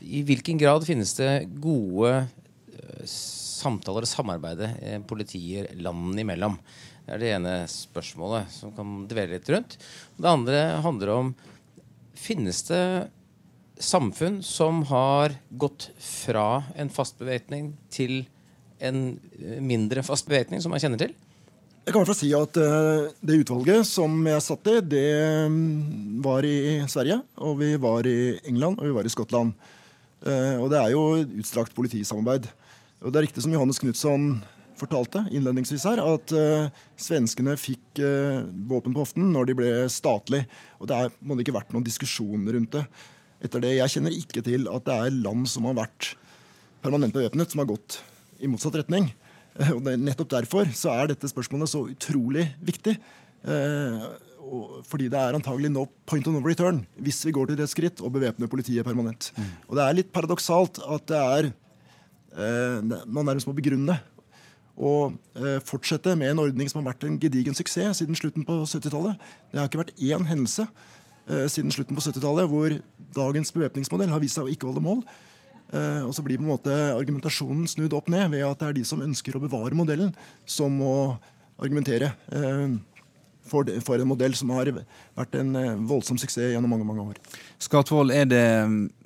I 0.00 0.22
hvilken 0.26 0.60
grad 0.60 0.86
finnes 0.88 1.12
det 1.18 1.44
gode 1.62 2.14
uh, 2.24 3.02
samtaler 3.04 4.06
og 4.06 4.10
samarbeid 4.10 4.64
uh, 4.64 4.98
politier 5.08 5.68
landene 5.76 6.24
imellom? 6.24 6.56
Det 7.04 7.14
er 7.14 7.20
det 7.20 7.32
ene 7.34 7.54
spørsmålet 7.68 8.52
som 8.54 8.72
kan 8.76 9.02
dvele 9.10 9.36
litt 9.36 9.50
rundt. 9.52 9.76
Det 10.16 10.30
andre 10.30 10.62
handler 10.84 11.16
om 11.16 11.34
Finnes 12.22 12.60
det 12.68 13.08
samfunn 13.82 14.36
som 14.46 14.84
har 14.86 15.32
gått 15.58 15.88
fra 15.98 16.62
en 16.78 16.92
fast 16.92 17.16
bevæpning 17.18 17.72
til 17.90 18.20
en 18.78 19.16
mindre 19.58 20.04
fast 20.06 20.28
bevæpning, 20.28 20.62
som 20.62 20.70
man 20.70 20.78
kjenner 20.82 21.00
til? 21.02 21.16
Jeg 21.82 21.90
kan 21.90 21.98
i 21.98 22.04
hvert 22.04 22.12
fall 22.12 22.18
si 22.20 22.28
at 22.38 22.58
uh, 22.62 23.10
Det 23.26 23.40
utvalget 23.42 23.86
som 23.88 24.12
jeg 24.30 24.42
satt 24.44 24.68
i, 24.70 24.74
det 24.86 25.06
um, 25.50 26.20
var 26.22 26.46
i 26.46 26.78
Sverige, 26.86 27.16
og 27.42 27.56
vi 27.58 27.72
var 27.74 28.06
i 28.06 28.36
England 28.46 28.78
og 28.78 28.86
vi 28.86 28.92
var 28.94 29.08
i 29.08 29.10
Skottland. 29.10 29.50
Uh, 30.22 30.62
og 30.62 30.68
Det 30.70 30.78
er 30.78 30.92
jo 30.92 31.02
utstrakt 31.42 31.74
politisamarbeid. 31.74 32.46
Og 33.02 33.10
Det 33.10 33.18
er 33.18 33.26
riktig 33.26 33.42
som 33.42 33.54
Johannes 33.56 33.82
Knutson 33.82 34.28
fortalte 34.78 35.24
innledningsvis 35.34 35.88
her, 35.90 36.04
at 36.06 36.34
uh, 36.38 36.70
svenskene 36.94 37.56
fikk 37.58 37.98
våpen 38.70 38.94
på 38.94 39.02
hoften 39.02 39.26
når 39.34 39.50
de 39.50 39.56
ble 39.58 39.72
statlig. 39.90 40.44
Og 40.78 40.86
Det 40.86 41.00
er, 41.00 41.10
må 41.18 41.34
det 41.34 41.48
ikke 41.48 41.56
vært 41.58 41.74
noen 41.74 41.88
diskusjon 41.88 42.46
rundt 42.46 42.78
det. 42.78 42.84
Etter 43.42 43.66
det, 43.66 43.74
Jeg 43.80 43.96
kjenner 43.96 44.14
ikke 44.14 44.46
til 44.46 44.70
at 44.70 44.86
det 44.86 45.00
er 45.00 45.18
land 45.18 45.50
som 45.50 45.66
har 45.66 45.80
vært 45.82 46.12
permanent 46.86 47.18
bevæpnet, 47.18 47.50
som 47.50 47.64
har 47.64 47.72
gått 47.74 47.98
i 48.38 48.46
motsatt 48.46 48.78
retning. 48.78 49.10
Eh, 49.58 49.72
og 49.74 49.88
Nettopp 50.00 50.32
derfor 50.32 50.70
så 50.76 50.92
er 50.96 51.12
dette 51.12 51.30
spørsmålet 51.30 51.70
så 51.70 51.84
utrolig 51.90 52.46
viktig. 52.64 52.96
Eh, 53.42 54.06
fordi 54.88 55.08
det 55.08 55.18
er 55.18 55.36
antagelig 55.36 55.70
no 55.72 55.86
point 56.08 56.26
of 56.28 56.34
no 56.34 56.42
return 56.44 56.82
hvis 57.00 57.20
vi 57.24 57.32
går 57.32 57.48
til 57.48 57.58
det 57.60 57.68
skritt 57.70 58.02
og 58.02 58.12
bevæpner 58.16 58.50
politiet 58.50 58.84
permanent. 58.84 59.30
Mm. 59.36 59.50
Og 59.68 59.76
Det 59.78 59.84
er 59.84 59.98
litt 59.98 60.12
paradoksalt 60.12 60.80
at 60.82 61.06
det 61.08 61.20
er 61.20 61.50
eh, 61.52 63.04
Man 63.06 63.28
nærmest 63.28 63.48
må 63.48 63.56
begrunne 63.56 64.00
og 64.72 65.18
fortsette 65.68 66.14
med 66.16 66.30
en 66.32 66.38
ordning 66.40 66.68
som 66.70 66.80
har 66.80 66.94
vært 66.94 67.04
en 67.04 67.18
gedigen 67.20 67.52
suksess 67.54 67.98
siden 68.00 68.16
slutten 68.16 68.42
på 68.48 68.54
70-tallet. 68.64 69.20
Det 69.52 69.60
har 69.60 69.68
ikke 69.68 69.82
vært 69.82 70.00
én 70.00 70.24
hendelse 70.24 70.64
siden 71.52 71.70
slutten 71.70 71.92
på 71.92 72.00
70-tallet 72.00 72.48
hvor 72.48 72.78
dagens 73.14 73.52
bevæpningsmodell 73.52 74.08
har 74.10 74.22
vist 74.24 74.40
seg 74.40 74.48
å 74.48 74.50
ikke 74.50 74.70
holde 74.70 74.82
mål. 74.82 75.04
Uh, 75.72 76.04
og 76.04 76.12
så 76.12 76.20
blir 76.24 76.36
på 76.36 76.44
en 76.44 76.52
måte 76.52 76.72
argumentasjonen 76.92 77.64
snudd 77.70 77.94
opp 77.96 78.10
ned 78.12 78.34
ved 78.34 78.44
at 78.44 78.60
det 78.60 78.66
er 78.68 78.74
de 78.76 78.84
som 78.84 79.00
ønsker 79.00 79.38
å 79.38 79.40
bevare 79.40 79.76
modellen, 79.76 80.10
som 80.44 80.74
må 80.76 80.94
argumentere 81.56 82.10
uh, 82.34 82.74
for, 83.48 83.64
en 83.64 84.08
modell 84.08 84.36
som 84.36 84.52
har 84.52 84.68
vært 85.16 85.38
en 85.40 85.56
uh, 85.56 85.70
voldsom 85.88 86.20
suksess 86.20 86.52
gjennom 86.52 86.74
mange 86.74 86.88
mange 86.88 87.06
år. 87.14 87.22
Skatvold, 87.62 88.12
er 88.12 88.28
det 88.28 88.44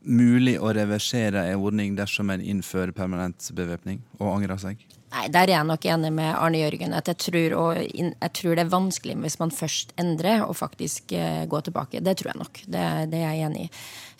mulig 0.06 0.56
å 0.62 0.72
reversere 0.74 1.48
en 1.50 1.62
ordning 1.62 1.96
dersom 1.98 2.30
en 2.30 2.42
innfører 2.42 2.94
permanent 2.96 3.50
bevæpning 3.56 4.00
og 4.20 4.36
angrer 4.38 4.60
seg? 4.62 4.86
Nei, 5.16 5.28
Der 5.30 5.46
er 5.46 5.54
jeg 5.54 5.66
nok 5.68 5.84
enig 5.86 6.10
med 6.12 6.34
Arne 6.34 6.58
Jørgen. 6.58 6.92
at 6.92 7.06
jeg 7.06 7.16
tror, 7.16 7.54
og, 7.56 7.76
jeg 7.94 8.32
tror, 8.34 8.54
det 8.54 8.64
er 8.64 8.72
vanskelig 8.72 9.16
hvis 9.16 9.38
man 9.38 9.50
først 9.50 9.92
endrer 9.96 10.42
og 10.44 10.56
faktisk 10.56 11.12
uh, 11.14 11.46
går 11.46 11.60
tilbake. 11.68 12.02
Det 12.02 12.16
tror 12.18 12.32
jeg 12.32 12.40
nok. 12.42 12.60
Det, 12.66 12.82
det 13.12 13.20
er 13.22 13.32
jeg 13.32 13.46
enig 13.46 13.62
i. 13.64 13.70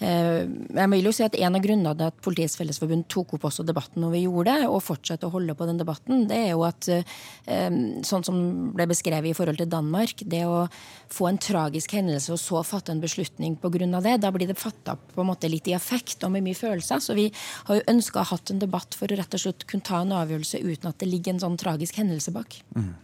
Uh, 0.01 0.46
jeg 0.77 0.90
vil 0.92 1.09
jo 1.09 1.12
si 1.12 1.25
at 1.25 1.35
En 1.37 1.57
av 1.57 1.62
grunnene 1.64 1.94
til 1.96 2.07
at 2.07 2.22
Politiets 2.22 2.57
Fellesforbund 2.57 3.09
tok 3.09 3.35
opp 3.35 3.44
også 3.49 3.64
debatten 3.66 4.03
når 4.03 4.14
vi 4.14 4.22
gjorde 4.25 4.55
det, 4.55 4.68
og 4.70 4.85
fortsatte 4.85 5.27
å 5.27 5.35
holde 5.35 5.57
på 5.57 5.66
den 5.68 5.81
debatten, 5.81 6.27
det 6.31 6.38
er 6.46 6.51
jo 6.55 6.64
at 6.68 6.88
uh, 6.88 7.77
sånn 8.07 8.25
som 8.25 8.40
ble 8.77 8.88
beskrevet 8.88 9.33
i 9.33 9.37
forhold 9.37 9.61
til 9.61 9.70
Danmark, 9.72 10.22
det 10.25 10.44
å 10.46 10.66
få 11.12 11.29
en 11.29 11.40
tragisk 11.40 11.96
hendelse 11.99 12.33
og 12.33 12.40
så 12.40 12.62
fatte 12.66 12.94
en 12.94 13.03
beslutning 13.03 13.59
pga. 13.61 14.01
det, 14.01 14.16
da 14.22 14.31
blir 14.33 14.49
det 14.49 14.59
fatta 14.59 14.96
på 14.96 15.20
en 15.20 15.29
måte 15.29 15.51
litt 15.51 15.68
i 15.68 15.76
affekt 15.79 16.25
og 16.27 16.35
med 16.35 16.47
mye 16.47 16.59
følelser. 16.59 17.03
Så 17.03 17.17
vi 17.19 17.31
har 17.69 17.81
jo 17.81 17.89
ønska 17.93 18.23
å 18.23 18.31
ha 18.33 18.41
en 18.51 18.62
debatt 18.62 18.97
for 18.99 19.11
å 19.11 19.19
rett 19.19 19.37
og 19.37 19.43
slett 19.43 19.67
kunne 19.71 19.87
ta 19.87 20.03
en 20.03 20.15
avgjørelse 20.17 20.62
uten 20.65 20.91
at 20.91 21.01
det 21.01 21.11
ligger 21.11 21.35
en 21.35 21.45
sånn 21.47 21.61
tragisk 21.61 22.01
hendelse 22.01 22.35
bak. 22.35 22.61
Mm. 22.77 22.95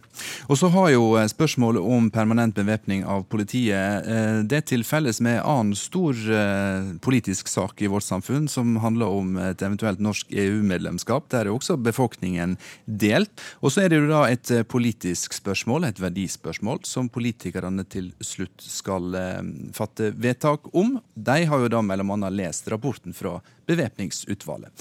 Og 0.51 0.57
så 0.59 0.69
har 0.73 0.89
jo 0.93 1.05
eh, 1.17 1.27
spørsmålet 1.29 1.81
om 1.81 2.09
permanent 2.13 2.55
bevæpning 2.55 3.03
av 3.09 3.25
politiet 3.31 4.07
eh, 4.07 4.41
det 4.45 4.63
til 4.69 4.85
felles 4.87 5.19
med 5.23 5.41
annen 5.41 5.75
stor 5.77 6.13
eh, 6.13 6.93
politisk 7.03 7.49
sak 7.51 7.81
i 7.81 7.89
vårt 7.91 8.05
samfunn, 8.05 8.47
som 8.51 8.77
handler 8.83 9.09
om 9.09 9.37
et 9.41 9.61
eventuelt 9.65 10.01
norsk 10.03 10.29
EU-medlemskap. 10.29 11.29
Der 11.33 11.47
er 11.47 11.53
også 11.53 11.77
befolkningen 11.81 12.57
delt. 12.85 13.31
Og 13.61 13.73
så 13.73 13.83
er 13.83 13.93
det 13.93 14.01
jo 14.01 14.11
da 14.11 14.25
et 14.29 14.51
politisk 14.69 15.33
spørsmål, 15.37 15.87
et 15.87 16.01
verdispørsmål, 16.01 16.83
som 16.87 17.09
politikerne 17.13 17.85
til 17.89 18.11
slutt 18.23 18.63
skal 18.63 19.15
fatte 19.75 20.11
vedtak 20.19 20.69
om. 20.75 20.97
De 21.15 21.39
har 21.49 21.63
jo 21.63 21.71
da 21.71 21.81
mellom 21.85 22.13
annet 22.15 22.35
lest 22.63 22.67
rapporten 22.71 23.13
fra 23.13 23.41
bevæpningsutvalget. 23.67 24.71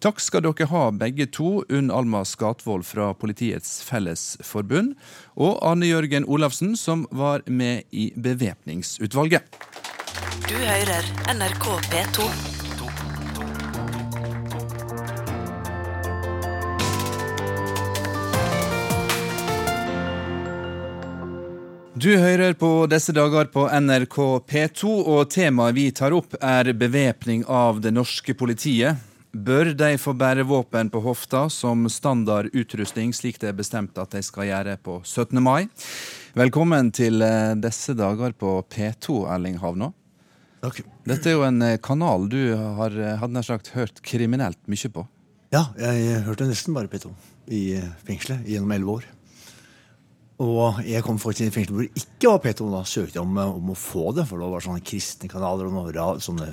Takk 0.00 0.20
skal 0.20 0.42
dere 0.42 0.66
ha 0.66 0.90
begge 0.90 1.26
to, 1.26 1.64
Unn 1.68 1.90
Alma 1.90 2.24
Skatvold 2.24 2.84
fra 2.84 3.14
Politiets 3.14 3.82
Fellesforbund 3.82 4.94
og 5.36 5.58
Arne 5.62 5.86
Jørgen 5.86 6.24
Olafsen, 6.26 6.76
som 6.76 7.06
var 7.10 7.42
med 7.46 7.82
i 7.90 8.12
bevæpningsutvalget. 8.16 9.42
Du 10.48 10.54
hører 10.54 11.02
NRK 11.34 11.66
P2. 11.90 12.51
Du 22.02 22.16
hører 22.18 22.56
på 22.58 22.68
disse 22.90 23.12
dager 23.14 23.46
på 23.52 23.62
NRK 23.70 24.16
P2, 24.50 24.88
og 25.12 25.28
temaet 25.30 25.76
vi 25.76 25.84
tar 25.94 26.10
opp 26.16 26.32
er 26.42 26.72
bevæpning 26.74 27.44
av 27.46 27.78
det 27.84 27.92
norske 27.94 28.34
politiet. 28.34 28.98
Bør 29.30 29.70
de 29.78 29.92
få 30.02 30.14
bære 30.18 30.42
våpen 30.48 30.90
på 30.90 31.02
hofta 31.04 31.44
som 31.52 31.84
standard 31.92 32.48
utrustning, 32.58 33.12
slik 33.14 33.38
det 33.38 33.52
er 33.52 33.60
bestemt 33.60 34.02
at 34.02 34.16
de 34.16 34.24
skal 34.26 34.48
gjøre 34.48 34.74
på 34.82 34.96
17. 35.04 35.38
mai? 35.44 35.68
Velkommen 36.34 36.90
til 36.90 37.22
eh, 37.22 37.54
disse 37.62 37.94
dager 37.94 38.34
på 38.34 38.56
P2, 38.66 39.22
Erling 39.36 39.62
Havnå. 39.62 39.92
Takk. 40.64 40.82
Dette 41.06 41.30
er 41.30 41.38
jo 41.38 41.46
en 41.46 41.62
eh, 41.68 41.78
kanal 41.78 42.26
du 42.32 42.40
har 42.56 42.98
eh, 42.98 43.14
hadde 43.22 43.38
nær 43.38 43.46
sagt, 43.46 43.76
hørt 43.78 44.02
kriminelt 44.02 44.58
mye 44.66 44.90
på. 44.90 45.06
Ja, 45.54 45.68
jeg 45.78 46.24
hørte 46.26 46.50
nesten 46.50 46.74
bare 46.74 46.90
P2 46.90 47.14
i 47.54 47.66
fengselet 48.02 48.48
gjennom 48.50 48.74
elleve 48.74 48.98
år. 48.98 49.12
Og 50.40 50.80
jeg 50.88 51.04
kom 51.04 51.18
faktisk 51.20 51.42
til 51.42 51.50
et 51.50 51.56
fengsel 51.56 51.76
hvor 51.76 51.86
det 51.86 52.02
ikke 52.02 52.30
var 52.30 52.42
P2. 52.42 52.68
Da 52.72 52.82
søkte 52.88 53.18
jeg 53.18 53.24
om, 53.24 53.38
eh, 53.38 53.56
om, 53.60 53.72
å 53.72 53.78
få 53.78 54.12
det, 54.16 54.26
for 54.28 54.40
det 54.40 54.52
var 54.52 54.64
sånne 54.64 54.84
kristne 54.86 55.30
kanaler 55.30 55.68
og 55.68 55.76
noen 55.76 56.22
sånne 56.24 56.48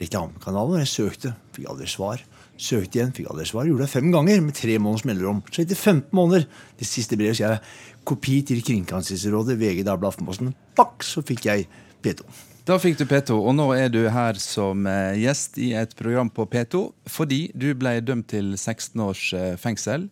reklamekanaler. 0.00 0.84
Jeg 0.84 0.92
søkte, 0.94 1.34
fikk 1.56 1.70
aldri 1.72 1.88
svar. 1.90 2.22
Søkte 2.60 3.00
igjen, 3.00 3.14
fikk 3.16 3.30
aldri 3.32 3.46
svar. 3.48 3.66
Gjorde 3.68 3.86
det 3.86 3.92
fem 3.92 4.10
ganger 4.12 4.44
med 4.44 4.56
tre 4.56 4.76
måneders 4.78 5.06
mellomrom. 5.08 5.42
Så 5.50 5.64
etter 5.64 5.76
15 5.76 6.12
måneder, 6.16 6.46
det 6.78 6.88
siste 6.88 7.18
brevet, 7.20 7.36
skrev 7.40 7.56
jeg 7.56 8.04
kopi 8.08 8.40
til 8.48 8.62
Kringkastingsrådet, 8.64 9.58
VG, 9.60 9.82
Dagbladet, 9.84 10.14
Aftenposten. 10.14 10.54
Pakk, 10.78 11.04
så 11.04 11.24
fikk 11.26 11.48
jeg 11.50 11.68
P2. 12.04 12.24
Da 12.68 12.76
fikk 12.78 13.00
du 13.00 13.06
P2, 13.08 13.34
og 13.34 13.54
nå 13.56 13.70
er 13.74 13.88
du 13.92 14.02
her 14.12 14.36
som 14.38 14.84
eh, 14.86 15.16
gjest 15.18 15.56
i 15.58 15.72
et 15.74 15.94
program 15.98 16.28
på 16.30 16.44
P2 16.46 16.82
fordi 17.10 17.40
du 17.56 17.72
ble 17.74 17.96
dømt 18.04 18.28
til 18.30 18.52
16 18.52 19.00
års 19.02 19.22
eh, 19.34 19.54
fengsel 19.58 20.04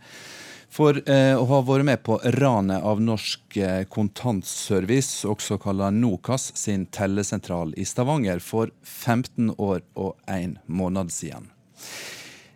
for 0.71 0.99
eh, 1.09 1.35
å 1.35 1.45
ha 1.49 1.61
vært 1.65 1.87
med 1.89 2.03
på 2.05 2.19
ranet 2.37 2.85
av 2.85 3.01
Norsk 3.03 3.57
eh, 3.57 3.83
Kontantservice, 3.91 5.25
også 5.29 5.59
kalla 5.63 5.91
Nokas, 5.95 6.51
sin 6.59 6.87
tellesentral 6.93 7.73
i 7.77 7.87
Stavanger 7.89 8.43
for 8.45 8.73
15 8.85 9.55
år 9.57 9.83
og 9.99 10.19
1 10.29 10.59
måned 10.67 11.13
siden. 11.15 11.49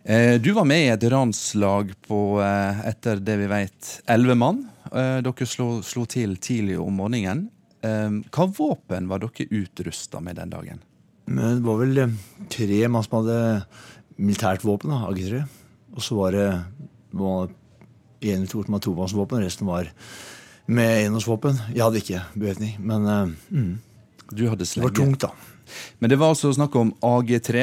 Eh, 0.03 0.35
du 0.41 0.51
var 0.53 0.67
med 0.69 0.85
i 0.85 0.91
et 0.93 1.07
ranslag 1.09 1.95
på, 2.05 2.19
eh, 2.43 2.83
etter 2.91 3.23
det 3.23 3.39
vi 3.41 3.49
vet, 3.49 3.97
elleve 4.05 4.37
mann. 4.37 4.63
Dere 4.93 5.45
slo, 5.49 5.79
slo, 5.81 6.03
til 6.05 6.35
tidlig 6.37 6.75
om 6.77 6.99
morgenen. 6.99 7.47
Hva 7.81 8.45
våpen 8.45 9.07
var 9.09 9.23
dere 9.23 9.47
utrusta 9.49 10.21
med 10.21 10.37
den 10.37 10.51
dagen? 10.51 10.83
Men 11.25 11.57
det 11.57 11.65
var 11.65 11.79
vel 11.81 12.13
tre 12.51 12.77
mann 12.91 13.03
som 13.03 13.15
hadde 13.17 13.39
militært 14.21 14.61
våpen, 14.67 14.93
AG3. 14.93 15.41
Og 15.97 16.05
så 16.05 16.19
var 16.19 16.37
det 16.37 16.45
en 18.31 18.43
eller 18.43 18.51
to 18.51 18.63
som 18.63 18.73
hadde 18.77 18.85
tomannsvåpen, 18.85 19.43
resten 19.43 19.67
var 19.67 19.89
med 20.65 21.05
enhåndsvåpen. 21.05 21.59
Jeg 21.73 21.83
hadde 21.83 22.03
ikke 22.03 22.21
bevæpning, 22.33 22.77
men 22.79 23.35
mm. 23.49 23.73
Du 24.31 24.47
hadde. 24.47 24.65
Det 24.65 24.81
var 24.81 24.95
tungt, 24.95 25.21
da. 25.21 25.33
Men 25.99 26.11
det 26.11 26.19
var 26.19 26.33
altså 26.33 26.51
snakk 26.53 26.75
om 26.75 26.91
AG3, 27.03 27.61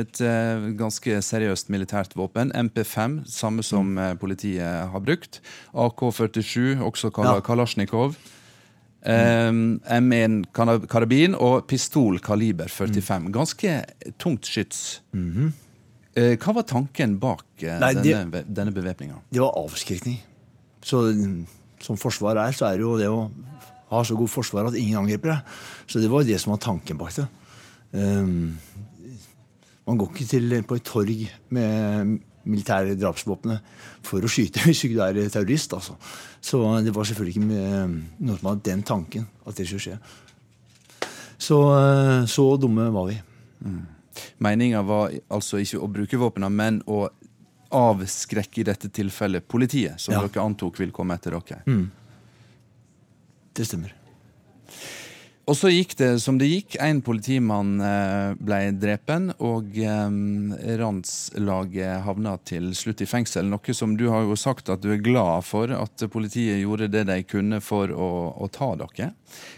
et 0.00 0.20
eh, 0.24 0.68
ganske 0.78 1.18
seriøst 1.24 1.72
militært 1.72 2.14
våpen. 2.16 2.52
MP5, 2.52 3.22
samme 3.28 3.64
som 3.66 3.94
mm. 3.96 4.20
politiet 4.22 4.92
har 4.92 5.04
brukt. 5.04 5.40
AK-47, 5.72 6.82
også 6.82 7.12
kalt 7.14 7.32
ja. 7.32 7.42
Kalasjnikov. 7.44 8.16
Um, 9.02 9.80
M1 9.82 10.44
karabin 10.54 11.34
og 11.34 11.64
pistol 11.66 12.20
kaliber 12.22 12.70
45. 12.70 13.24
Mm. 13.24 13.32
Ganske 13.34 13.72
tungt 14.18 14.46
skyts. 14.46 15.02
Mm 15.12 15.32
-hmm. 15.32 15.50
Uh, 16.18 16.34
hva 16.36 16.56
var 16.58 16.66
tanken 16.68 17.16
bak 17.22 17.44
uh, 17.64 17.78
Nei, 17.82 17.92
det, 17.98 18.04
denne, 18.10 18.42
denne 18.46 18.74
bevæpninga? 18.74 19.20
Det 19.32 19.42
var 19.42 19.56
avskrekning. 19.60 20.18
Så 20.82 21.04
Som 21.82 21.98
forsvar 21.98 22.38
er, 22.38 22.52
så 22.54 22.68
er 22.68 22.78
det 22.78 22.86
jo 22.86 22.98
det 22.98 23.08
å 23.10 23.26
ha 23.92 24.02
så 24.06 24.16
god 24.16 24.30
forsvar 24.30 24.68
at 24.70 24.76
ingen 24.78 25.00
angriper 25.02 25.32
deg. 25.34 25.54
Så 25.90 26.00
det 26.00 26.10
var 26.10 26.24
det 26.24 26.38
som 26.40 26.54
var 26.54 26.60
tanken 26.62 26.98
bak 27.00 27.14
det. 27.16 27.26
Um, 27.92 28.54
man 29.86 29.98
går 29.98 30.12
ikke 30.12 30.28
til, 30.30 30.54
på 30.64 30.78
et 30.78 30.86
torg 30.86 31.24
med 31.52 32.20
militære 32.48 32.96
drapsvåpen 32.98 33.56
for 34.06 34.24
å 34.24 34.30
skyte 34.30 34.62
hvis 34.66 34.84
ikke 34.86 34.98
du 34.98 35.02
er 35.04 35.32
terrorist. 35.32 35.74
Altså. 35.76 35.96
Så 36.42 36.62
det 36.84 36.94
var 36.94 37.08
selvfølgelig 37.08 37.36
ikke 37.36 37.48
med, 37.48 37.96
noe 38.22 38.38
som 38.38 38.52
hadde 38.52 38.68
den 38.70 38.84
tanken 38.86 39.26
at 39.46 39.58
det 39.58 39.68
skulle 39.68 39.86
skje. 39.86 39.98
Så, 41.42 41.58
eh, 41.74 42.20
så 42.30 42.44
dumme 42.60 42.86
var 42.94 43.08
vi. 43.10 43.18
Mm. 43.66 43.82
Meninga 44.42 44.82
var 44.86 45.12
altså 45.32 45.60
ikke 45.62 45.80
å 45.82 45.88
bruke 45.90 46.20
våpnene, 46.20 46.50
men 46.52 46.82
å 46.86 47.06
avskrekke 47.72 48.60
i 48.60 48.66
dette 48.68 48.90
tilfellet 48.92 49.48
politiet, 49.48 50.00
som 50.00 50.14
ja. 50.14 50.20
dere 50.26 50.44
antok 50.44 50.80
vil 50.80 50.92
komme 50.92 51.16
etter 51.16 51.38
dere. 51.38 51.62
Mm. 51.66 51.86
Det 53.56 53.66
stemmer. 53.68 53.94
Og 55.50 55.56
så 55.58 55.72
gikk 55.72 55.96
det 55.98 56.10
som 56.22 56.36
det 56.38 56.46
gikk. 56.46 56.76
Én 56.78 57.00
politimann 57.02 57.74
eh, 57.82 58.34
ble 58.38 58.60
drepen, 58.78 59.32
og 59.42 59.74
ranslaget 59.74 60.78
Randslaget 60.82 62.04
havna 62.06 62.36
til 62.46 62.68
slutt 62.78 63.02
i 63.02 63.08
fengsel. 63.10 63.48
Noe 63.50 63.74
som 63.74 63.96
du 63.98 64.06
har 64.12 64.22
jo 64.22 64.36
sagt 64.38 64.70
at 64.70 64.84
du 64.84 64.92
er 64.94 65.02
glad 65.02 65.42
for, 65.48 65.72
at 65.74 66.06
politiet 66.14 66.62
gjorde 66.62 66.92
det 66.94 67.02
de 67.10 67.18
kunne 67.26 67.58
for 67.64 67.90
å, 67.90 68.10
å 68.38 68.50
ta 68.54 68.70
dere. 68.84 69.10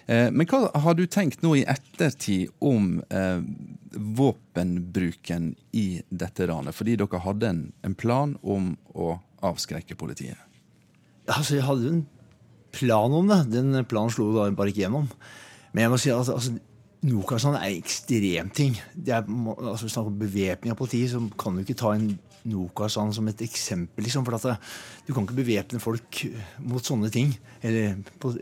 Eh, 0.07 0.33
men 0.33 0.49
hva 0.49 0.73
har 0.87 0.97
du 0.97 1.05
tenkt 1.05 1.45
nå 1.45 1.53
i 1.61 1.67
ettertid 1.69 2.55
om 2.65 2.97
våpenbruken 3.93 5.53
i 5.77 5.87
dette 6.09 6.49
ranet? 6.49 6.75
Fordi 6.75 6.97
dere 6.97 7.25
hadde 7.29 7.53
en, 7.53 7.63
en 7.85 7.95
plan 7.99 8.35
om 8.41 8.73
å 8.97 9.19
avskrekke 9.45 10.01
politiet. 10.01 10.41
Altså, 11.29 11.59
jeg 11.59 11.69
hadde 11.69 11.85
jo 11.85 11.97
en 11.99 12.05
plan 12.75 13.21
om 13.21 13.29
det. 13.29 13.43
Den 13.53 13.77
planen 13.89 14.13
slo 14.13 14.33
da 14.33 14.49
bare 14.57 14.73
ikke 14.73 14.87
gjennom. 14.87 15.11
Men 15.75 15.83
jeg 15.83 15.93
må 15.93 15.99
si 15.99 16.13
at 16.15 16.31
altså, 16.33 16.55
Nokas-an 17.05 17.59
er 17.59 17.75
ekstremting. 17.75 18.79
Det 18.95 19.13
er, 19.13 19.27
altså, 19.59 19.91
Snakk 19.91 20.07
om 20.09 20.19
bevæpning 20.19 20.73
av 20.73 20.79
politiet, 20.79 21.11
så 21.13 21.21
kan 21.41 21.57
du 21.57 21.65
ikke 21.65 21.77
ta 21.77 21.93
en 21.93 22.15
Nokas-an 22.49 23.13
som 23.17 23.29
et 23.29 23.43
eksempel. 23.45 24.07
Liksom, 24.07 24.25
for 24.25 24.39
det, 24.39 24.57
Du 25.07 25.13
kan 25.13 25.27
ikke 25.27 25.43
bevæpne 25.43 25.81
folk 25.81 26.23
mot 26.65 26.85
sånne 26.85 27.11
ting. 27.13 27.35
Eller 27.63 27.99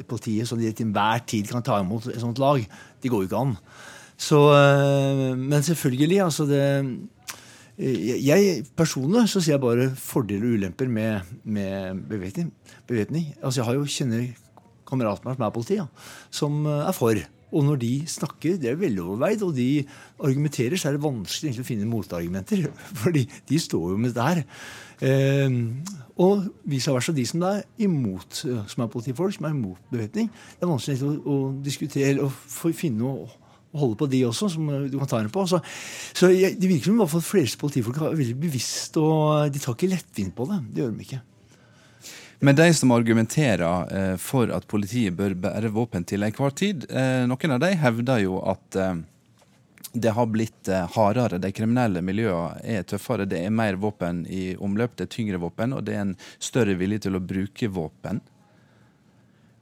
politiet, 0.09 0.49
så 0.49 0.57
de 0.57 0.71
til 0.73 0.87
enhver 0.87 1.25
tid 1.27 1.51
kan 1.51 1.63
ta 1.63 1.81
imot 1.81 2.07
et 2.13 2.21
sånt 2.21 2.39
lag. 2.39 2.63
Det 3.03 3.11
går 3.11 3.25
jo 3.25 3.31
ikke 3.31 3.43
an. 3.43 3.57
Så, 4.17 4.39
øh, 4.53 5.39
men 5.39 5.63
selvfølgelig, 5.63 6.21
altså 6.23 6.47
det 6.47 6.63
jeg 7.79 8.67
Personlig 8.77 9.29
så 9.33 9.41
sier 9.41 9.57
jeg 9.57 9.63
bare 9.63 9.89
fordeler 9.97 10.45
og 10.47 10.59
ulemper 10.59 10.89
med, 10.89 11.21
med 11.45 12.03
bevæpning. 12.09 13.35
Altså, 13.43 13.61
jeg 13.61 13.65
har 13.65 13.75
jo 13.75 13.85
kjenner 13.89 14.27
kameraten 14.93 15.33
som 15.33 15.47
er 15.47 15.55
politi, 15.55 15.79
ja, 15.81 15.89
som 16.31 16.67
eh, 16.67 16.85
er 16.87 16.97
for. 16.97 17.23
Og 17.53 17.67
når 17.67 17.81
de 17.83 17.91
snakker, 18.09 18.57
det 18.61 18.71
er 18.71 18.79
veloverveid, 18.81 19.43
og 19.45 19.53
de 19.57 19.85
argumenterer, 20.25 20.79
så 20.81 20.89
er 20.89 20.97
det 20.97 21.05
vanskelig 21.05 21.61
å 21.61 21.67
finne 21.67 21.89
motargumenter. 21.89 22.65
fordi 23.03 23.27
de 23.49 23.61
står 23.61 23.91
jo 23.93 23.99
med 24.01 24.17
det 24.17 24.29
her. 24.29 24.41
Eh, 25.05 25.59
og 26.23 26.49
vice 26.69 26.95
versa 26.95 27.15
de 27.17 27.27
som 27.29 27.45
er 27.49 27.63
imot, 27.85 28.45
eh, 28.49 28.65
som 28.73 28.85
er 28.85 28.91
politifolk, 28.93 29.37
som 29.37 29.49
er 29.49 29.57
imot 29.57 29.93
bevæpning. 29.93 30.31
Det 30.33 30.65
er 30.65 30.73
vanskelig 30.73 31.05
å, 31.05 31.15
å, 31.21 31.39
diskutere 31.65 32.25
og 32.25 32.33
finne 32.77 33.03
noe 33.03 33.27
å 33.27 33.83
holde 33.83 33.97
på 34.01 34.09
de 34.13 34.23
også, 34.29 34.51
som 34.53 34.69
du 34.93 34.97
kan 35.01 35.09
ta 35.09 35.21
henne 35.21 35.33
på. 35.33 35.45
Så, 35.49 35.61
så 36.17 36.33
jeg, 36.33 36.57
Det 36.61 36.69
virker 36.69 36.91
som 36.91 36.97
i 36.97 37.05
hvert 37.05 37.15
fall 37.15 37.25
fleste 37.25 37.61
politifolk 37.61 38.01
er 38.01 38.17
veldig 38.17 38.39
bevisst, 38.41 38.97
og 39.01 39.53
de 39.53 39.61
tar 39.61 39.77
ikke 39.77 39.93
lettvint 39.93 40.37
på 40.37 40.49
det. 40.49 40.61
Det 40.73 40.85
gjør 40.85 40.97
de 40.97 41.07
ikke. 41.09 41.23
Men 42.43 42.57
de 42.57 42.75
som 42.75 42.91
argumenterer 42.91 43.95
eh, 43.97 44.17
for 44.19 44.51
at 44.51 44.65
politiet 44.67 45.15
bør 45.15 45.37
bære 45.45 45.69
våpen 45.71 46.03
til 46.03 46.25
enhver 46.27 46.51
tid, 46.59 46.89
eh, 46.91 47.23
noen 47.31 47.55
av 47.55 47.61
de 47.63 47.69
hevder 47.79 48.25
jo 48.25 48.41
at 48.51 48.79
eh, 48.83 48.97
det 49.93 50.15
har 50.17 50.27
blitt 50.27 50.71
hardere. 50.97 51.39
De 51.39 51.53
kriminelle 51.55 52.03
miljøene 52.03 52.59
er 52.67 52.83
tøffere. 52.89 53.29
Det 53.31 53.45
er 53.45 53.55
mer 53.55 53.79
våpen 53.79 54.25
i 54.27 54.57
omløp, 54.57 54.97
det 54.97 55.07
er 55.07 55.13
tyngre 55.13 55.39
våpen, 55.39 55.77
og 55.77 55.85
det 55.87 55.95
er 55.95 56.03
en 56.07 56.17
større 56.43 56.75
vilje 56.81 57.05
til 57.07 57.19
å 57.19 57.23
bruke 57.23 57.71
våpen. 57.77 58.19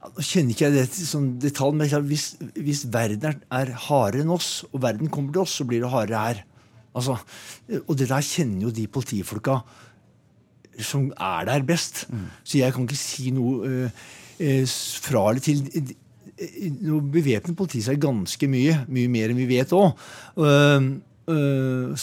Nå 0.01 0.25
kjenner 0.25 0.55
ikke 0.55 0.71
jeg 0.71 0.77
det 0.79 1.05
sånn 1.11 1.29
detalj, 1.43 1.77
men 1.77 2.09
hvis, 2.09 2.31
hvis, 2.55 2.87
verden 2.89 3.43
er 3.53 3.75
hardere 3.89 4.25
enn 4.25 4.33
oss, 4.33 4.63
og 4.71 4.81
verden 4.87 5.11
kommer 5.13 5.35
til 5.35 5.43
oss, 5.43 5.59
så 5.59 5.67
blir 5.69 5.85
det 5.85 5.93
hardere 5.93 6.25
her. 6.25 6.41
Altså, 6.97 7.19
og 7.83 7.93
det 7.99 8.09
der 8.09 8.25
kjenner 8.25 8.65
jo 8.65 8.73
de 8.73 8.89
politifolka 8.89 9.59
som 10.79 11.11
er 11.19 11.45
der 11.49 11.65
best. 11.67 12.05
Mm. 12.09 12.27
Så 12.43 12.57
jeg 12.61 12.73
kan 12.73 12.87
ikke 12.87 12.99
si 12.99 13.31
noe 13.35 13.89
eh, 14.39 14.65
fra 15.03 15.29
eller 15.29 15.43
til. 15.43 15.61
Nå 16.81 16.99
bevæpnet 17.13 17.57
politi 17.57 17.83
er 17.85 17.99
ganske 18.01 18.47
mye. 18.49 18.85
Mye 18.89 19.11
mer 19.11 19.29
enn 19.29 19.41
vi 19.41 19.49
vet 19.51 19.73
òg. 19.77 19.93
Uh, 20.39 20.97
uh, 21.29 21.93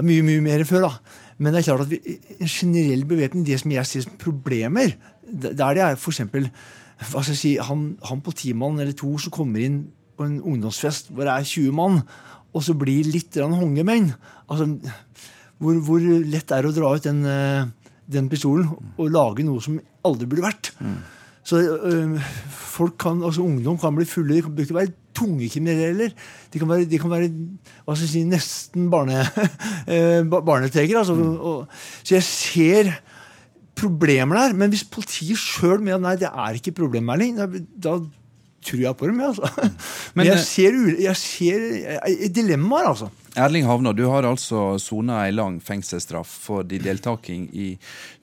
mye, 0.00 0.22
mye 0.24 0.44
mer 0.44 0.62
enn 0.62 0.68
før, 0.68 0.88
da. 0.88 1.22
Men 1.36 1.52
det 1.52 1.60
er 1.60 1.68
klart 1.68 1.84
at 1.84 1.92
vi, 1.92 2.16
en 2.40 2.48
generell 2.48 3.04
bevæpning, 3.04 3.44
det 3.44 3.60
som 3.60 3.74
jeg 3.74 3.86
ser 3.86 4.06
som 4.06 4.16
problemer, 4.20 4.96
der 5.26 5.76
det 5.76 5.84
er 5.84 5.98
f.eks. 5.98 6.22
Hva 7.10 7.20
skal 7.20 7.34
jeg 7.34 7.42
si, 7.42 7.52
han, 7.60 7.90
han 8.08 8.22
politimannen 8.24 8.80
eller 8.80 8.96
to 8.96 9.18
som 9.20 9.34
kommer 9.34 9.60
inn 9.60 9.82
på 10.16 10.24
en 10.24 10.38
ungdomsfest 10.40 11.10
hvor 11.12 11.28
det 11.28 11.34
er 11.34 11.44
20 11.44 11.74
mann, 11.76 12.00
og 12.56 12.64
så 12.64 12.72
blir 12.78 13.10
litt 13.12 13.36
hongemenn. 13.36 14.14
Altså, 14.48 14.70
hvor, 15.62 15.80
hvor, 15.86 16.04
lett 16.04 16.48
det 16.48 16.58
er 16.58 16.68
å 16.68 16.74
dra 16.76 16.92
ut 16.96 17.06
den, 17.06 17.22
eh, 17.30 17.92
den, 18.12 18.30
pistolen 18.32 18.68
og 18.96 19.12
lage 19.12 19.46
noe 19.46 19.62
som 19.64 19.78
aldri 20.06 20.28
burde 20.28 20.46
vært. 20.46 20.72
Mm. 20.80 20.98
Så 21.46 21.60
øh, 21.62 22.16
folk 22.50 22.96
kan, 22.98 23.22
altså 23.22 23.44
Ungdom 23.46 23.78
kan 23.78 23.94
bli 23.94 24.06
fulle. 24.08 24.34
De 24.34 24.42
kan 24.42 24.56
ikke 24.64 24.80
være 24.80 24.94
tunge 25.16 25.48
kriminelle. 25.48 26.10
De 26.52 26.60
kan 26.60 26.68
være, 26.68 26.88
de 26.90 26.98
kan 27.00 27.12
være 27.12 27.30
hva 27.86 27.94
skal 27.94 28.04
jeg 28.04 28.12
si, 28.12 28.24
nesten 28.28 28.90
barne, 28.92 29.22
barnetegere. 30.50 31.04
Altså, 31.04 31.14
mm. 31.14 31.78
så 32.02 32.18
jeg 32.18 32.26
ser 32.26 32.90
problemer 33.76 34.40
der. 34.40 34.56
Men 34.58 34.72
hvis 34.72 34.84
politiet 34.90 35.40
sjøl 35.40 35.80
mener 35.80 36.02
nei, 36.02 36.16
det 36.20 36.30
er 36.30 36.58
ikke 36.58 36.74
problem, 36.80 37.12
Erling, 37.14 37.38
da, 37.38 37.98
tror 38.66 38.82
jeg 38.82 38.98
på 38.98 39.10
dem, 39.10 39.20
altså. 39.20 39.50
Men, 39.60 39.76
Men, 40.14 40.26
jeg 40.32 40.38
eh, 40.38 40.44
ser, 40.44 40.80
jeg 41.04 41.16
ser 41.20 41.66
eh, 41.96 42.26
dilemmaer, 42.34 42.90
altså. 42.94 43.10
Erling 43.36 43.66
Havna, 43.68 43.92
du 43.92 44.06
har 44.08 44.24
altså 44.24 44.78
sona 44.80 45.18
ei 45.26 45.32
lang 45.34 45.58
fengselsstraff 45.60 46.30
for 46.46 46.64
din 46.64 46.80
deltaking 46.80 47.42
i 47.52 47.66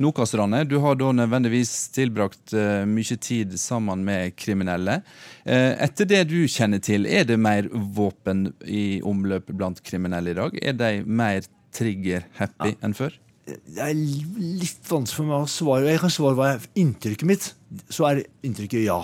Nokas-ranet. 0.02 0.66
Du 0.72 0.80
har 0.82 0.98
da 0.98 1.12
nødvendigvis 1.14 1.74
tilbrakt 1.94 2.56
eh, 2.58 2.82
mye 2.90 3.18
tid 3.22 3.54
sammen 3.62 4.02
med 4.08 4.34
kriminelle. 4.34 5.04
Eh, 5.46 5.76
etter 5.86 6.10
det 6.10 6.24
du 6.32 6.40
kjenner 6.50 6.82
til, 6.82 7.06
er 7.06 7.28
det 7.30 7.38
mer 7.38 7.70
våpen 7.70 8.48
i 8.66 9.04
omløp 9.06 9.54
blant 9.54 9.84
kriminelle 9.86 10.34
i 10.34 10.40
dag? 10.40 10.58
Er 10.66 10.80
de 10.82 10.92
mer 11.06 11.46
trigger-happy 11.78 12.74
enn 12.82 12.98
før? 12.98 13.14
Det 13.46 13.86
er 13.86 13.94
litt 13.94 14.82
vanskelig 14.90 15.20
for 15.20 15.30
meg 15.30 15.46
å 15.46 15.54
svare. 15.60 15.92
Jeg 15.94 16.02
kan 16.02 16.18
svare 16.18 16.40
hva 16.40 16.52
er 16.56 16.70
inntrykket 16.80 17.30
mitt. 17.30 17.52
Så 17.86 18.10
er 18.10 18.26
inntrykket 18.42 18.88
ja. 18.88 19.04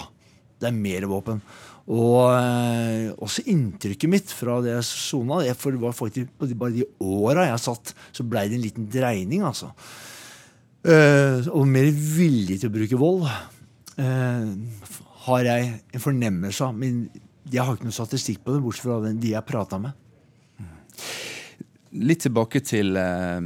Det 0.59 0.73
er 0.73 0.75
mer 0.75 1.05
våpen. 1.11 1.45
Og 1.89 2.29
eh, 2.35 3.09
også 3.17 3.47
inntrykket 3.49 4.11
mitt 4.11 4.33
fra 4.35 4.59
det 4.61 4.75
sona 4.85 5.41
For 5.57 5.73
det 5.73 5.81
var 5.81 5.95
faktisk 5.97 6.29
bare 6.59 6.75
de 6.75 6.85
åra 7.01 7.47
jeg 7.49 7.63
satt, 7.65 7.93
så 8.13 8.25
blei 8.29 8.45
det 8.49 8.59
en 8.59 8.65
liten 8.67 8.89
dreining, 8.93 9.41
altså. 9.47 9.71
Eh, 10.85 11.49
og 11.49 11.65
mer 11.67 11.89
villig 11.89 12.59
til 12.61 12.69
å 12.69 12.75
bruke 12.77 12.99
vold. 12.99 13.25
eh, 13.97 14.53
har 15.25 15.49
jeg 15.49 15.73
en 15.93 16.03
fornemmelse 16.03 16.69
av. 16.69 16.77
Men 16.77 17.01
jeg 17.49 17.65
har 17.65 17.75
ikke 17.75 17.89
noen 17.89 17.97
statistikk 17.97 18.43
på 18.45 18.53
det, 18.53 18.61
bortsett 18.63 18.85
fra 18.85 18.99
den, 19.03 19.19
de 19.21 19.33
jeg 19.33 19.47
prata 19.47 19.81
med. 19.81 19.97
Litt 21.99 22.21
tilbake 22.27 22.61
til 22.61 22.97
eh, 23.01 23.41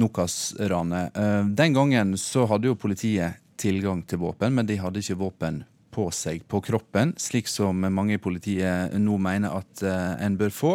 Nokas-ranet. 0.00 1.16
Eh, 1.20 1.42
den 1.60 1.76
gangen 1.76 2.16
så 2.20 2.46
hadde 2.48 2.70
jo 2.70 2.80
politiet 2.80 3.42
tilgang 3.60 4.00
til 4.08 4.22
våpen, 4.22 4.56
men 4.56 4.68
de 4.68 4.78
hadde 4.80 5.02
ikke 5.02 5.20
våpen 5.20 5.60
på 5.90 6.06
seg, 6.14 6.44
på 6.50 6.60
kroppen, 6.62 7.12
slik 7.18 7.48
som 7.50 7.80
mange 7.90 8.14
i 8.14 8.20
politiet 8.22 8.94
nå 9.00 9.16
mener 9.18 9.56
at 9.58 9.82
eh, 9.82 10.24
en 10.24 10.36
bør 10.38 10.52
få. 10.54 10.72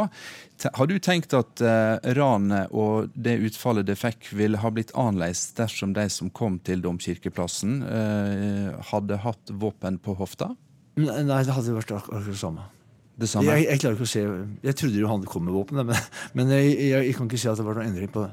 Har 0.76 0.88
du 0.91 0.95
tenkt 1.03 1.34
at 1.38 1.61
eh, 1.63 2.11
ranet 2.18 2.72
og 2.76 3.11
det 3.16 3.38
utfallet 3.47 3.88
det 3.88 3.95
fikk, 3.99 4.30
ville 4.36 4.59
ha 4.59 4.72
blitt 4.76 4.91
annerledes 4.95 5.49
dersom 5.57 5.93
de 5.95 6.05
som 6.11 6.30
kom 6.36 6.59
til 6.68 6.84
Domkirkeplassen, 6.84 7.82
eh, 7.88 8.70
hadde 8.91 9.22
hatt 9.24 9.51
våpen 9.55 9.99
på 10.03 10.16
hofta? 10.20 10.51
Nei, 10.99 11.22
det 11.28 11.51
hadde 11.55 11.76
vært 11.76 11.91
ak- 11.95 12.07
akkurat 12.09 12.28
det 12.32 12.39
samme. 12.39 12.68
Det 13.16 13.28
samme? 13.32 13.47
Jeg, 13.55 13.70
jeg 13.72 13.80
klarer 13.80 13.95
ikke 13.95 14.03
å 14.03 14.11
se 14.11 14.22
Jeg 14.68 14.76
trodde 14.76 14.99
jo 14.99 15.07
han 15.07 15.22
kom 15.32 15.45
med 15.47 15.55
våpen, 15.55 15.80
men, 15.88 15.95
men 16.36 16.49
jeg, 16.51 16.74
jeg, 16.89 17.05
jeg 17.11 17.16
kan 17.16 17.30
ikke 17.32 17.39
se 17.39 17.51
at 17.51 17.59
det 17.61 17.66
var 17.68 17.80
noen 17.80 17.91
endring 17.93 18.11
på 18.11 18.26
det. 18.26 18.32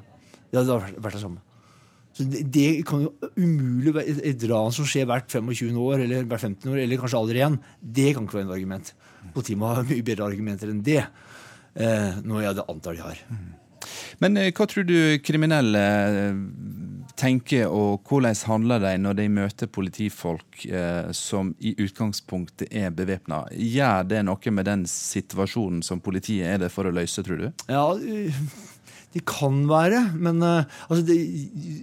Det 0.50 0.58
hadde 0.58 0.78
vært 0.98 1.14
det 1.18 1.22
samme. 1.22 1.38
Så 2.12 2.26
det, 2.28 2.42
det 2.52 2.66
kan 2.88 3.06
jo 3.06 3.12
umulig 3.40 3.94
være 3.96 4.16
et, 4.32 4.46
ran 4.50 4.74
som 4.74 4.88
skjer 4.88 5.08
hvert 5.08 5.32
25 5.32 5.78
år, 5.80 6.04
eller 6.04 6.26
hvert 6.28 6.44
15 6.44 6.68
år, 6.72 6.82
eller 6.82 7.00
kanskje 7.00 7.20
aldri 7.22 7.40
igjen. 7.40 7.58
Det 7.80 8.10
kan 8.12 8.28
ikke 8.28 8.40
være 8.40 8.48
et 8.50 8.56
argument. 8.58 8.92
Politiet 9.32 9.60
må 9.60 9.72
ha 9.72 9.86
mye 9.86 10.04
bedre 10.04 10.28
argumenter 10.28 10.72
enn 10.72 10.84
det. 10.84 11.00
Eh, 11.72 12.20
når 12.28 12.44
jeg 12.44 12.56
det 12.58 12.68
antar 12.68 12.96
de 12.96 13.04
har. 13.06 13.20
Men 14.20 14.36
eh, 14.36 14.50
hva 14.52 14.66
tror 14.68 14.84
du 14.86 14.96
kriminelle 15.24 15.80
eh, 15.80 16.40
tenker, 17.18 17.70
og 17.72 18.04
hvordan 18.08 18.36
handler 18.48 18.82
de 18.84 18.92
når 19.00 19.18
de 19.18 19.26
møter 19.32 19.70
politifolk 19.72 20.66
eh, 20.68 21.08
som 21.16 21.54
i 21.60 21.74
utgangspunktet 21.80 22.68
er 22.70 22.92
bevæpna? 22.94 23.44
Gjør 23.52 24.06
det 24.12 24.22
noe 24.28 24.54
med 24.54 24.68
den 24.68 24.84
situasjonen 24.90 25.82
som 25.86 26.02
politiet 26.04 26.50
er 26.54 26.62
der 26.64 26.72
for 26.72 26.88
å 26.88 26.94
løse, 26.94 27.24
tror 27.24 27.40
du? 27.40 27.48
Ja, 27.72 27.86
det 29.12 29.24
kan 29.28 29.64
være, 29.68 30.02
men 30.16 30.42
øh, 30.42 30.64
altså 30.88 31.02
de, 31.06 31.16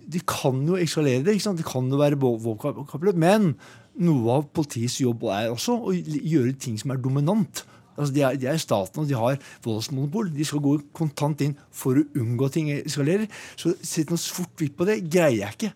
de 0.09 0.21
kan 0.27 0.63
jo 0.67 0.79
eskalere 0.81 1.23
det. 1.23 1.37
Det 1.43 1.65
kan 1.65 1.89
jo 1.91 1.99
være 1.99 2.17
våpenkappløp. 2.19 3.19
Men 3.21 3.53
noe 3.99 4.39
av 4.39 4.47
politiets 4.55 4.99
jobb 5.03 5.27
er 5.29 5.51
også 5.51 5.75
å 5.77 5.93
gjøre 5.93 6.55
ting 6.57 6.79
som 6.81 6.95
er 6.95 7.01
dominant. 7.03 7.63
Altså 7.99 8.15
de, 8.15 8.23
er, 8.23 8.39
de 8.39 8.47
er 8.47 8.61
staten, 8.61 9.03
og 9.03 9.09
de 9.09 9.17
har 9.19 9.37
voldsmonopol. 9.65 10.31
De 10.33 10.47
skal 10.47 10.63
gå 10.63 10.77
kontant 10.95 11.41
inn 11.43 11.57
for 11.75 11.99
å 11.99 12.07
unngå 12.17 12.49
ting 12.53 12.71
eskalerer. 12.77 13.27
Så 13.59 13.75
sett 13.83 14.11
noe 14.11 14.21
svart-hvitt 14.21 14.77
på 14.79 14.87
det 14.87 15.01
greier 15.11 15.43
jeg 15.43 15.57
ikke. 15.57 15.73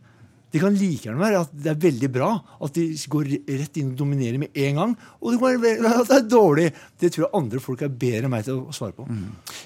Det 0.54 0.62
kan 0.62 0.76
like 0.78 1.08
gjerne 1.08 1.18
være 1.18 1.40
at 1.48 1.54
det 1.66 1.72
er 1.72 1.80
veldig 1.82 2.10
bra 2.14 2.30
at 2.62 2.76
de 2.76 2.84
går 3.10 3.30
rett 3.58 3.78
inn 3.82 3.90
og 3.90 3.98
dominerer 3.98 4.38
med 4.38 4.60
en 4.66 4.80
gang. 4.80 4.92
Og 5.18 5.34
det 5.34 5.40
kan 5.42 5.64
være 5.64 5.94
at 6.04 6.12
det 6.12 6.18
er 6.20 6.28
dårlig. 6.30 6.68
Det 7.02 7.10
tror 7.16 7.26
jeg 7.26 7.34
andre 7.40 7.62
folk 7.64 7.82
er 7.82 7.96
bedre 8.04 8.28
enn 8.28 8.34
meg 8.36 8.46
til 8.46 8.60
å 8.62 8.76
svare 8.76 8.94
på. 8.94 9.08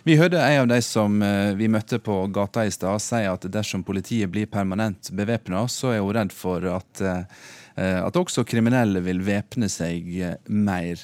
Vi 0.07 0.15
hørte 0.15 0.39
en 0.39 0.61
av 0.63 0.69
de 0.71 0.79
som 0.85 1.19
eh, 1.27 1.51
vi 1.59 1.67
møtte 1.71 1.99
på 2.03 2.15
gata 2.31 2.63
i 2.63 2.71
stad, 2.71 3.03
si 3.03 3.19
at 3.27 3.49
dersom 3.51 3.83
politiet 3.87 4.31
blir 4.31 4.47
permanent 4.47 5.11
bevæpna, 5.11 5.65
så 5.67 5.91
er 5.97 6.05
hun 6.05 6.15
redd 6.15 6.31
for 6.35 6.63
at, 6.71 7.03
eh, 7.03 7.99
at 7.99 8.21
også 8.23 8.47
kriminelle 8.47 9.03
vil 9.03 9.19
væpne 9.27 9.67
seg 9.71 10.07
eh, 10.23 10.39
mer. 10.47 11.03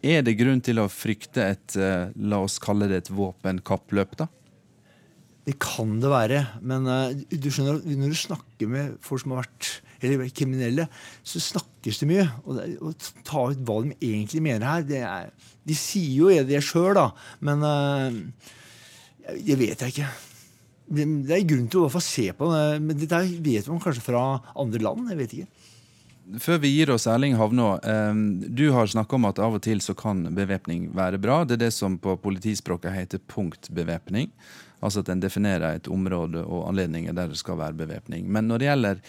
Er 0.00 0.24
det 0.24 0.38
grunn 0.38 0.64
til 0.64 0.80
å 0.80 0.88
frykte 0.88 1.52
et, 1.52 1.76
eh, 1.76 2.08
la 2.16 2.40
oss 2.46 2.56
kalle 2.62 2.88
det 2.88 3.04
et 3.04 3.12
våpenkappløp, 3.12 4.16
da? 4.24 4.32
Det 5.42 5.56
kan 5.58 5.96
det 5.98 6.10
være, 6.10 6.42
men 6.62 6.86
eh, 6.86 7.22
du 7.34 7.48
skjønner, 7.50 7.80
at 7.80 7.86
når 7.98 8.12
du 8.12 8.18
snakker 8.18 8.70
med 8.70 8.98
folk 9.02 9.24
som 9.24 9.34
har 9.34 9.42
vært 9.42 9.70
eller 10.02 10.30
kriminelle, 10.34 10.88
så 11.26 11.40
snakkes 11.42 12.00
det 12.02 12.08
mye. 12.10 12.26
Og 12.44 12.58
det, 12.58 12.66
å 12.82 12.92
ta 13.26 13.46
ut 13.50 13.62
hva 13.66 13.78
de 13.84 13.94
egentlig 13.98 14.42
mener 14.44 14.66
her 14.66 14.86
er, 14.98 15.32
De 15.62 15.76
sier 15.78 16.14
jo 16.18 16.46
det 16.46 16.62
sjøl, 16.66 16.94
da, 16.98 17.08
men 17.38 17.62
uh, 17.62 18.10
det 19.38 19.58
vet 19.60 19.84
jeg 19.84 19.94
ikke. 19.94 20.08
Det, 20.92 21.06
det 21.28 21.36
er 21.36 21.44
grunn 21.48 21.68
til 21.70 21.80
å 21.80 21.84
i 21.84 21.86
hvert 21.86 21.96
fall 21.96 22.06
se 22.06 22.24
på 22.36 22.48
det, 22.50 22.64
men 22.82 22.98
dette 22.98 23.20
vet 23.46 23.70
man 23.70 23.82
kanskje 23.82 24.04
fra 24.04 24.24
andre 24.58 24.82
land. 24.82 25.12
jeg 25.12 25.20
vet 25.22 25.36
ikke. 25.38 25.68
Før 26.42 26.58
vi 26.62 26.70
gir 26.70 26.90
oss 26.94 27.08
Erling 27.10 27.34
Havnå, 27.38 27.68
eh, 27.82 28.18
du 28.46 28.68
har 28.74 28.90
snakka 28.90 29.18
om 29.18 29.30
at 29.30 29.40
av 29.42 29.56
og 29.58 29.62
til 29.64 29.82
så 29.82 29.94
kan 29.98 30.24
bevæpning 30.34 30.90
være 30.96 31.18
bra. 31.22 31.42
Det 31.44 31.58
er 31.58 31.64
det 31.66 31.72
som 31.74 31.98
på 31.98 32.16
politispråket 32.22 32.94
heter 32.94 33.22
punktbevæpning. 33.30 34.30
Altså 34.82 35.02
at 35.02 35.12
en 35.12 35.22
definerer 35.22 35.76
et 35.76 35.90
område 35.92 36.42
og 36.44 36.66
anledninger 36.70 37.14
der 37.16 37.32
det 37.32 37.40
skal 37.40 37.60
være 37.60 37.78
bevæpning. 37.78 38.26
Men 38.26 38.50
når 38.50 38.62
det 38.62 38.68
gjelder 38.70 39.02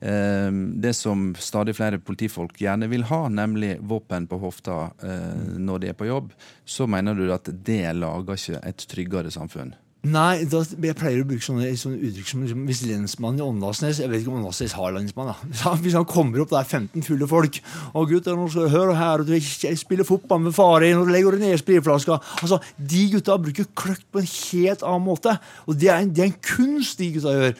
eh, 0.00 0.60
det 0.86 0.94
som 0.96 1.32
stadig 1.38 1.76
flere 1.76 1.98
politifolk 1.98 2.60
gjerne 2.62 2.90
vil 2.92 3.06
ha, 3.10 3.26
nemlig 3.28 3.76
våpen 3.80 4.28
på 4.30 4.38
hofta 4.42 4.84
eh, 5.02 5.56
når 5.58 5.82
de 5.82 5.90
er 5.92 5.98
på 5.98 6.08
jobb, 6.10 6.30
så 6.64 6.86
mener 6.90 7.18
du 7.18 7.26
at 7.34 7.50
det 7.50 7.82
lager 7.96 8.38
ikke 8.38 8.62
et 8.62 8.86
tryggere 8.94 9.34
samfunn? 9.34 9.74
Nei, 10.06 10.44
da, 10.46 10.60
jeg 10.62 10.94
pleier 10.98 11.22
å 11.22 11.26
bruke 11.26 11.42
sånne, 11.42 11.70
sånne 11.80 11.96
uttrykk 12.04 12.28
som 12.30 12.42
liksom, 12.44 12.64
hvis 12.68 12.82
lensmannen 12.86 13.40
i 13.40 13.44
Åndalsnes 13.46 13.98
Jeg 14.02 14.10
vet 14.12 14.20
ikke 14.22 14.30
om 14.30 14.36
Åndalsnes 14.42 14.74
har 14.76 14.92
lensmann. 14.94 15.30
da. 15.32 15.72
Hvis 15.82 15.96
han, 15.96 16.04
kommer 16.06 16.44
opp, 16.44 16.52
det 16.52 16.58
er 16.60 16.68
15 16.78 17.06
fulle 17.06 17.26
folk 17.30 17.58
og 17.96 18.10
gutter, 18.12 18.36
nå 18.38 18.44
skal 18.52 18.68
du 18.68 18.74
høre 18.76 18.94
her, 18.98 19.24
og 19.24 19.30
du 19.30 19.34
spiller 19.80 20.06
fotball 20.06 20.44
med 20.44 20.54
far 20.54 20.84
din, 20.84 21.00
og 21.00 21.08
du 21.08 21.14
legger 21.14 21.38
ned 21.40 21.56
spilleflaska 21.58 22.20
altså, 22.42 22.60
De 22.78 23.02
gutta 23.16 23.38
bruker 23.42 23.66
kløkt 23.74 24.04
på 24.12 24.22
en 24.22 24.28
helt 24.30 24.84
annen 24.86 25.06
måte. 25.08 25.34
Og 25.66 25.80
det 25.80 25.90
er 25.90 26.04
en, 26.04 26.12
det 26.14 26.22
er 26.22 26.30
en 26.30 26.38
kunst 26.54 27.00
de 27.02 27.10
gutta 27.16 27.34
gjør. 27.34 27.56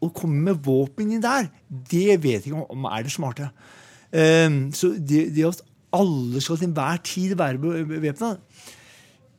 Å 0.00 0.12
komme 0.16 0.44
med 0.46 0.60
våpen 0.64 1.10
inn 1.16 1.24
der, 1.24 1.50
det 1.68 2.20
vet 2.22 2.44
jeg 2.44 2.52
ikke 2.52 2.60
om, 2.62 2.68
om 2.76 2.86
er 2.92 3.02
det 3.04 3.12
smarte. 3.12 3.50
Um, 4.14 4.62
så 4.74 4.94
det, 4.96 5.26
det 5.36 5.44
at 5.48 5.60
alle 5.96 6.40
skal 6.42 6.56
til 6.60 6.70
enhver 6.70 7.00
tid 7.04 7.34
være 7.38 7.58
be- 7.60 7.82
bevæpna 7.96 8.36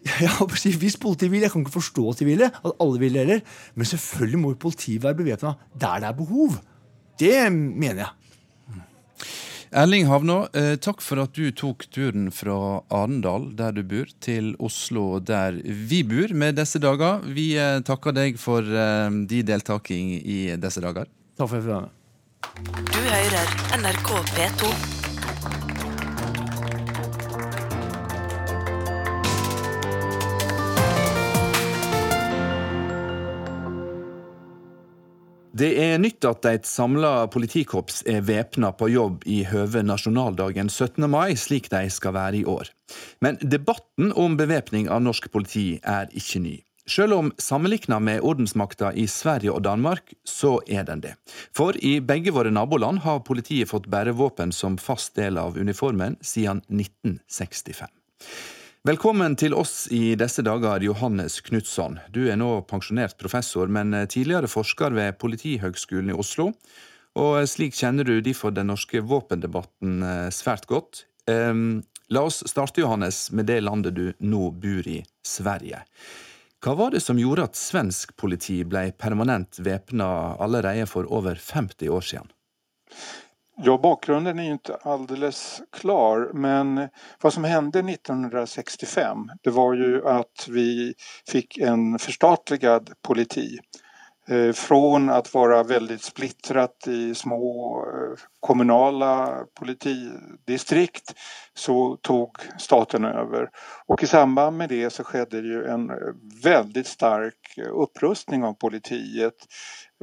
ja, 0.26 0.32
hvis 0.46 0.98
politiet 0.98 1.32
vil, 1.32 1.42
Jeg 1.42 1.52
kan 1.52 1.62
ikke 1.62 1.78
forstå 1.78 2.10
at 2.10 2.20
de 2.20 2.26
ville, 2.26 2.50
at 2.50 2.72
alle 2.82 3.00
vil 3.00 3.14
det 3.14 3.26
heller. 3.26 3.44
Men 3.76 3.86
selvfølgelig 3.86 4.40
må 4.40 4.54
jo 4.56 4.56
politiet 4.60 5.04
være 5.04 5.16
bevæpna 5.16 5.54
der 5.80 6.00
det 6.00 6.08
er 6.08 6.18
behov. 6.18 6.58
Det 7.20 7.52
mener 7.52 8.06
jeg. 8.06 8.10
Erling 9.72 10.04
Havnå, 10.10 10.50
eh, 10.52 10.76
takk 10.76 11.00
for 11.00 11.22
at 11.24 11.32
du 11.32 11.46
tok 11.56 11.86
turen 11.96 12.28
fra 12.36 12.82
Arendal, 12.92 13.56
der 13.56 13.72
du 13.72 13.86
bor, 13.88 14.10
til 14.20 14.52
Oslo, 14.60 15.20
der 15.20 15.62
vi 15.64 16.04
bor 16.04 16.34
med 16.36 16.60
disse 16.60 16.82
dager. 16.84 17.24
Vi 17.24 17.56
eh, 17.56 17.80
takker 17.80 18.12
deg 18.12 18.40
for 18.42 18.60
eh, 18.60 19.08
din 19.32 19.48
deltaking 19.48 20.18
i 20.20 20.42
disse 20.60 20.84
dager. 20.84 21.08
Takk 21.40 21.48
for 21.48 21.56
at 21.56 21.62
jeg 21.62 21.70
fikk 21.70 21.72
være 21.72 21.88
med. 21.88 21.98
Du 22.92 23.00
hører 23.00 23.56
NRK 23.80 24.12
P2. 24.36 25.01
Det 35.62 35.76
er 35.78 36.00
nytt 36.02 36.26
at 36.26 36.46
et 36.50 36.66
samla 36.66 37.28
politikorps 37.30 38.00
er 38.10 38.24
væpna 38.26 38.72
på 38.74 38.88
jobb 38.90 39.26
i 39.30 39.44
høve 39.46 39.84
nasjonaldagen 39.86 40.72
17. 40.72 41.06
mai, 41.06 41.36
slik 41.38 41.68
de 41.70 41.84
skal 41.94 42.16
være 42.16 42.40
i 42.40 42.46
år. 42.50 42.72
Men 43.22 43.38
debatten 43.44 44.10
om 44.18 44.40
bevæpning 44.40 44.90
av 44.90 45.04
norsk 45.06 45.28
politi 45.30 45.76
er 45.86 46.10
ikke 46.18 46.42
ny. 46.42 46.56
Selv 46.90 47.14
om 47.20 47.30
sammenlikna 47.38 48.00
med 48.02 48.26
ordensmakta 48.26 48.90
i 48.98 49.06
Sverige 49.06 49.54
og 49.54 49.62
Danmark, 49.68 50.16
så 50.26 50.56
er 50.66 50.88
den 50.88 51.04
det. 51.06 51.14
For 51.54 51.78
i 51.78 52.00
begge 52.02 52.34
våre 52.34 52.50
naboland 52.50 53.04
har 53.06 53.22
politiet 53.28 53.70
fått 53.70 53.92
bære 53.92 54.16
våpen 54.18 54.56
som 54.56 54.80
fast 54.82 55.14
del 55.20 55.38
av 55.38 55.62
uniformen 55.62 56.18
siden 56.26 56.64
1965. 56.72 57.86
Velkommen 58.82 59.36
til 59.38 59.54
oss 59.54 59.84
i 59.94 60.16
disse 60.18 60.42
dager, 60.42 60.82
Johannes 60.82 61.36
Knutson. 61.46 62.00
Du 62.10 62.24
er 62.26 62.40
nå 62.42 62.64
pensjonert 62.66 63.14
professor, 63.22 63.70
men 63.70 63.94
tidligere 64.10 64.50
forsker 64.50 64.96
ved 64.98 65.20
Politihøgskolen 65.22 66.10
i 66.10 66.16
Oslo. 66.18 66.48
Og 67.22 67.46
slik 67.46 67.78
kjenner 67.78 68.10
du 68.10 68.16
derfor 68.26 68.50
den 68.50 68.72
norske 68.72 69.04
våpendebatten 69.06 70.02
eh, 70.02 70.32
svært 70.34 70.66
godt. 70.66 71.04
Um, 71.30 71.84
la 72.10 72.26
oss 72.26 72.42
starte, 72.50 72.82
Johannes, 72.82 73.28
med 73.30 73.52
det 73.52 73.60
landet 73.62 74.00
du 74.00 74.08
nå 74.18 74.50
bor 74.50 74.90
i, 74.90 75.04
Sverige. 75.22 75.84
Hva 76.66 76.74
var 76.82 76.98
det 76.98 77.04
som 77.06 77.22
gjorde 77.22 77.52
at 77.52 77.62
svensk 77.62 78.18
politi 78.18 78.64
ble 78.66 78.88
permanent 78.98 79.62
væpna 79.62 80.40
allerede 80.42 80.90
for 80.90 81.06
over 81.06 81.38
50 81.38 81.94
år 81.94 82.10
siden? 82.16 82.34
Ja, 83.64 83.78
bakgrunden 83.78 84.40
är 84.40 84.52
inte 84.52 84.76
alldeles 84.76 85.62
klar 85.72 86.32
men 86.34 86.90
vad 87.22 87.34
som 87.34 87.44
hände 87.44 87.80
1965 87.80 89.18
det 89.44 89.50
var 89.50 89.74
ju 89.74 90.08
att 90.08 90.48
vi 90.50 90.94
fick 91.28 91.58
en 91.58 92.00
förstatligad 92.00 92.90
politi. 93.08 93.60
Eh, 94.32 94.54
från 94.54 95.10
att 95.10 95.34
vara 95.34 95.64
väldigt 95.64 96.02
splittrat 96.02 96.88
i 96.88 97.16
små 97.16 97.78
eh, 97.80 98.20
kommunala 98.40 99.46
politidistrikt 99.60 101.14
så 101.54 101.98
tog 102.02 102.38
staten 102.60 103.06
över. 103.06 103.50
Och 103.86 104.04
i 104.04 104.08
samband 104.08 104.58
med 104.58 104.70
det 104.70 104.90
så 104.90 105.04
skedde 105.04 105.38
ju 105.38 105.66
en 105.66 105.92
väldigt 106.44 106.88
stark 106.88 107.58
upprustning 107.72 108.44
av 108.44 108.54
politiet. 108.54 109.36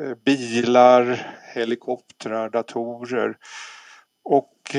Eh, 0.02 0.14
bilar, 0.24 1.26
helikoptrar, 1.54 2.50
datorer. 2.50 3.36
Och 4.24 4.76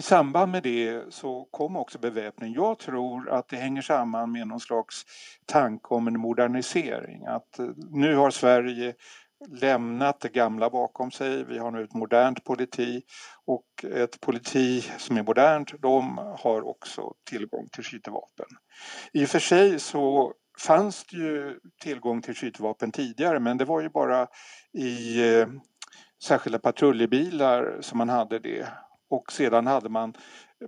i 0.00 0.02
samband 0.02 0.52
med 0.52 0.62
det 0.62 1.14
så 1.14 1.48
kom 1.50 1.76
också 1.76 1.98
beväpning. 1.98 2.54
Jag 2.54 2.78
tror 2.78 3.30
att 3.30 3.48
det 3.48 3.56
hänger 3.56 3.82
samman 3.82 4.32
med 4.32 4.48
någon 4.48 4.60
slags 4.60 5.04
tanke 5.46 5.88
om 5.88 6.06
en 6.06 6.20
modernisering. 6.20 7.26
Att 7.26 7.58
eh, 7.58 7.66
nu 7.90 8.16
har 8.16 8.30
Sverige 8.30 8.94
lämnat 9.48 10.20
det 10.20 10.28
gamla 10.28 10.70
bakom 10.70 11.10
sig. 11.10 11.44
Vi 11.44 11.58
har 11.58 11.70
nu 11.70 11.84
ett 11.84 11.94
modernt 11.94 12.44
politi 12.44 13.02
och 13.46 13.84
ett 13.84 14.20
politi 14.20 14.80
som 14.98 15.16
är 15.16 15.22
modernt, 15.22 15.82
de 15.82 16.18
har 16.38 16.68
också 16.68 17.14
tillgång 17.30 17.68
till 17.72 17.84
skyttevapen. 17.84 18.46
I 19.12 19.24
och 19.24 19.28
för 19.28 19.38
sig 19.38 19.78
så 19.78 20.34
fanns 20.66 21.04
det 21.04 21.16
ju 21.16 21.58
tillgång 21.82 22.22
till 22.22 22.34
skyttevapen 22.34 22.92
tidigare 22.92 23.40
men 23.40 23.58
det 23.58 23.64
var 23.64 23.80
ju 23.80 23.88
bara 23.88 24.26
i 24.72 25.28
eh, 25.32 25.48
särskilda 26.22 26.58
patruljebilar 26.58 27.78
som 27.80 27.98
man 27.98 28.08
hade 28.08 28.38
det 28.38 28.68
och 29.10 29.32
sedan 29.32 29.66
hade 29.66 29.88
man 29.88 30.14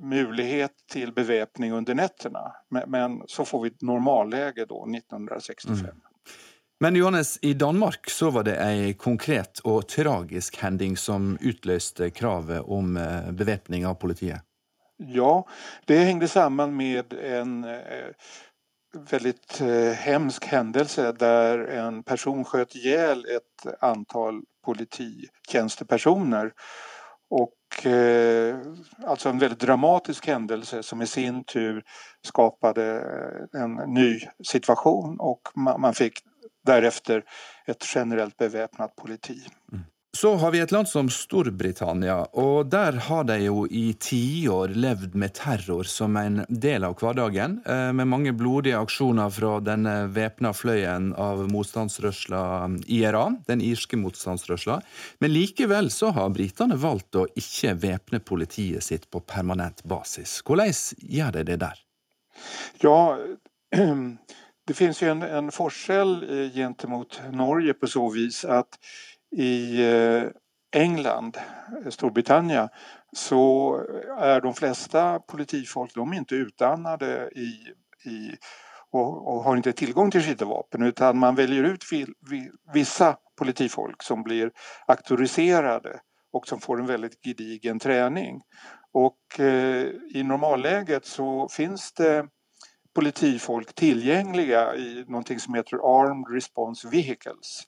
möjlighet 0.00 0.72
till 0.90 1.12
beväpning 1.12 1.72
under 1.72 1.94
nätterna. 1.94 2.52
Men, 2.70 2.90
men 2.90 3.22
så 3.26 3.44
får 3.44 3.62
vi 3.62 3.68
ett 3.68 3.82
normalläge 3.82 4.64
då 4.64 4.86
1965. 4.96 5.84
Mm. 5.84 6.00
Men 6.80 6.96
Johannes, 6.96 7.38
i 7.42 7.54
Danmark 7.54 8.10
så 8.10 8.30
var 8.30 8.42
det 8.42 8.56
en 8.56 8.94
konkret 8.94 9.60
og 9.64 9.88
tragisk 9.88 10.56
hending 10.58 10.96
som 10.96 11.36
utløste 11.40 12.10
kravet 12.10 12.64
om 12.66 12.96
eh, 12.96 13.30
bevæpning 13.30 13.86
av 13.86 13.94
politiet. 13.94 14.42
Ja, 14.98 15.46
det 15.86 15.98
hengde 15.98 16.28
sammen 16.28 16.76
med 16.76 17.12
en 17.12 17.64
eh, 17.64 18.10
veldig 19.10 19.34
eh, 19.60 19.94
hemsk 19.94 20.44
hendelse 20.50 21.12
der 21.20 21.62
en 21.70 22.02
person 22.02 22.42
skjøt 22.44 22.74
ihjel 22.74 23.22
et 23.30 23.66
antall 23.78 24.42
polititjänstepersoner. 24.66 26.50
Og 27.30 27.54
alltså 29.06 29.28
en 29.28 29.38
väldigt 29.38 29.60
dramatisk 29.60 30.26
händelse 30.26 30.82
som 30.82 31.02
i 31.02 31.06
sin 31.06 31.44
tur 31.44 31.84
skapade 32.22 32.84
eh, 33.54 33.62
en 33.62 33.74
ny 33.74 34.20
situation 34.44 35.20
och 35.20 35.40
man 35.54 35.94
fick 35.94 36.12
därefter 36.66 37.24
ett 37.66 37.84
generellt 37.94 38.36
beväpnat 38.36 38.96
politi. 38.96 39.46
Mm. 39.72 39.84
Så 40.16 40.34
har 40.36 40.50
vi 40.50 40.58
et 40.60 40.70
land 40.70 40.88
som 40.88 41.06
Storbritannia, 41.08 42.18
og 42.36 42.66
der 42.68 42.98
har 43.06 43.24
de 43.24 43.38
jo 43.46 43.62
i 43.64 43.94
tiår 43.96 44.74
levd 44.76 45.14
med 45.16 45.32
terror 45.38 45.88
som 45.88 46.18
en 46.20 46.42
del 46.52 46.84
av 46.84 46.98
hverdagen, 47.00 47.54
eh, 47.64 47.92
med 47.96 48.10
mange 48.10 48.34
blodige 48.36 48.76
aksjoner 48.76 49.32
fra 49.32 49.54
denne 49.64 49.94
væpna 50.12 50.52
fløyen 50.52 51.14
av 51.16 51.40
motstandsrørsla 51.48 52.42
IRA, 52.92 53.24
den 53.48 53.64
irske 53.64 53.96
motstandsrørsla. 53.96 54.82
Men 55.24 55.32
likevel 55.32 55.88
så 55.90 56.12
har 56.12 56.28
britene 56.36 56.76
valgt 56.76 57.16
å 57.16 57.24
ikke 57.32 57.72
væpne 57.80 58.20
politiet 58.20 58.84
sitt 58.84 59.08
på 59.08 59.24
permanent 59.24 59.80
basis. 59.88 60.42
Hvordan 60.44 60.76
gjør 61.08 61.38
de 61.38 61.46
det 61.54 61.56
der? 61.64 61.80
Ja, 62.84 63.16
det 64.68 64.76
finnes 64.76 65.00
jo 65.00 65.08
en, 65.16 65.24
en 65.24 65.48
forskjell 65.56 66.14
eh, 66.28 66.52
gentemot 66.52 67.16
Norge 67.32 67.72
på 67.80 67.88
så 67.88 68.10
vis 68.12 68.44
att 68.44 68.76
i 69.32 69.84
eh, 69.84 70.24
England, 70.74 71.36
Storbritannien, 71.90 72.68
så 73.12 73.76
är 74.18 74.40
de 74.40 74.54
flesta 74.54 75.18
politifolk 75.18 75.94
de 75.94 76.12
inte 76.12 76.34
utdannade 76.34 77.30
i, 77.34 77.50
i 78.10 78.36
och, 78.90 79.34
och, 79.34 79.44
har 79.44 79.56
inte 79.56 79.72
tillgång 79.72 80.10
till 80.10 80.22
skyttevapen 80.22 80.82
utan 80.82 81.18
man 81.18 81.34
väljer 81.34 81.64
ut 81.64 81.84
vissa 82.74 83.16
politifolk 83.38 84.02
som 84.02 84.22
blir 84.22 84.50
auktoriserade 84.86 86.00
och 86.32 86.48
som 86.48 86.60
får 86.60 86.80
en 86.80 86.86
väldigt 86.86 87.24
gedigen 87.24 87.78
träning. 87.78 88.40
Och 88.92 89.40
eh, 89.40 89.86
i 90.14 90.22
normalläget 90.22 91.06
så 91.06 91.48
finns 91.48 91.92
det 91.92 92.26
politifolk 92.94 93.74
tillgängliga 93.74 94.74
i 94.74 95.04
någonting 95.08 95.40
som 95.40 95.54
heter 95.54 95.76
Armed 95.76 96.34
Response 96.34 96.88
Vehicles. 96.88 97.62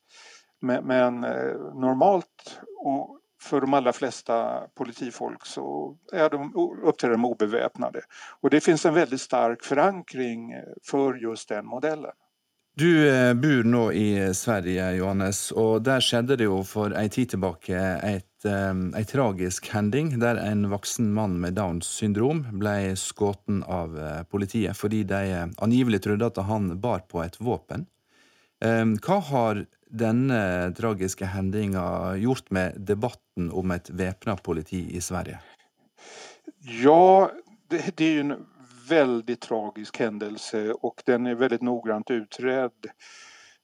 Men, 0.65 1.25
eh, 1.25 1.55
normalt 1.75 2.61
och 2.85 3.21
för 3.45 3.61
de 3.61 3.75
allra 3.75 3.93
flesta 3.93 4.61
politifolk 4.75 5.47
så 5.47 5.97
är 6.13 6.31
de, 6.31 6.53
uppträder 6.83 7.15
de 7.15 7.25
obeväpnade. 7.25 8.01
Och 8.41 8.51
det 8.51 8.61
finns 8.61 8.87
en 8.87 8.95
väldigt 8.95 9.21
stark 9.21 9.63
förankring 9.63 10.55
for 10.83 11.13
för 11.13 11.19
just 11.19 11.49
den 11.49 11.67
modellen. 11.67 12.13
Du 12.77 13.09
eh, 13.09 13.35
bor 13.35 13.65
nå 13.65 13.93
i 13.93 14.35
Sverige, 14.35 14.91
Johannes, 14.97 15.53
og 15.53 15.85
der 15.87 16.03
skjedde 16.03 16.35
det 16.41 16.49
jo 16.49 16.57
for 16.67 16.91
ei 16.99 17.07
tid 17.07 17.31
tilbake 17.31 17.79
et, 18.03 18.47
ei 18.49 19.05
tragisk 19.07 19.69
hending 19.71 20.11
der 20.19 20.41
en 20.43 20.67
voksen 20.73 21.13
mann 21.15 21.37
med 21.41 21.55
Downs 21.55 21.87
syndrom 21.87 22.43
ble 22.59 22.97
skutt 22.99 23.63
av 23.71 23.95
politiet 24.27 24.75
fordi 24.77 25.05
de 25.07 25.55
angivelig 25.63 26.03
trodde 26.03 26.27
at 26.27 26.43
han 26.51 26.73
bar 26.81 27.07
på 27.07 27.23
et 27.23 27.39
våpen. 27.39 27.87
Hva 28.59 29.21
har 29.31 29.63
denne 29.95 30.73
tragiske 30.75 31.27
hendinga 31.31 32.17
gjort 32.19 32.51
med 32.51 32.81
debatten 32.89 33.51
om 33.55 33.75
et 33.75 33.91
væpna 33.91 34.37
politi 34.37 34.83
i 34.97 35.01
Sverige? 35.01 35.39
Ja, 36.83 37.31
det, 37.71 37.95
det 37.97 38.09
er 38.09 38.19
jo 38.19 38.25
en 38.27 38.47
veldig 38.89 39.37
tragisk 39.41 40.01
hendelse, 40.03 40.73
og 40.83 41.03
den 41.07 41.31
er 41.31 41.39
veldig 41.41 41.63
noggrant 41.65 42.11
utredd. 42.11 42.91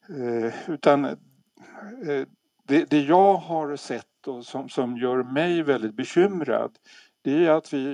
Eh, 0.08 0.62
utan 0.68 1.04
eh, 1.04 2.24
det, 2.68 2.84
det, 2.90 3.02
jeg 3.08 3.36
har 3.48 3.76
sett 3.76 4.30
og 4.30 4.44
som, 4.44 4.68
som 4.68 4.96
gjør 5.00 5.24
meg 5.32 5.64
veldig 5.68 5.92
bekymret, 5.96 6.78
det 7.24 7.36
er 7.44 7.56
at 7.58 7.68
vi 7.72 7.84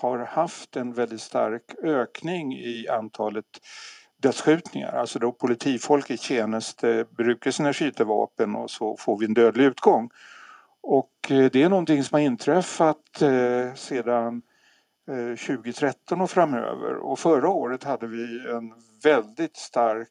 har 0.00 0.24
haft 0.34 0.76
en 0.76 0.92
veldig 0.94 1.18
sterk 1.20 1.76
økning 1.82 2.52
i 2.56 2.86
antalet 2.90 3.60
dödsskjutningar. 4.26 4.98
Altså 5.00 5.22
da 5.22 5.30
politifolk 5.32 6.10
i 6.10 6.18
tjeneste 6.20 7.04
bruker 7.16 7.54
sine 7.54 7.72
skytevapen, 7.74 8.58
og 8.58 8.70
så 8.70 8.92
får 9.00 9.20
vi 9.20 9.30
en 9.30 9.38
dødelig 9.38 9.70
utgang. 9.74 10.10
Och 10.86 11.30
eh, 11.30 11.48
det 11.50 11.64
er 11.64 11.70
noe 11.72 12.02
som 12.02 12.14
har 12.18 12.26
inträffat 12.26 13.22
eh, 13.22 13.74
sedan 13.74 14.42
2013 15.06 16.20
och 16.20 16.30
framöver. 16.30 16.96
Och 16.96 17.18
förra 17.18 17.48
året 17.48 17.84
hade 17.84 18.06
vi 18.06 18.50
en 18.50 18.72
väldigt 19.04 19.56
stark 19.56 20.08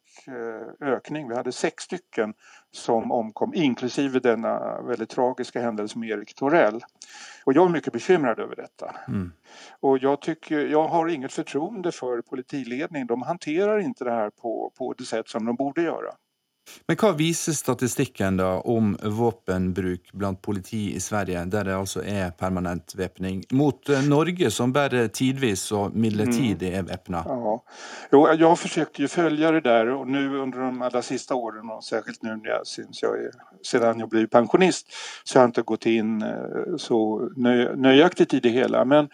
ökning. 0.82 1.30
Vi 1.30 1.36
hade 1.36 1.52
sex 1.52 1.84
stycken 1.84 2.34
som 2.72 3.12
omkom, 3.12 3.54
inklusive 3.54 4.20
denna 4.20 4.82
väldigt 4.82 5.10
tragiska 5.10 5.62
händelse 5.62 6.00
med 6.00 6.10
Erik 6.10 6.36
Torell. 6.36 6.82
Och 7.46 7.54
jag 7.54 7.66
är 7.66 7.70
mycket 7.70 7.94
bekymrad 7.94 8.40
över 8.40 8.56
detta. 8.56 8.96
Mm. 9.08 9.32
Och 9.80 9.98
jag, 9.98 10.22
tycker, 10.22 10.60
jag 10.60 10.88
har 10.88 11.08
inget 11.08 11.34
förtroende 11.34 11.92
för 11.92 12.22
politiledningen. 12.22 13.08
De 13.08 13.22
hanterar 13.22 13.80
inte 13.80 14.04
det 14.04 14.12
här 14.12 14.30
på, 14.30 14.72
på 14.78 14.94
det 14.94 15.04
sätt 15.04 15.30
som 15.30 15.46
de 15.46 15.56
borde 15.56 15.82
göra. 15.82 16.14
Men 16.88 16.98
hva 16.98 17.12
viser 17.18 17.54
statistikken 17.54 18.38
da 18.38 18.50
om 18.60 18.96
våpenbruk 19.02 20.12
blant 20.14 20.42
politi 20.42 20.96
i 20.96 21.00
Sverige, 21.00 21.46
der 21.52 21.70
det 21.70 21.76
altså 21.76 22.02
er 22.02 22.34
permanent 22.38 22.96
væpning, 22.98 23.44
mot 23.52 23.90
eh, 23.90 24.04
Norge 24.06 24.52
som 24.52 24.74
bare 24.74 25.08
tidvis 25.08 25.68
og 25.72 25.96
midlertidig 25.96 26.74
er 26.74 26.88
væpna? 26.90 27.24
Mm. 27.26 27.46
Ja. 27.46 27.56
Jo, 28.12 28.24
jag 28.34 28.48
har 28.48 28.60
forsøkt 28.60 29.00
å 29.00 29.12
følge 29.12 29.54
det 29.58 29.64
der, 29.70 29.94
og 29.96 30.10
nå 30.10 30.26
under 30.44 30.66
de 30.66 30.86
aller 30.90 31.06
siste 31.06 31.38
årene, 31.38 31.78
og 31.78 31.84
særlig 31.86 32.18
nå 32.24 32.62
siden 32.66 34.04
jeg 34.04 34.10
ble 34.12 34.28
pensionist 34.32 34.94
så 35.24 35.40
har 35.40 35.48
jeg 35.48 35.56
ikke 35.56 35.70
gått 35.74 35.90
in 35.90 36.22
eh, 36.26 36.78
så 36.82 37.00
nøyaktig 37.38 38.34
i 38.34 38.44
det 38.44 38.54
hele. 38.56 38.86
Men 38.86 39.10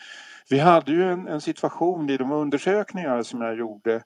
vi 0.51 0.59
hadde 0.59 0.93
jo 0.95 1.07
en, 1.07 1.27
en 1.27 1.41
situation 1.41 2.09
i 2.09 2.17
de 2.17 2.27
undersøkelsene 2.27 3.23
som 3.27 3.43
jeg 3.47 3.61
gjorde 3.61 4.01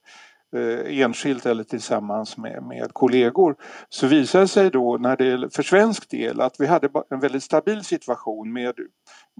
enskilt 0.55 1.45
eller 1.45 1.63
tillsammans 1.63 2.37
med, 2.37 2.63
med 2.63 2.93
kollegor 2.93 3.55
så 3.89 4.07
visade 4.07 4.43
det 4.43 4.47
sig 4.47 4.69
då 4.69 4.97
när 4.97 5.17
det 5.17 5.55
för 5.55 5.63
svensk 5.63 6.09
del 6.09 6.41
att 6.41 6.55
vi 6.59 6.65
hade 6.65 6.89
en 7.09 7.19
väldigt 7.19 7.43
stabil 7.43 7.83
situation 7.83 8.53
med 8.53 8.73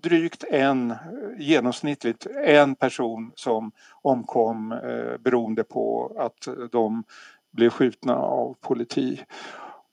drygt 0.03 0.43
en, 0.43 0.93
genomsnittligt 1.37 2.27
en 2.45 2.75
person 2.75 3.31
som 3.35 3.71
omkom 4.01 4.71
eh, 4.71 5.17
beroende 5.19 5.63
på 5.63 6.15
att 6.19 6.71
de 6.71 7.03
blev 7.51 7.69
skjutna 7.69 8.15
av 8.15 8.55
politi. 8.61 9.21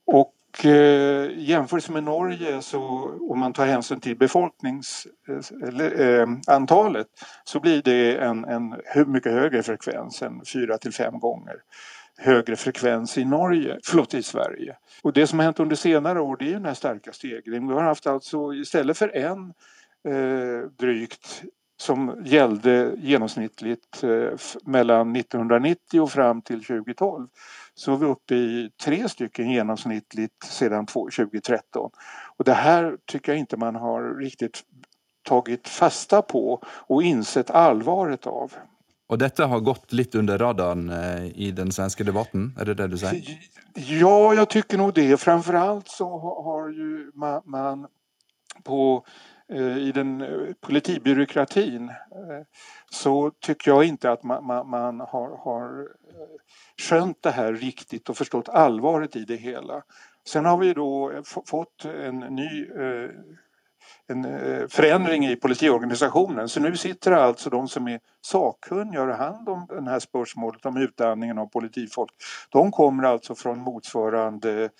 Och 0.06 0.34
eh, 0.34 0.41
jämfört 1.36 1.88
med 1.88 2.04
Norge 2.04 2.62
så 2.62 2.80
om 3.30 3.38
man 3.38 3.52
tar 3.52 3.66
hänsyn 3.66 4.00
till 4.00 4.16
befolkningsantalet 4.16 7.06
eh, 7.06 7.12
så 7.44 7.60
blir 7.60 7.82
det 7.82 8.16
en, 8.16 8.44
en 8.44 8.76
mycket 9.06 9.32
högre 9.32 9.62
frekvens 9.62 10.22
än 10.22 10.40
fyra 10.52 10.78
till 10.78 10.92
fem 10.92 11.18
gånger 11.18 11.56
högre 12.18 12.56
frekvens 12.56 13.18
i 13.18 13.24
Norge, 13.24 13.78
förlåt 13.84 14.14
i 14.14 14.22
Sverige. 14.22 14.76
Och 15.02 15.12
det 15.12 15.26
som 15.26 15.38
har 15.38 15.44
hänt 15.44 15.60
under 15.60 15.76
senare 15.76 16.20
år 16.20 16.36
det 16.36 16.48
är 16.48 16.52
den 16.52 16.64
här 16.64 16.74
starka 16.74 17.12
stegringen. 17.12 17.68
Vi 17.68 17.74
har 17.74 17.82
haft 17.82 18.06
alltså 18.06 18.54
istället 18.54 18.98
för 18.98 19.16
en 19.16 19.52
eh, 20.08 20.68
drygt 20.78 21.42
som 21.76 22.22
gällde 22.24 22.94
genomsnittligt 22.96 24.02
eh, 24.02 24.38
mellan 24.64 25.16
1990 25.16 26.00
och 26.00 26.12
fram 26.12 26.42
till 26.42 26.64
2012 26.64 27.28
så 27.74 27.92
är 27.92 27.96
vi 27.96 28.06
uppe 28.06 28.34
i 28.34 28.70
tre 28.84 29.08
stycken 29.08 29.50
genomsnittligt 29.50 30.44
sedan 30.44 30.86
2013. 30.86 31.90
Och 32.36 32.44
det 32.44 32.54
här 32.54 32.96
tycker 33.06 33.32
jag 33.32 33.38
inte 33.38 33.56
man 33.56 33.74
har 33.74 34.20
riktigt 34.20 34.62
tagit 35.22 35.68
fasta 35.68 36.22
på 36.22 36.62
och 36.66 37.02
insett 37.02 37.50
allvaret 37.50 38.26
av. 38.26 38.52
Og 39.08 39.18
dette 39.18 39.44
har 39.44 39.60
gått 39.60 39.92
litt 39.92 40.14
under 40.14 40.38
radaren 40.38 40.90
eh, 40.90 41.26
i 41.34 41.50
den 41.50 41.72
svenske 41.72 42.04
debatten, 42.04 42.56
är 42.58 42.64
det 42.64 42.74
det 42.74 42.88
du 42.88 42.98
säger? 42.98 43.38
Ja, 43.74 44.34
jag 44.34 44.48
tycker 44.48 44.78
nog 44.78 44.94
det. 44.94 45.20
Framförallt 45.20 45.88
så 45.88 46.18
har 46.44 46.68
ju 46.68 47.10
man, 47.14 47.42
man 47.44 47.86
på 48.62 49.04
i 49.58 49.92
den 49.92 50.20
eh, 50.20 50.54
politibyråkratin 50.60 51.92
så 52.90 53.30
tycker 53.40 53.70
jag 53.70 53.84
inte 53.84 54.10
att 54.10 54.22
man, 54.22 54.46
man, 54.46 54.70
man 54.70 55.00
har, 55.00 55.36
har 55.36 55.88
skönt 56.82 57.22
det 57.22 57.30
här 57.30 57.52
riktigt 57.52 58.08
och 58.08 58.16
förstått 58.16 58.48
allvaret 58.48 59.16
i 59.16 59.24
det 59.24 59.36
hela. 59.36 59.82
Sen 60.28 60.44
har 60.44 60.56
vi 60.56 60.74
då 60.74 61.22
fått 61.46 61.84
en 61.84 62.18
ny 62.18 62.66
en 64.06 64.24
eh, 64.24 64.68
förändring 64.68 65.26
i 65.26 65.36
politiorganisationen. 65.36 66.48
Så 66.48 66.60
nu 66.60 66.76
sitter 66.76 67.12
alltså 67.12 67.50
de 67.50 67.68
som 67.68 67.88
är 67.88 68.00
sakkunniga 68.20 69.02
och 69.02 69.08
har 69.08 69.14
hand 69.14 69.48
om 69.48 69.66
det 69.68 69.90
här 69.90 69.98
spörsmålet 69.98 70.66
om 70.66 70.76
utandningen 70.76 71.38
av 71.38 71.46
politifolk. 71.46 72.10
De 72.50 72.70
kommer 72.70 73.04
alltså 73.04 73.34
från 73.34 73.58
motsvarande 73.58 74.62
eh, 74.64 74.70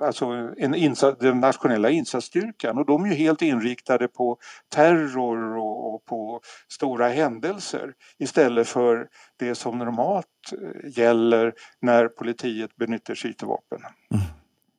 alltså 0.00 0.26
en 0.56 0.74
insats, 0.74 1.18
den 1.20 1.40
nationella 1.40 1.90
insatsstyrkan 1.90 2.78
och 2.78 2.86
de 2.86 3.04
är 3.04 3.08
ju 3.08 3.14
helt 3.14 3.42
inriktade 3.42 4.08
på 4.08 4.38
terror 4.74 5.56
och, 5.56 5.94
och 5.94 6.04
på 6.04 6.40
stora 6.72 7.08
händelser 7.08 7.92
istället 8.18 8.68
för 8.68 9.08
det 9.38 9.54
som 9.54 9.78
normalt 9.78 10.26
eh, 10.52 10.98
gäller 10.98 11.52
när 11.80 12.08
politiet 12.08 12.76
benyttar 12.76 13.14
skytevapen. 13.14 13.78
Mm. 14.14 14.24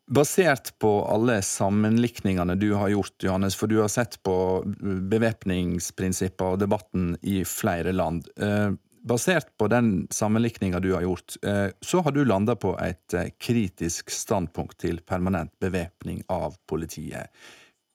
Basert 0.09 0.79
på 0.79 1.05
alle 1.05 1.41
sammenlikningene 1.41 2.55
du 2.55 2.73
har 2.73 2.87
gjort, 2.87 3.23
Johannes, 3.23 3.55
for 3.55 3.67
du 3.67 3.77
har 3.81 3.87
sett 3.87 4.23
på 4.23 4.63
bevæpningsprinsipper 5.11 6.53
og 6.53 6.59
debatten 6.59 7.17
i 7.21 7.41
flere 7.45 7.91
land. 7.91 8.29
Basert 9.07 9.57
på 9.57 9.67
den 9.67 10.07
sammenlikninga 10.11 10.79
du 10.79 10.93
har 10.93 11.01
gjort, 11.01 11.35
eh, 11.43 11.67
så 11.81 11.99
har 11.99 12.11
du 12.11 12.25
landa 12.25 12.55
på 12.55 12.73
et 12.79 13.13
eh, 13.13 13.29
kritisk 13.39 14.09
standpunkt 14.09 14.77
til 14.83 14.99
permanent 14.99 15.53
bevæpning 15.59 16.23
av 16.27 16.57
politiet. 16.67 17.31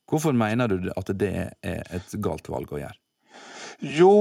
Hvorfor 0.08 0.32
mener 0.32 0.68
du 0.68 0.90
at 0.96 1.12
det 1.18 1.32
er 1.60 1.84
et 1.92 2.16
galt 2.24 2.48
valg 2.48 2.72
å 2.72 2.80
gjøre? 2.80 2.96
Jo, 3.82 4.12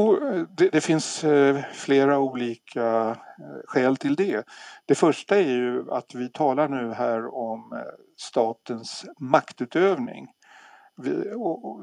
det, 0.58 0.70
det, 0.74 0.82
finns 0.82 1.24
eh, 1.24 1.64
flera 1.74 2.20
olika 2.20 3.18
skäl 3.66 3.98
till 3.98 4.16
det. 4.16 4.44
Det 4.86 4.96
första 4.96 5.36
är 5.40 5.48
ju 5.48 5.92
att 5.92 6.16
vi 6.16 6.30
talar 6.30 6.68
nu 6.68 6.94
här 6.94 7.36
om 7.36 7.84
statens 8.18 9.06
maktutövning. 9.20 10.28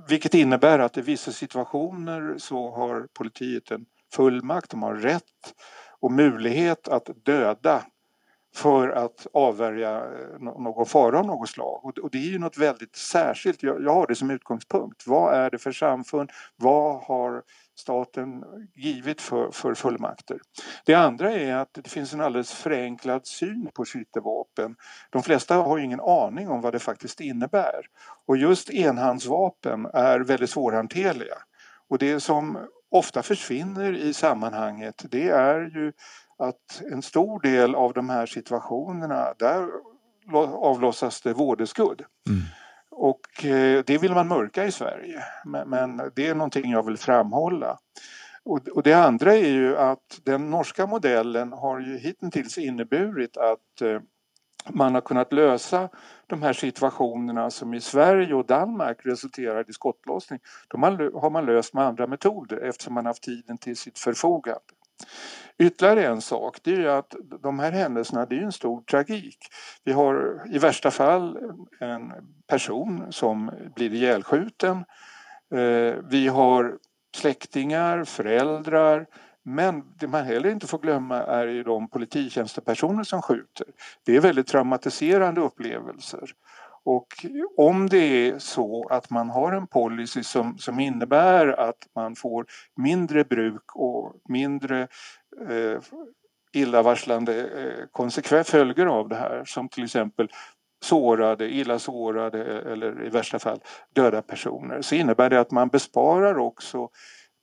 Vilket 0.08 0.34
innebär 0.34 0.78
att 0.78 0.96
i 0.96 1.00
vissa 1.00 1.32
situationer 1.32 2.34
så 2.38 2.70
har 2.70 3.06
politiet 3.14 3.70
en 3.70 3.86
fullmakt, 4.14 4.70
de 4.70 4.82
har 4.82 4.94
rätt 4.94 5.54
och 6.00 6.12
möjlighet 6.12 6.88
att 6.88 7.10
döda 7.24 7.82
för 8.54 8.88
att 8.88 9.26
avvärja 9.32 10.04
någon 10.40 10.86
fara 10.86 11.18
av 11.18 11.26
något 11.26 11.48
slag. 11.48 11.84
Och 11.84 12.10
det 12.10 12.18
är 12.18 12.30
ju 12.30 12.38
något 12.38 12.58
väldigt 12.58 12.96
särskilt. 12.96 13.62
Jag 13.62 13.94
har 13.94 14.06
det 14.06 14.14
som 14.14 14.30
utgångspunkt. 14.30 15.06
Vad 15.06 15.34
är 15.34 15.50
det 15.50 15.58
för 15.58 15.72
samfund? 15.72 16.30
Vad 16.56 17.02
har 17.02 17.42
staten 17.78 18.44
givit 18.74 19.20
för, 19.20 19.50
för 19.50 19.74
fullmakter. 19.74 20.40
Det 20.84 20.94
andra 20.94 21.32
är 21.32 21.54
att 21.54 21.74
det 21.74 21.88
finns 21.88 22.12
en 22.12 22.20
alldeles 22.20 22.52
förenklad 22.52 23.26
syn 23.26 23.70
på 23.74 23.84
skyttevapen. 23.84 24.76
De 25.10 25.22
flesta 25.22 25.54
har 25.54 25.78
ingen 25.78 26.00
aning 26.00 26.48
om 26.48 26.60
vad 26.60 26.72
det 26.72 26.78
faktiskt 26.78 27.20
innebär. 27.20 27.80
Och 28.26 28.36
just 28.36 28.70
enhandsvapen 28.70 29.86
är 29.94 30.20
väldigt 30.20 30.50
svårhanterliga. 30.50 31.36
Och 31.88 31.98
det 31.98 32.20
som 32.20 32.58
ofta 32.90 33.22
försvinner 33.22 33.92
i 33.92 34.14
sammanhanget 34.14 35.04
det 35.10 35.28
är 35.28 35.60
ju 35.60 35.92
att 36.38 36.82
en 36.92 37.02
stor 37.02 37.40
del 37.40 37.74
av 37.74 37.92
de 37.92 38.08
här 38.08 38.26
situationerna 38.26 39.34
där 39.38 39.68
avlossas 40.52 41.20
det 41.20 41.32
vådeskudd. 41.32 42.02
Mm. 42.28 42.42
Och 42.90 43.44
eh, 43.44 43.84
det 43.86 43.98
vill 43.98 44.14
man 44.14 44.28
mörka 44.28 44.64
i 44.64 44.72
Sverige, 44.72 45.24
men 45.66 46.00
det 46.16 46.26
är 46.26 46.34
någonting 46.34 46.70
jag 46.70 46.86
vill 46.86 46.98
framhålla. 46.98 47.78
Och 48.74 48.82
det 48.82 48.92
andra 48.92 49.34
är 49.34 49.48
ju 49.48 49.76
att 49.76 50.20
den 50.24 50.50
norska 50.50 50.86
modellen 50.86 51.52
har 51.52 51.80
ju 51.80 51.98
hittills 51.98 52.58
inneburit 52.58 53.36
att 53.36 53.80
eh, 53.82 54.00
man 54.68 54.94
har 54.94 55.00
kunnat 55.00 55.32
lösa 55.32 55.88
de 56.26 56.42
här 56.42 56.52
situationerna 56.52 57.50
som 57.50 57.74
i 57.74 57.80
Sverige 57.80 58.34
och 58.34 58.46
Danmark 58.46 59.06
resulterar 59.06 59.70
i 59.70 59.72
skottlossning. 59.72 60.40
De 60.68 60.82
har 61.14 61.30
man 61.30 61.46
löst 61.46 61.74
med 61.74 61.84
andra 61.84 62.06
metoder 62.06 62.56
eftersom 62.56 62.94
man 62.94 63.06
haft 63.06 63.22
tiden 63.22 63.58
till 63.58 63.76
sitt 63.76 63.98
förfogande. 63.98 64.60
Ytterligare 65.58 66.06
en 66.06 66.20
sak 66.20 66.58
det 66.62 66.74
är 66.74 66.86
att 66.86 67.14
de 67.42 67.58
här 67.58 67.72
händelserna 67.72 68.26
det 68.26 68.38
är 68.38 68.42
en 68.42 68.52
stor 68.52 68.82
tragik. 68.82 69.38
Vi 69.84 69.92
har 69.92 70.42
i 70.50 70.58
värsta 70.58 70.90
fall 70.90 71.38
en 71.80 72.12
person 72.46 73.06
som 73.10 73.50
blir 73.74 73.94
ihjälskjuten. 73.94 74.84
Eh, 75.54 75.94
vi 76.10 76.28
har 76.28 76.78
släktingar, 77.16 78.04
föräldrar 78.04 79.06
men 79.44 79.84
det 79.98 80.06
man 80.06 80.24
heller 80.24 80.50
inte 80.50 80.66
får 80.66 80.78
glömma 80.78 81.16
är 81.16 81.46
ju 81.46 81.62
de 81.62 81.88
polititjänstepersoner 81.88 83.04
som 83.04 83.22
skjuter. 83.22 83.66
Det 84.04 84.16
är 84.16 84.20
väldigt 84.20 84.46
traumatiserande 84.46 85.40
upplevelser. 85.40 86.30
Och 86.84 87.06
om 87.56 87.88
det 87.88 88.28
är 88.28 88.38
så 88.38 88.88
att 88.88 89.10
man 89.10 89.30
har 89.30 89.52
en 89.52 89.66
policy 89.66 90.22
som, 90.22 90.58
som 90.58 90.80
innebär 90.80 91.46
att 91.46 91.88
man 91.94 92.16
får 92.16 92.46
mindre 92.76 93.24
bruk 93.24 93.76
och 93.76 94.14
mindre 94.28 94.88
eh, 95.48 95.80
illavarslande 96.52 97.40
eh, 97.98 98.44
följder 98.44 98.86
av 98.86 99.08
det 99.08 99.16
här 99.16 99.42
som 99.44 99.68
till 99.68 99.84
exempel 99.84 100.28
sårade, 100.84 101.48
illa 101.54 101.78
sårade 101.78 102.44
eller 102.72 103.06
i 103.06 103.08
värsta 103.08 103.38
fall 103.38 103.60
döda 103.94 104.22
personer 104.22 104.82
så 104.82 104.94
innebär 104.94 105.30
det 105.30 105.40
att 105.40 105.50
man 105.50 105.68
besparar 105.68 106.38
också 106.38 106.88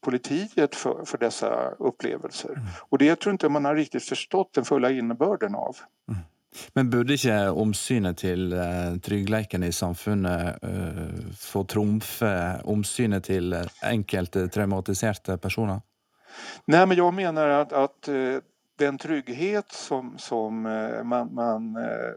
politiet 0.06 0.76
för, 0.76 1.06
för 1.06 1.18
dessa 1.18 1.70
upplevelser. 1.80 2.50
Mm. 2.50 2.64
Och 2.90 2.98
det 2.98 3.20
tror 3.20 3.32
inte 3.32 3.50
man 3.50 3.66
har 3.66 3.76
riktigt 3.76 4.04
förstått 4.04 4.54
den 4.54 4.66
fulla 4.66 4.92
innebörden 4.92 5.56
av. 5.56 5.78
Mm. 6.10 6.22
Men 6.74 6.90
burde 6.90 7.18
ikke 7.18 7.36
omsynet 7.52 8.22
til 8.22 8.54
uh, 8.54 8.96
tryggleiken 9.04 9.64
i 9.64 9.74
samfunnet 9.76 10.64
uh, 10.64 11.32
få 11.36 11.66
trumfe 11.68 12.32
omsynet 12.64 13.28
til 13.28 13.58
enkelte 13.84 14.48
traumatiserte 14.48 15.36
personer? 15.38 15.82
Nei, 16.72 16.86
men 16.86 16.98
jeg 16.98 17.16
mener 17.18 17.58
at, 17.58 17.74
at 17.76 18.12
uh, 18.12 18.38
den 18.80 19.00
trygghet 19.00 19.74
som, 19.74 20.14
som, 20.20 20.62
man, 21.04 21.30
man, 21.32 21.68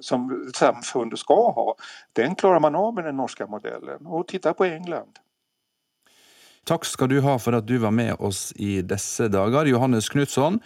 som 0.02 0.24
samfunnet 0.54 1.18
skal 1.18 1.52
ha, 1.54 1.66
den 2.18 2.34
klarer 2.34 2.60
man 2.60 2.74
av 2.74 2.94
med 2.94 3.06
den 3.06 3.16
norske 3.16 3.46
modellen. 3.46 4.06
Og 4.06 4.26
titta 4.28 4.52
på 4.58 4.66
England. 4.66 5.20
Takk 6.68 6.84
skal 6.84 7.08
du 7.08 7.20
ha 7.24 7.38
for 7.40 7.56
at 7.56 7.64
du 7.64 7.78
var 7.80 7.94
med 7.96 8.18
oss 8.20 8.50
i 8.60 8.82
disse 8.84 9.30
dager, 9.32 9.70
Johannes 9.70 10.10
Knutson. 10.12 10.58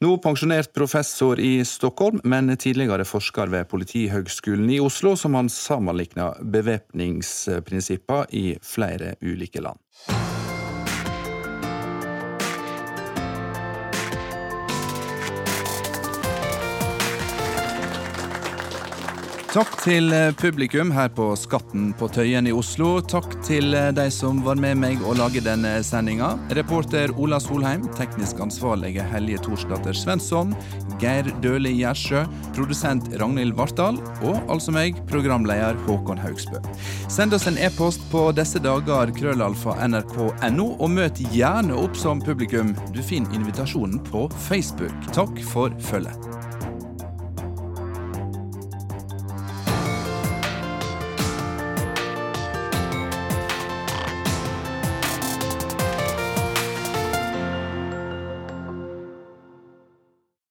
Nå 0.00 0.14
pensjonert 0.24 0.72
professor 0.74 1.38
i 1.38 1.60
Stockholm, 1.68 2.22
men 2.24 2.48
tidligere 2.56 3.04
forsker 3.04 3.52
ved 3.52 3.68
Politihøgskolen 3.70 4.72
i 4.72 4.80
Oslo, 4.80 5.12
som 5.14 5.36
han 5.36 5.52
sammenligna 5.52 6.32
bevæpningsprinsipper 6.40 8.32
i 8.32 8.46
flere 8.64 9.14
ulike 9.20 9.60
land. 9.60 9.78
Takk 19.52 19.74
til 19.82 20.14
eh, 20.16 20.30
publikum 20.40 20.88
her 20.96 21.10
på 21.12 21.26
Skatten 21.36 21.90
på 22.00 22.06
Tøyen 22.08 22.46
i 22.48 22.52
Oslo. 22.56 23.02
Takk 23.04 23.34
til 23.44 23.74
eh, 23.76 23.90
de 23.92 24.06
som 24.08 24.38
var 24.46 24.56
med 24.56 24.78
meg 24.80 25.02
å 25.04 25.12
lage 25.18 25.42
denne 25.44 25.74
sendinga. 25.84 26.30
Reporter 26.56 27.12
Ola 27.20 27.36
Solheim, 27.36 27.84
teknisk 27.98 28.40
ansvarlige 28.40 29.04
Helje 29.10 29.42
Thorsdatter 29.44 29.92
Svensson, 29.92 30.54
Geir 31.02 31.28
Døli 31.44 31.74
Gjersjø, 31.82 32.22
produsent 32.56 33.10
Ragnhild 33.20 33.52
Vartdal 33.58 34.00
og 34.22 34.40
altså 34.48 34.72
meg, 34.72 34.96
programleder 35.12 35.76
Håkon 35.84 36.22
Haugsbø. 36.24 36.62
Send 37.12 37.36
oss 37.36 37.44
en 37.50 37.60
e-post 37.60 38.08
på 38.08 38.30
disse 38.38 38.62
dager 38.64 39.12
krøllalfa 39.18 39.76
nrk.no, 39.84 40.70
og 40.78 40.96
møt 40.96 41.20
gjerne 41.36 41.76
opp 41.76 42.00
som 42.00 42.24
publikum. 42.24 42.72
Du 42.96 43.04
finner 43.04 43.36
invitasjonen 43.36 44.00
på 44.08 44.30
Facebook. 44.48 45.12
Takk 45.12 45.44
for 45.52 45.76
følget. 45.92 46.51